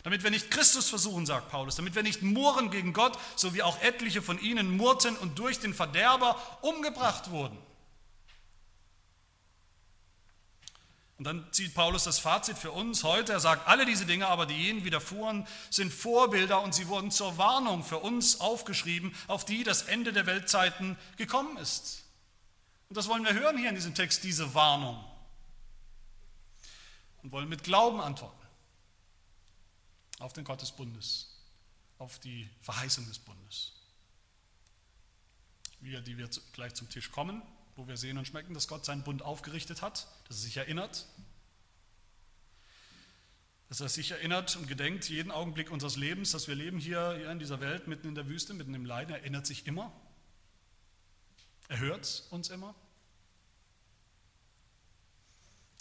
Damit 0.02 0.22
wir 0.22 0.30
nicht 0.30 0.50
Christus 0.50 0.90
versuchen, 0.90 1.24
sagt 1.24 1.48
Paulus, 1.48 1.76
damit 1.76 1.94
wir 1.94 2.02
nicht 2.02 2.22
murren 2.22 2.70
gegen 2.70 2.92
Gott, 2.92 3.18
so 3.36 3.54
wie 3.54 3.62
auch 3.62 3.80
etliche 3.80 4.20
von 4.20 4.38
ihnen 4.38 4.76
murrten 4.76 5.16
und 5.16 5.38
durch 5.38 5.60
den 5.60 5.72
Verderber 5.72 6.36
umgebracht 6.60 7.30
wurden. 7.30 7.56
Und 11.16 11.24
dann 11.24 11.46
zieht 11.52 11.74
Paulus 11.74 12.04
das 12.04 12.18
Fazit 12.18 12.58
für 12.58 12.72
uns 12.72 13.04
heute. 13.04 13.32
Er 13.32 13.40
sagt, 13.40 13.68
alle 13.68 13.86
diese 13.86 14.04
Dinge 14.04 14.26
aber, 14.26 14.46
die 14.46 14.54
jenen 14.54 14.84
widerfuhren, 14.84 15.46
sind 15.70 15.92
Vorbilder 15.92 16.60
und 16.60 16.74
sie 16.74 16.88
wurden 16.88 17.10
zur 17.10 17.38
Warnung 17.38 17.84
für 17.84 17.98
uns 17.98 18.40
aufgeschrieben, 18.40 19.14
auf 19.28 19.44
die 19.44 19.62
das 19.62 19.82
Ende 19.82 20.12
der 20.12 20.26
Weltzeiten 20.26 20.98
gekommen 21.16 21.56
ist. 21.58 22.04
Und 22.88 22.96
das 22.96 23.08
wollen 23.08 23.24
wir 23.24 23.32
hören 23.32 23.56
hier 23.56 23.68
in 23.68 23.76
diesem 23.76 23.94
Text, 23.94 24.24
diese 24.24 24.54
Warnung. 24.54 25.02
Und 27.22 27.32
wollen 27.32 27.48
mit 27.48 27.62
Glauben 27.62 28.00
antworten 28.00 28.44
auf 30.18 30.32
den 30.32 30.44
Gott 30.44 30.62
des 30.62 30.72
Bundes, 30.72 31.28
auf 31.98 32.18
die 32.18 32.48
Verheißung 32.62 33.06
des 33.06 33.18
Bundes. 33.18 33.72
Wir, 35.80 36.00
die 36.00 36.16
wir 36.16 36.28
gleich 36.52 36.74
zum 36.74 36.88
Tisch 36.88 37.10
kommen, 37.10 37.42
wo 37.76 37.86
wir 37.88 37.96
sehen 37.96 38.18
und 38.18 38.26
schmecken, 38.26 38.54
dass 38.54 38.68
Gott 38.68 38.84
seinen 38.84 39.02
Bund 39.02 39.22
aufgerichtet 39.22 39.82
hat, 39.82 40.06
dass 40.28 40.38
er 40.38 40.42
sich 40.42 40.56
erinnert, 40.56 41.06
dass 43.68 43.80
er 43.80 43.88
sich 43.88 44.12
erinnert 44.12 44.56
und 44.56 44.68
gedenkt 44.68 45.08
jeden 45.08 45.32
Augenblick 45.32 45.70
unseres 45.70 45.96
Lebens, 45.96 46.30
dass 46.30 46.46
wir 46.46 46.54
leben 46.54 46.78
hier, 46.78 47.14
hier 47.16 47.30
in 47.30 47.38
dieser 47.38 47.60
Welt, 47.60 47.88
mitten 47.88 48.08
in 48.08 48.14
der 48.14 48.28
Wüste, 48.28 48.54
mitten 48.54 48.74
im 48.74 48.84
Leiden, 48.84 49.12
er 49.12 49.20
erinnert 49.20 49.46
sich 49.46 49.66
immer. 49.66 49.92
Er 51.68 51.80
hört 51.80 52.24
uns 52.30 52.50
immer. 52.50 52.74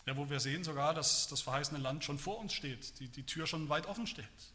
Ja, 0.05 0.17
wo 0.17 0.29
wir 0.29 0.39
sehen 0.39 0.63
sogar, 0.63 0.93
dass 0.93 1.27
das 1.27 1.41
verheißene 1.41 1.79
Land 1.79 2.03
schon 2.03 2.19
vor 2.19 2.39
uns 2.39 2.53
steht, 2.53 2.99
die, 2.99 3.07
die 3.07 3.25
Tür 3.25 3.47
schon 3.47 3.69
weit 3.69 3.85
offen 3.85 4.07
steht. 4.07 4.53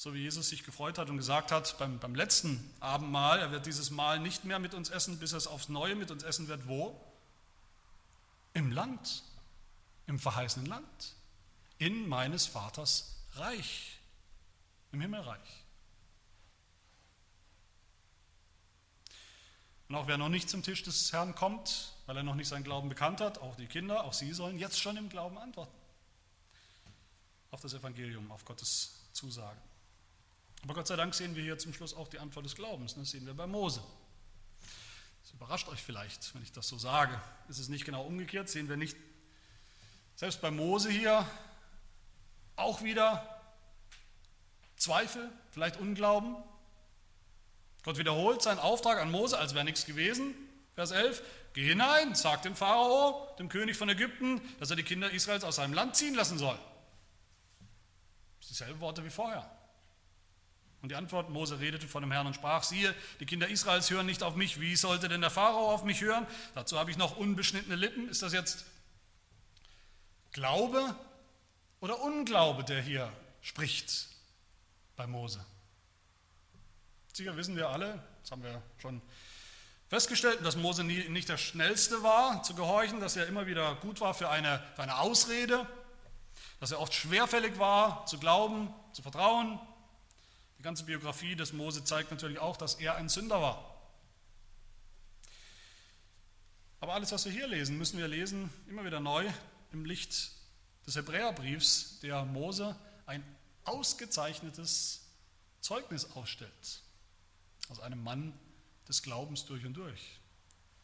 So 0.00 0.14
wie 0.14 0.20
Jesus 0.20 0.48
sich 0.48 0.64
gefreut 0.64 0.96
hat 0.96 1.10
und 1.10 1.18
gesagt 1.18 1.52
hat 1.52 1.76
beim, 1.76 1.98
beim 1.98 2.14
letzten 2.14 2.72
Abendmahl, 2.80 3.38
er 3.38 3.50
wird 3.50 3.66
dieses 3.66 3.90
Mahl 3.90 4.18
nicht 4.18 4.46
mehr 4.46 4.58
mit 4.58 4.72
uns 4.72 4.88
essen, 4.88 5.18
bis 5.18 5.32
er 5.32 5.36
es 5.36 5.46
aufs 5.46 5.68
Neue 5.68 5.94
mit 5.94 6.10
uns 6.10 6.22
essen 6.22 6.48
wird. 6.48 6.66
Wo? 6.66 6.98
Im 8.54 8.72
Land, 8.72 9.22
im 10.06 10.18
verheißenen 10.18 10.64
Land, 10.64 11.16
in 11.76 12.08
meines 12.08 12.46
Vaters 12.46 13.14
Reich, 13.34 13.98
im 14.92 15.02
Himmelreich. 15.02 15.64
Und 19.90 19.96
auch 19.96 20.06
wer 20.06 20.16
noch 20.16 20.30
nicht 20.30 20.48
zum 20.48 20.62
Tisch 20.62 20.82
des 20.82 21.12
Herrn 21.12 21.34
kommt, 21.34 21.92
weil 22.06 22.16
er 22.16 22.22
noch 22.22 22.36
nicht 22.36 22.48
seinen 22.48 22.64
Glauben 22.64 22.88
bekannt 22.88 23.20
hat, 23.20 23.36
auch 23.36 23.54
die 23.56 23.66
Kinder, 23.66 24.04
auch 24.04 24.14
sie 24.14 24.32
sollen 24.32 24.58
jetzt 24.58 24.80
schon 24.80 24.96
im 24.96 25.10
Glauben 25.10 25.36
antworten. 25.36 25.76
Auf 27.50 27.60
das 27.60 27.74
Evangelium, 27.74 28.32
auf 28.32 28.46
Gottes 28.46 28.94
Zusage. 29.12 29.60
Aber 30.62 30.74
Gott 30.74 30.86
sei 30.86 30.96
Dank 30.96 31.14
sehen 31.14 31.36
wir 31.36 31.42
hier 31.42 31.58
zum 31.58 31.72
Schluss 31.72 31.94
auch 31.94 32.08
die 32.08 32.18
Antwort 32.18 32.44
des 32.44 32.54
Glaubens. 32.54 32.94
Das 32.94 33.10
sehen 33.10 33.26
wir 33.26 33.34
bei 33.34 33.46
Mose. 33.46 33.82
Das 35.22 35.32
überrascht 35.32 35.68
euch 35.68 35.82
vielleicht, 35.82 36.34
wenn 36.34 36.42
ich 36.42 36.52
das 36.52 36.68
so 36.68 36.78
sage. 36.78 37.20
Ist 37.48 37.58
es 37.58 37.68
nicht 37.68 37.84
genau 37.84 38.04
umgekehrt? 38.04 38.48
Sehen 38.48 38.68
wir 38.68 38.76
nicht 38.76 38.96
selbst 40.16 40.40
bei 40.40 40.50
Mose 40.50 40.90
hier 40.90 41.26
auch 42.56 42.82
wieder 42.82 43.40
Zweifel, 44.76 45.30
vielleicht 45.50 45.78
Unglauben? 45.78 46.36
Gott 47.82 47.96
wiederholt 47.96 48.42
seinen 48.42 48.58
Auftrag 48.58 48.98
an 48.98 49.10
Mose, 49.10 49.38
als 49.38 49.54
wäre 49.54 49.64
nichts 49.64 49.86
gewesen. 49.86 50.34
Vers 50.74 50.90
11, 50.90 51.22
geh 51.54 51.68
hinein, 51.68 52.14
sag 52.14 52.42
dem 52.42 52.54
Pharao, 52.54 53.34
dem 53.38 53.48
König 53.48 53.76
von 53.76 53.88
Ägypten, 53.88 54.40
dass 54.58 54.70
er 54.70 54.76
die 54.76 54.82
Kinder 54.82 55.10
Israels 55.10 55.44
aus 55.44 55.56
seinem 55.56 55.72
Land 55.72 55.96
ziehen 55.96 56.14
lassen 56.14 56.38
soll. 56.38 56.58
Das 58.38 58.48
sind 58.48 58.58
dieselben 58.58 58.80
Worte 58.80 59.04
wie 59.04 59.10
vorher. 59.10 59.50
Und 60.82 60.88
die 60.90 60.94
Antwort, 60.94 61.28
Mose 61.28 61.60
redete 61.60 61.86
von 61.86 62.02
dem 62.02 62.10
Herrn 62.10 62.26
und 62.26 62.34
sprach, 62.34 62.62
siehe, 62.62 62.94
die 63.20 63.26
Kinder 63.26 63.48
Israels 63.48 63.90
hören 63.90 64.06
nicht 64.06 64.22
auf 64.22 64.34
mich, 64.34 64.60
wie 64.60 64.76
sollte 64.76 65.08
denn 65.08 65.20
der 65.20 65.30
Pharao 65.30 65.70
auf 65.70 65.84
mich 65.84 66.00
hören? 66.00 66.26
Dazu 66.54 66.78
habe 66.78 66.90
ich 66.90 66.96
noch 66.96 67.16
unbeschnittene 67.16 67.76
Lippen. 67.76 68.08
Ist 68.08 68.22
das 68.22 68.32
jetzt 68.32 68.64
Glaube 70.32 70.96
oder 71.80 72.00
Unglaube, 72.02 72.64
der 72.64 72.80
hier 72.80 73.12
spricht 73.42 74.08
bei 74.96 75.06
Mose? 75.06 75.44
Sicher 77.12 77.36
wissen 77.36 77.56
wir 77.56 77.68
alle, 77.68 78.02
das 78.22 78.30
haben 78.30 78.42
wir 78.42 78.62
schon 78.78 79.02
festgestellt, 79.88 80.38
dass 80.46 80.56
Mose 80.56 80.84
nie, 80.84 81.08
nicht 81.08 81.28
der 81.28 81.36
Schnellste 81.36 82.02
war 82.02 82.42
zu 82.42 82.54
gehorchen, 82.54 83.00
dass 83.00 83.16
er 83.16 83.26
immer 83.26 83.46
wieder 83.46 83.74
gut 83.76 84.00
war 84.00 84.14
für 84.14 84.30
eine, 84.30 84.62
für 84.76 84.82
eine 84.82 84.98
Ausrede, 84.98 85.66
dass 86.60 86.70
er 86.70 86.80
oft 86.80 86.94
schwerfällig 86.94 87.58
war 87.58 88.06
zu 88.06 88.18
glauben, 88.18 88.72
zu 88.92 89.02
vertrauen, 89.02 89.58
die 90.60 90.62
ganze 90.62 90.84
Biografie 90.84 91.36
des 91.36 91.54
Mose 91.54 91.84
zeigt 91.84 92.10
natürlich 92.10 92.38
auch, 92.38 92.54
dass 92.54 92.74
er 92.74 92.96
ein 92.96 93.08
Sünder 93.08 93.40
war. 93.40 93.80
Aber 96.80 96.92
alles, 96.92 97.12
was 97.12 97.24
wir 97.24 97.32
hier 97.32 97.46
lesen, 97.46 97.78
müssen 97.78 97.96
wir 97.96 98.06
lesen 98.06 98.50
immer 98.68 98.84
wieder 98.84 99.00
neu 99.00 99.26
im 99.72 99.86
Licht 99.86 100.32
des 100.86 100.96
Hebräerbriefs, 100.96 102.00
der 102.00 102.26
Mose 102.26 102.76
ein 103.06 103.24
ausgezeichnetes 103.64 105.06
Zeugnis 105.62 106.10
ausstellt. 106.14 106.82
Aus 107.70 107.80
einem 107.80 108.04
Mann 108.04 108.38
des 108.86 109.02
Glaubens 109.02 109.46
durch 109.46 109.64
und 109.64 109.72
durch. 109.72 110.20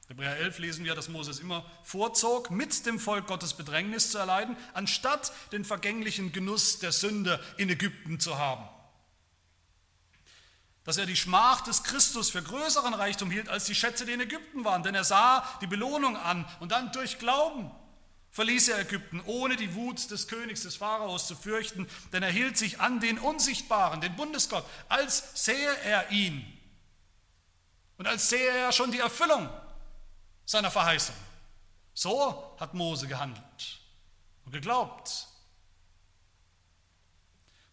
Hebräer 0.09 0.39
11 0.39 0.59
lesen 0.59 0.85
wir, 0.87 0.95
dass 0.95 1.11
Moses 1.11 1.39
immer 1.39 1.71
vorzog, 1.83 2.51
mit 2.51 2.87
dem 2.87 2.99
Volk 2.99 3.27
Gottes 3.27 3.53
Bedrängnis 3.53 4.11
zu 4.11 4.17
erleiden, 4.17 4.57
anstatt 4.73 5.35
den 5.53 5.67
vergänglichen 5.67 6.33
Genuss 6.33 6.79
der 6.79 6.93
Sünde 6.93 7.45
in 7.59 7.69
Ägypten 7.69 8.19
zu 8.19 8.39
haben 8.39 8.67
dass 10.87 10.97
er 10.97 11.05
die 11.05 11.17
Schmach 11.17 11.63
des 11.63 11.83
Christus 11.83 12.31
für 12.31 12.43
größeren 12.43 12.95
Reichtum 12.95 13.31
hielt 13.31 13.49
als 13.49 13.65
die 13.65 13.75
Schätze, 13.75 14.07
die 14.07 14.13
in 14.13 14.21
Ägypten 14.21 14.65
waren. 14.65 14.85
Denn 14.85 14.95
er 14.95 15.05
sah 15.05 15.47
die 15.61 15.67
Belohnung 15.67 16.17
an 16.17 16.47
und 16.61 16.73
dann 16.73 16.93
durch 16.93 17.19
Glauben 17.19 17.71
verließ 18.31 18.69
er 18.69 18.79
Ägypten, 18.79 19.21
ohne 19.25 19.57
die 19.57 19.75
Wut 19.75 20.11
des 20.11 20.29
Königs, 20.29 20.63
des 20.63 20.77
Pharaos 20.77 21.27
zu 21.27 21.35
fürchten, 21.35 21.89
denn 22.13 22.23
er 22.23 22.31
hielt 22.31 22.57
sich 22.57 22.81
an 22.81 23.01
den 23.01 23.19
Unsichtbaren, 23.19 24.01
den 24.01 24.15
Bundesgott, 24.15 24.65
als 24.89 25.25
sähe 25.35 25.77
er 25.85 26.11
ihn 26.11 26.45
und 27.97 28.07
als 28.07 28.29
sähe 28.29 28.51
er 28.51 28.73
schon 28.73 28.93
die 28.93 28.99
Erfüllung 28.99 29.49
seiner 30.45 30.71
Verheißung. 30.71 31.17
So 31.95 32.55
hat 32.61 32.75
Mose 32.75 33.09
gehandelt 33.09 33.81
und 34.45 34.53
geglaubt 34.53 35.27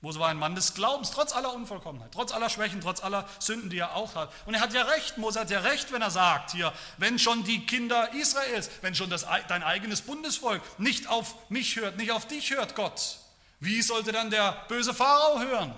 Mose 0.04 0.20
war 0.20 0.28
ein 0.28 0.38
Mann 0.38 0.54
des 0.54 0.74
Glaubens, 0.74 1.12
trotz 1.12 1.32
aller 1.32 1.54
Unvollkommenheit, 1.54 2.12
trotz 2.12 2.34
aller 2.34 2.50
Schwächen, 2.50 2.82
trotz 2.82 3.02
aller 3.02 3.26
Sünden, 3.40 3.70
die 3.70 3.78
er 3.78 3.96
auch 3.96 4.16
hat. 4.16 4.34
Und 4.46 4.54
er 4.54 4.60
hat 4.60 4.74
ja 4.74 4.82
recht, 4.82 5.18
Mose 5.18 5.40
hat 5.40 5.50
ja 5.50 5.62
recht, 5.62 5.94
wenn 5.94 6.02
er 6.02 6.12
sagt 6.12 6.52
hier, 6.52 6.74
wenn 6.98 7.18
schon 7.20 7.46
die 7.46 7.66
Kinder 7.66 8.12
Israels, 8.14 8.70
wenn 8.82 8.96
schon 8.96 9.10
das, 9.10 9.26
dein 9.48 9.64
eigenes 9.64 10.02
Bundesvolk 10.02 10.62
nicht 10.78 11.08
auf 11.08 11.50
mich 11.50 11.78
hört, 11.78 11.96
nicht 11.96 12.12
auf 12.12 12.28
dich 12.28 12.52
hört, 12.52 12.76
Gott, 12.76 13.20
wie 13.62 13.82
sollte 13.82 14.12
dann 14.12 14.30
der 14.30 14.66
böse 14.68 14.94
Pharao 14.94 15.40
hören? 15.40 15.74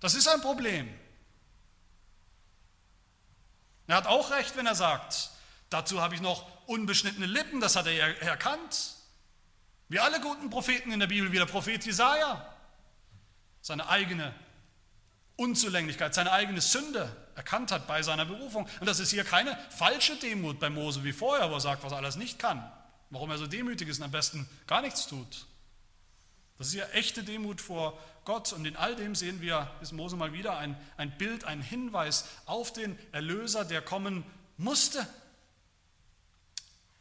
Das 0.00 0.14
ist 0.14 0.28
ein 0.28 0.42
Problem. 0.42 0.86
Er 3.86 3.96
hat 3.96 4.06
auch 4.06 4.32
recht, 4.32 4.54
wenn 4.58 4.66
er 4.66 4.74
sagt, 4.74 5.30
dazu 5.70 6.02
habe 6.02 6.14
ich 6.14 6.20
noch 6.20 6.44
unbeschnittene 6.66 7.24
Lippen, 7.24 7.62
das 7.62 7.74
hat 7.74 7.86
er 7.86 8.20
erkannt. 8.20 8.96
Wie 9.88 9.98
alle 9.98 10.20
guten 10.20 10.50
Propheten 10.50 10.92
in 10.92 11.00
der 11.00 11.06
Bibel, 11.06 11.32
wie 11.32 11.38
der 11.38 11.46
Prophet 11.46 11.86
Jesaja 11.86 12.51
seine 13.62 13.88
eigene 13.88 14.34
Unzulänglichkeit, 15.36 16.14
seine 16.14 16.32
eigene 16.32 16.60
Sünde 16.60 17.16
erkannt 17.34 17.72
hat 17.72 17.86
bei 17.86 18.02
seiner 18.02 18.26
Berufung. 18.26 18.68
Und 18.80 18.86
das 18.86 18.98
ist 19.00 19.10
hier 19.10 19.24
keine 19.24 19.56
falsche 19.70 20.16
Demut 20.16 20.60
bei 20.60 20.68
Mose 20.68 21.02
wie 21.04 21.12
vorher, 21.12 21.50
wo 21.50 21.54
er 21.54 21.60
sagt, 21.60 21.82
was 21.82 21.92
er 21.92 21.98
alles 21.98 22.16
nicht 22.16 22.38
kann, 22.38 22.70
warum 23.10 23.30
er 23.30 23.38
so 23.38 23.46
demütig 23.46 23.88
ist 23.88 23.98
und 23.98 24.04
am 24.04 24.10
besten 24.10 24.48
gar 24.66 24.82
nichts 24.82 25.06
tut. 25.06 25.46
Das 26.58 26.66
ist 26.66 26.74
hier 26.74 26.92
echte 26.92 27.24
Demut 27.24 27.60
vor 27.60 27.98
Gott 28.24 28.52
und 28.52 28.64
in 28.66 28.76
all 28.76 28.94
dem 28.94 29.14
sehen 29.14 29.40
wir, 29.40 29.70
ist 29.80 29.92
Mose 29.92 30.16
mal 30.16 30.32
wieder 30.32 30.58
ein, 30.58 30.76
ein 30.96 31.16
Bild, 31.16 31.44
ein 31.44 31.62
Hinweis 31.62 32.26
auf 32.46 32.72
den 32.72 32.96
Erlöser, 33.10 33.64
der 33.64 33.80
kommen 33.80 34.24
musste, 34.58 35.06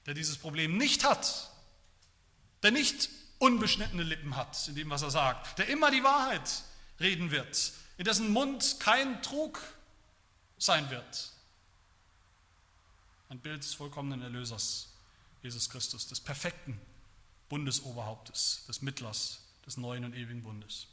der 0.06 0.14
dieses 0.14 0.38
Problem 0.38 0.78
nicht 0.78 1.04
hat, 1.04 1.52
der 2.64 2.72
nicht 2.72 3.10
unbeschnittene 3.42 4.04
Lippen 4.04 4.36
hat 4.36 4.68
in 4.68 4.76
dem, 4.76 4.90
was 4.90 5.02
er 5.02 5.12
sagt, 5.12 5.58
der 5.58 5.68
immer 5.68 5.92
die 5.92 6.04
Wahrheit 6.04 6.64
reden 7.00 7.32
wird, 7.32 7.74
in 7.98 8.06
dessen 8.06 8.32
Mund 8.32 8.78
kein 8.80 9.22
Trug 9.24 9.60
sein 10.58 10.90
wird. 10.90 11.32
Ein 13.30 13.40
Bild 13.40 13.64
des 13.64 13.74
vollkommenen 13.74 14.22
Erlösers, 14.22 14.94
Jesus 15.42 15.70
Christus, 15.70 16.08
des 16.08 16.20
perfekten 16.20 16.80
Bundesoberhauptes, 17.50 18.66
des 18.68 18.82
Mittlers 18.82 19.42
des 19.66 19.78
neuen 19.78 20.06
und 20.06 20.16
ewigen 20.16 20.44
Bundes. 20.44 20.88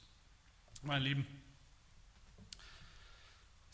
Meine 0.82 1.05
Lieben, 1.05 1.26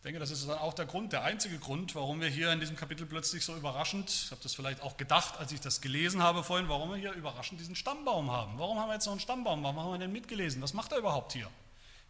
ich 0.04 0.06
denke, 0.06 0.20
das 0.20 0.30
ist 0.30 0.46
dann 0.46 0.58
auch 0.58 0.74
der 0.74 0.84
Grund, 0.84 1.14
der 1.14 1.24
einzige 1.24 1.58
Grund, 1.58 1.94
warum 1.94 2.20
wir 2.20 2.28
hier 2.28 2.52
in 2.52 2.60
diesem 2.60 2.76
Kapitel 2.76 3.06
plötzlich 3.06 3.42
so 3.42 3.56
überraschend, 3.56 4.10
ich 4.10 4.30
habe 4.32 4.42
das 4.42 4.54
vielleicht 4.54 4.82
auch 4.82 4.98
gedacht, 4.98 5.38
als 5.38 5.50
ich 5.50 5.62
das 5.62 5.80
gelesen 5.80 6.22
habe 6.22 6.44
vorhin, 6.44 6.68
warum 6.68 6.90
wir 6.90 6.98
hier 6.98 7.12
überraschend 7.12 7.58
diesen 7.58 7.74
Stammbaum 7.74 8.30
haben. 8.30 8.58
Warum 8.58 8.78
haben 8.78 8.90
wir 8.90 8.92
jetzt 8.92 9.06
noch 9.06 9.14
einen 9.14 9.20
Stammbaum? 9.20 9.62
Warum 9.62 9.80
haben 9.80 9.92
wir 9.92 9.98
den 9.98 10.12
mitgelesen? 10.12 10.60
Was 10.60 10.74
macht 10.74 10.92
er 10.92 10.98
überhaupt 10.98 11.32
hier 11.32 11.50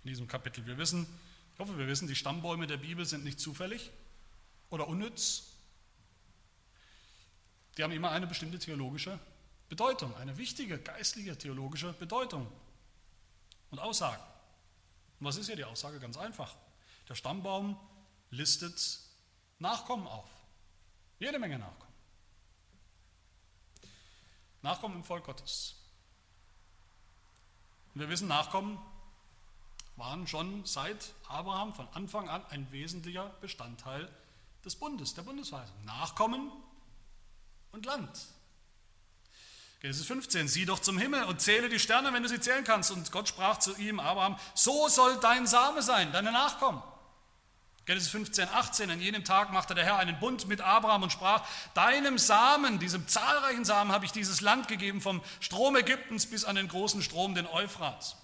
in 0.03 0.09
diesem 0.09 0.27
Kapitel? 0.27 0.67
Wir 0.67 0.77
wissen, 0.77 1.07
ich 1.53 1.61
hoffe, 1.61 1.79
wir 1.79 1.87
wissen, 1.87 2.09
die 2.09 2.17
Stammbäume 2.17 2.67
der 2.67 2.79
Bibel 2.79 3.07
sind 3.07 3.23
nicht 3.23 3.39
zufällig 3.39 3.93
oder 4.71 4.89
unnütz. 4.89 5.45
Die 7.79 7.85
haben 7.85 7.93
immer 7.93 8.11
eine 8.11 8.27
bestimmte 8.27 8.59
theologische 8.59 9.21
Bedeutung, 9.69 10.17
eine 10.17 10.37
wichtige 10.37 10.79
geistliche 10.79 11.39
theologische 11.39 11.93
Bedeutung 11.93 12.51
und 13.71 13.79
Aussage. 13.79 14.21
Und 15.21 15.27
was 15.27 15.37
ist 15.37 15.47
hier 15.47 15.55
die 15.55 15.65
Aussage? 15.65 16.01
Ganz 16.01 16.17
einfach. 16.17 16.57
Der 17.09 17.15
Stammbaum 17.15 17.79
listet 18.31 19.01
Nachkommen 19.59 20.07
auf. 20.07 20.29
Jede 21.19 21.39
Menge 21.39 21.59
Nachkommen. 21.59 21.95
Nachkommen 24.63 24.97
im 24.97 25.05
Volk 25.05 25.25
Gottes. 25.25 25.77
Und 27.95 28.01
wir 28.01 28.09
wissen, 28.09 28.29
Nachkommen 28.29 28.79
waren 29.97 30.27
schon 30.27 30.65
seit 30.65 31.13
Abraham 31.29 31.73
von 31.73 31.89
Anfang 31.89 32.29
an 32.29 32.45
ein 32.47 32.71
wesentlicher 32.73 33.29
Bestandteil 33.41 34.11
des 34.65 34.75
Bundes, 34.77 35.15
der 35.15 35.23
Bundesweisung. 35.23 35.85
Nachkommen 35.85 36.51
und 37.71 37.87
Land. 37.87 38.27
Genesis 39.81 40.07
15, 40.07 40.49
sieh 40.49 40.65
doch 40.65 40.79
zum 40.79 40.99
Himmel 40.99 41.25
und 41.25 41.43
zähle 41.43 41.69
die 41.69 41.79
Sterne, 41.79 42.13
wenn 42.15 42.23
du 42.23 42.29
sie 42.29 42.41
zählen 42.41 42.65
kannst. 42.65 42.91
Und 42.91 43.13
Gott 43.13 43.29
sprach 43.29 43.59
zu 43.59 43.77
ihm, 43.77 44.01
Abraham, 44.01 44.39
so 44.55 44.89
soll 44.89 45.21
dein 45.21 45.47
Same 45.47 45.83
sein, 45.83 46.11
deine 46.11 46.33
Nachkommen. 46.33 46.83
Genesis 47.87 48.11
15, 48.11 48.49
18, 48.49 48.91
an 48.91 49.01
jenem 49.01 49.25
Tag 49.25 49.53
machte 49.53 49.75
der 49.75 49.85
Herr 49.85 49.99
einen 49.99 50.19
Bund 50.19 50.49
mit 50.49 50.63
Abraham 50.63 51.03
und 51.03 51.13
sprach, 51.13 51.47
deinem 51.75 52.17
Samen, 52.17 52.79
diesem 52.79 53.07
zahlreichen 53.07 53.67
Samen, 53.67 53.93
habe 53.93 54.07
ich 54.07 54.13
dieses 54.13 54.41
Land 54.41 54.69
gegeben, 54.69 55.03
vom 55.03 55.23
Strom 55.41 55.77
Ägyptens 55.77 56.25
bis 56.27 56.47
an 56.47 56.57
den 56.57 56.69
großen 56.69 57.03
Strom, 57.03 57.35
den 57.35 57.47
Euphrat. 57.47 58.17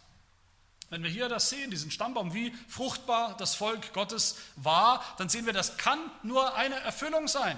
Wenn 0.89 1.03
wir 1.03 1.11
hier 1.11 1.29
das 1.29 1.51
sehen, 1.51 1.71
diesen 1.71 1.91
Stammbaum, 1.91 2.33
wie 2.33 2.55
fruchtbar 2.69 3.37
das 3.37 3.55
Volk 3.55 3.93
Gottes 3.93 4.37
war, 4.57 5.05
dann 5.19 5.29
sehen 5.29 5.45
wir, 5.45 5.53
das 5.53 5.77
kann 5.77 5.99
nur 6.23 6.55
eine 6.55 6.77
Erfüllung 6.81 7.29
sein, 7.29 7.57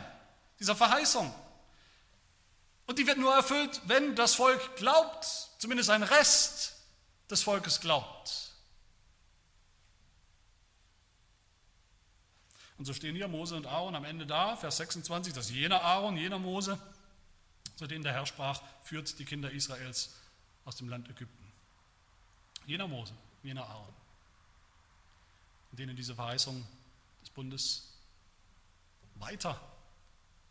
dieser 0.58 0.74
Verheißung. 0.74 1.32
Und 2.86 2.98
die 2.98 3.06
wird 3.06 3.18
nur 3.18 3.32
erfüllt, 3.32 3.80
wenn 3.86 4.16
das 4.16 4.34
Volk 4.34 4.76
glaubt, 4.76 5.24
zumindest 5.58 5.88
ein 5.88 6.02
Rest 6.02 6.74
des 7.30 7.42
Volkes 7.42 7.80
glaubt. 7.80 8.51
Und 12.82 12.86
so 12.86 12.94
stehen 12.94 13.14
hier 13.14 13.28
Mose 13.28 13.54
und 13.54 13.64
Aaron 13.64 13.94
am 13.94 14.04
Ende 14.04 14.26
da, 14.26 14.56
Vers 14.56 14.78
26, 14.78 15.32
dass 15.32 15.52
jener 15.52 15.82
Aaron, 15.82 16.16
jener 16.16 16.40
Mose, 16.40 16.76
zu 17.76 17.86
dem 17.86 18.02
der 18.02 18.12
Herr 18.12 18.26
sprach, 18.26 18.60
führt 18.82 19.20
die 19.20 19.24
Kinder 19.24 19.52
Israels 19.52 20.16
aus 20.64 20.74
dem 20.74 20.88
Land 20.88 21.08
Ägypten. 21.08 21.46
Jener 22.66 22.88
Mose, 22.88 23.14
jener 23.44 23.68
Aaron, 23.68 23.94
in 25.70 25.76
denen 25.76 25.94
diese 25.94 26.16
Verheißung 26.16 26.66
des 27.20 27.30
Bundes 27.30 27.92
weiter 29.14 29.60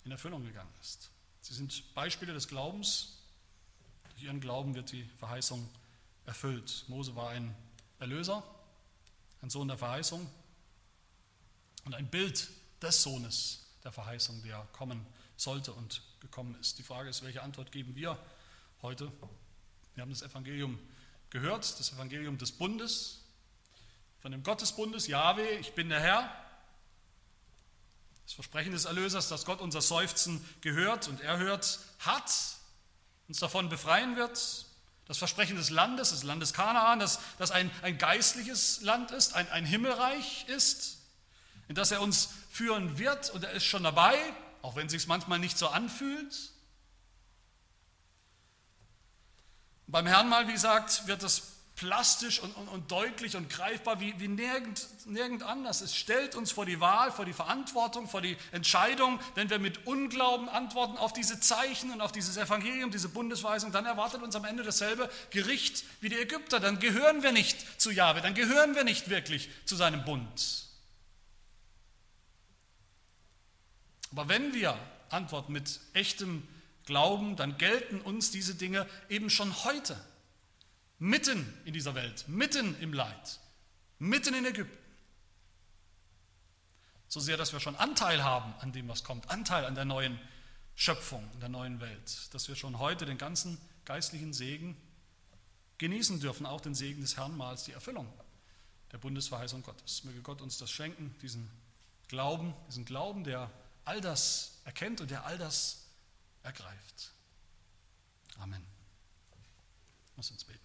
in 0.05 0.11
Erfüllung 0.11 0.45
gegangen 0.45 0.73
ist. 0.79 1.11
Sie 1.41 1.53
sind 1.53 1.93
Beispiele 1.95 2.31
des 2.31 2.47
Glaubens. 2.47 3.17
Durch 4.11 4.23
ihren 4.23 4.39
Glauben 4.39 4.73
wird 4.73 4.93
die 4.93 5.03
Verheißung 5.19 5.69
erfüllt. 6.25 6.85
Mose 6.87 7.13
war 7.13 7.31
ein 7.31 7.53
Erlöser, 7.99 8.41
ein 9.41 9.49
Sohn 9.49 9.67
der 9.67 9.77
Verheißung 9.77 10.31
und 11.85 11.93
ein 11.93 12.07
Bild 12.07 12.49
des 12.81 13.03
Sohnes 13.03 13.65
der 13.83 13.91
Verheißung, 13.91 14.41
der 14.43 14.67
kommen 14.73 15.05
sollte 15.37 15.73
und 15.73 16.01
gekommen 16.19 16.55
ist. 16.59 16.77
Die 16.77 16.83
Frage 16.83 17.09
ist, 17.09 17.23
welche 17.23 17.41
Antwort 17.41 17.71
geben 17.71 17.95
wir 17.95 18.17
heute? 18.81 19.11
Wir 19.95 20.01
haben 20.01 20.11
das 20.11 20.21
Evangelium 20.21 20.79
gehört, 21.29 21.79
das 21.79 21.91
Evangelium 21.93 22.37
des 22.37 22.51
Bundes, 22.51 23.21
von 24.21 24.31
dem 24.31 24.43
Gottesbundes, 24.43 25.07
Jahwe, 25.07 25.47
ich 25.57 25.73
bin 25.73 25.89
der 25.89 25.99
Herr. 25.99 26.29
Das 28.25 28.33
Versprechen 28.33 28.71
des 28.71 28.85
Erlösers, 28.85 29.29
dass 29.29 29.45
Gott 29.45 29.61
unser 29.61 29.81
Seufzen 29.81 30.45
gehört 30.61 31.07
und 31.07 31.21
erhört 31.21 31.79
hat, 31.99 32.31
uns 33.27 33.39
davon 33.39 33.67
befreien 33.67 34.15
wird. 34.15 34.67
Das 35.07 35.17
Versprechen 35.17 35.57
des 35.57 35.71
Landes, 35.71 36.11
des 36.11 36.23
Landes 36.23 36.53
Kanaan, 36.53 36.99
dass 36.99 37.19
das 37.39 37.49
ein, 37.49 37.71
ein 37.81 37.97
geistliches 37.97 38.81
Land 38.81 39.09
ist, 39.11 39.33
ein, 39.33 39.49
ein 39.49 39.65
Himmelreich 39.65 40.47
ist, 40.47 41.00
in 41.71 41.75
das 41.75 41.91
er 41.91 42.01
uns 42.01 42.27
führen 42.49 42.97
wird 42.99 43.29
und 43.29 43.45
er 43.45 43.51
ist 43.51 43.63
schon 43.63 43.83
dabei, 43.83 44.17
auch 44.61 44.75
wenn 44.75 44.87
es 44.87 44.91
sich 44.91 45.07
manchmal 45.07 45.39
nicht 45.39 45.57
so 45.57 45.69
anfühlt. 45.69 46.51
Beim 49.87 50.05
Herrn 50.05 50.27
mal, 50.27 50.49
wie 50.49 50.51
gesagt, 50.51 51.07
wird 51.07 51.23
es 51.23 51.43
plastisch 51.77 52.41
und, 52.41 52.51
und, 52.57 52.67
und, 52.67 52.91
deutlich 52.91 53.37
und 53.37 53.49
greifbar 53.49 54.01
wie, 54.01 54.19
wie 54.19 54.27
nirgend, 54.27 54.85
nirgend 55.05 55.43
anders. 55.43 55.79
Es 55.79 55.95
stellt 55.95 56.35
uns 56.35 56.51
vor 56.51 56.65
die 56.65 56.81
Wahl, 56.81 57.09
vor 57.09 57.23
die 57.23 57.31
Verantwortung, 57.31 58.09
vor 58.09 58.19
die 58.19 58.35
Entscheidung, 58.51 59.17
wenn 59.35 59.49
wir 59.49 59.57
mit 59.57 59.87
Unglauben 59.87 60.49
antworten 60.49 60.97
auf 60.97 61.13
diese 61.13 61.39
Zeichen 61.39 61.89
und 61.93 62.01
auf 62.01 62.11
dieses 62.11 62.35
Evangelium, 62.35 62.91
diese 62.91 63.07
Bundesweisung, 63.07 63.71
dann 63.71 63.85
erwartet 63.85 64.21
uns 64.21 64.35
am 64.35 64.43
Ende 64.43 64.63
dasselbe 64.63 65.09
Gericht 65.29 65.85
wie 66.01 66.09
die 66.09 66.19
Ägypter. 66.19 66.59
Dann 66.59 66.79
gehören 66.79 67.23
wir 67.23 67.31
nicht 67.31 67.81
zu 67.81 67.91
Jahwe, 67.91 68.19
dann 68.19 68.33
gehören 68.33 68.75
wir 68.75 68.83
nicht 68.83 69.09
wirklich 69.09 69.49
zu 69.63 69.77
seinem 69.77 70.03
Bund. 70.03 70.60
Aber 74.11 74.29
wenn 74.29 74.53
wir 74.53 74.77
antworten 75.09 75.53
mit 75.53 75.79
echtem 75.93 76.47
Glauben, 76.85 77.35
dann 77.35 77.57
gelten 77.57 78.01
uns 78.01 78.31
diese 78.31 78.55
Dinge 78.55 78.87
eben 79.09 79.29
schon 79.29 79.63
heute, 79.63 79.97
mitten 80.99 81.51
in 81.65 81.73
dieser 81.73 81.95
Welt, 81.95 82.25
mitten 82.27 82.79
im 82.81 82.93
Leid, 82.93 83.39
mitten 83.99 84.33
in 84.33 84.45
Ägypten. 84.45 84.77
So 87.07 87.19
sehr, 87.19 87.37
dass 87.37 87.53
wir 87.53 87.59
schon 87.59 87.75
Anteil 87.75 88.23
haben 88.23 88.53
an 88.59 88.71
dem, 88.71 88.87
was 88.87 89.03
kommt, 89.03 89.29
Anteil 89.29 89.65
an 89.65 89.75
der 89.75 89.85
neuen 89.85 90.19
Schöpfung, 90.75 91.23
an 91.33 91.39
der 91.39 91.49
neuen 91.49 91.79
Welt, 91.81 92.33
dass 92.33 92.47
wir 92.47 92.55
schon 92.55 92.79
heute 92.79 93.05
den 93.05 93.17
ganzen 93.17 93.57
geistlichen 93.85 94.33
Segen 94.33 94.77
genießen 95.77 96.19
dürfen, 96.19 96.45
auch 96.45 96.61
den 96.61 96.75
Segen 96.75 97.01
des 97.01 97.17
Herrn 97.17 97.35
Mahls, 97.35 97.63
die 97.63 97.73
Erfüllung 97.73 98.07
der 98.91 98.97
Bundesverheißung 98.97 99.63
Gottes. 99.63 100.03
Möge 100.03 100.21
Gott 100.21 100.41
uns 100.41 100.57
das 100.57 100.71
schenken, 100.71 101.15
diesen 101.21 101.49
Glauben, 102.07 102.53
diesen 102.67 102.85
Glauben, 102.85 103.23
der 103.23 103.49
all 103.85 104.01
das 104.01 104.59
erkennt 104.65 105.01
und 105.01 105.11
der 105.11 105.25
all 105.25 105.37
das 105.37 105.85
ergreift. 106.43 107.11
Amen. 108.39 108.65
Lass 110.15 110.31
uns 110.31 110.43
beten. 110.43 110.59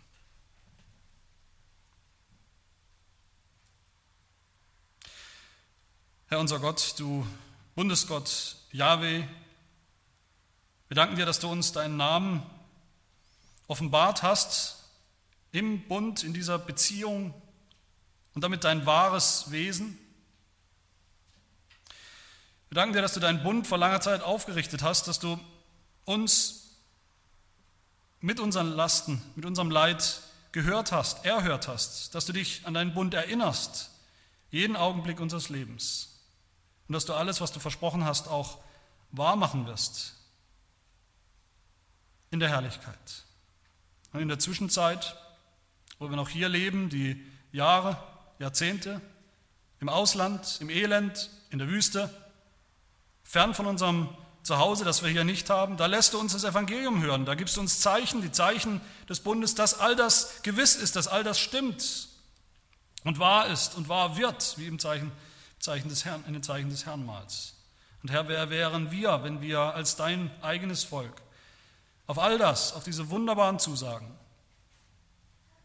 Herr 6.28 6.40
unser 6.40 6.58
Gott, 6.58 6.94
du 6.98 7.26
Bundesgott 7.76 8.56
Yahweh, 8.72 9.24
wir 10.88 10.94
danken 10.94 11.16
dir, 11.16 11.26
dass 11.26 11.40
du 11.40 11.48
uns 11.48 11.72
deinen 11.72 11.96
Namen 11.96 12.42
offenbart 13.66 14.22
hast 14.22 14.84
im 15.52 15.86
Bund, 15.86 16.22
in 16.22 16.34
dieser 16.34 16.58
Beziehung 16.58 17.34
und 18.34 18.42
damit 18.42 18.64
dein 18.64 18.86
wahres 18.86 19.50
Wesen. 19.50 19.98
Wir 22.68 22.74
danken 22.74 22.94
dir, 22.94 23.02
dass 23.02 23.14
du 23.14 23.20
deinen 23.20 23.42
Bund 23.42 23.66
vor 23.66 23.78
langer 23.78 24.00
Zeit 24.00 24.22
aufgerichtet 24.22 24.82
hast, 24.82 25.08
dass 25.08 25.18
du 25.18 25.38
uns 26.04 26.78
mit 28.20 28.40
unseren 28.40 28.72
Lasten, 28.72 29.22
mit 29.36 29.44
unserem 29.44 29.70
Leid 29.70 30.20
gehört 30.52 30.90
hast, 30.90 31.24
erhört 31.24 31.68
hast, 31.68 32.14
dass 32.14 32.26
du 32.26 32.32
dich 32.32 32.66
an 32.66 32.74
deinen 32.74 32.94
Bund 32.94 33.14
erinnerst, 33.14 33.90
jeden 34.50 34.74
Augenblick 34.74 35.20
unseres 35.20 35.48
Lebens 35.48 36.16
und 36.88 36.94
dass 36.94 37.04
du 37.04 37.14
alles, 37.14 37.40
was 37.40 37.52
du 37.52 37.60
versprochen 37.60 38.04
hast, 38.04 38.28
auch 38.28 38.58
wahr 39.10 39.36
machen 39.36 39.66
wirst 39.66 40.14
in 42.30 42.40
der 42.40 42.48
Herrlichkeit. 42.48 43.24
Und 44.12 44.20
in 44.20 44.28
der 44.28 44.38
Zwischenzeit, 44.38 45.16
wo 45.98 46.08
wir 46.08 46.16
noch 46.16 46.28
hier 46.28 46.48
leben, 46.48 46.88
die 46.88 47.24
Jahre, 47.52 47.96
Jahrzehnte, 48.38 49.00
im 49.80 49.88
Ausland, 49.88 50.58
im 50.60 50.70
Elend, 50.70 51.30
in 51.50 51.58
der 51.58 51.68
Wüste, 51.68 52.10
fern 53.26 53.54
von 53.54 53.66
unserem 53.66 54.08
Zuhause, 54.42 54.84
das 54.84 55.02
wir 55.02 55.10
hier 55.10 55.24
nicht 55.24 55.50
haben, 55.50 55.76
da 55.76 55.86
lässt 55.86 56.14
du 56.14 56.20
uns 56.20 56.32
das 56.32 56.44
Evangelium 56.44 57.02
hören, 57.02 57.24
da 57.24 57.34
gibst 57.34 57.56
du 57.56 57.60
uns 57.60 57.80
Zeichen, 57.80 58.22
die 58.22 58.30
Zeichen 58.30 58.80
des 59.08 59.20
Bundes, 59.20 59.56
dass 59.56 59.80
all 59.80 59.96
das 59.96 60.42
gewiss 60.42 60.76
ist, 60.76 60.94
dass 60.94 61.08
all 61.08 61.24
das 61.24 61.38
stimmt 61.38 62.08
und 63.02 63.18
wahr 63.18 63.48
ist 63.48 63.74
und 63.74 63.88
wahr 63.88 64.16
wird, 64.16 64.56
wie 64.58 64.66
im 64.66 64.78
Zeichen, 64.78 65.10
Zeichen 65.58 65.88
des 65.88 66.04
Herrn, 66.04 66.24
in 66.28 66.32
den 66.32 66.44
Zeichen 66.44 66.70
des 66.70 66.86
Herrnmals. 66.86 67.54
Und 68.02 68.12
Herr, 68.12 68.28
wer 68.28 68.48
wären 68.50 68.92
wir, 68.92 69.24
wenn 69.24 69.40
wir 69.40 69.58
als 69.58 69.96
dein 69.96 70.30
eigenes 70.42 70.84
Volk 70.84 71.22
auf 72.06 72.20
all 72.20 72.38
das, 72.38 72.72
auf 72.72 72.84
diese 72.84 73.10
wunderbaren 73.10 73.58
Zusagen, 73.58 74.16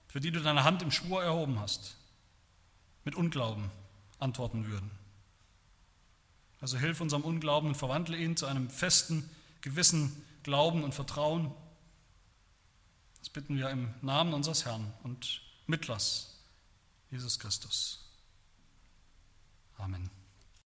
für 0.07 0.19
die 0.19 0.31
du 0.31 0.41
deine 0.41 0.63
Hand 0.63 0.81
im 0.81 0.89
Schwur 0.89 1.23
erhoben 1.23 1.59
hast, 1.59 1.97
mit 3.03 3.13
Unglauben 3.13 3.69
antworten 4.17 4.65
würden? 4.65 5.00
Also 6.61 6.77
hilf 6.77 7.01
unserem 7.01 7.23
Unglauben 7.23 7.69
und 7.69 7.75
verwandle 7.75 8.15
ihn 8.17 8.37
zu 8.37 8.45
einem 8.45 8.69
festen, 8.69 9.29
gewissen 9.61 10.23
Glauben 10.43 10.83
und 10.83 10.93
Vertrauen. 10.93 11.51
Das 13.19 13.29
bitten 13.29 13.57
wir 13.57 13.69
im 13.69 13.93
Namen 14.01 14.33
unseres 14.33 14.65
Herrn 14.65 14.93
und 15.03 15.41
Mittlers, 15.67 16.37
Jesus 17.09 17.39
Christus. 17.39 18.05
Amen. 19.77 20.20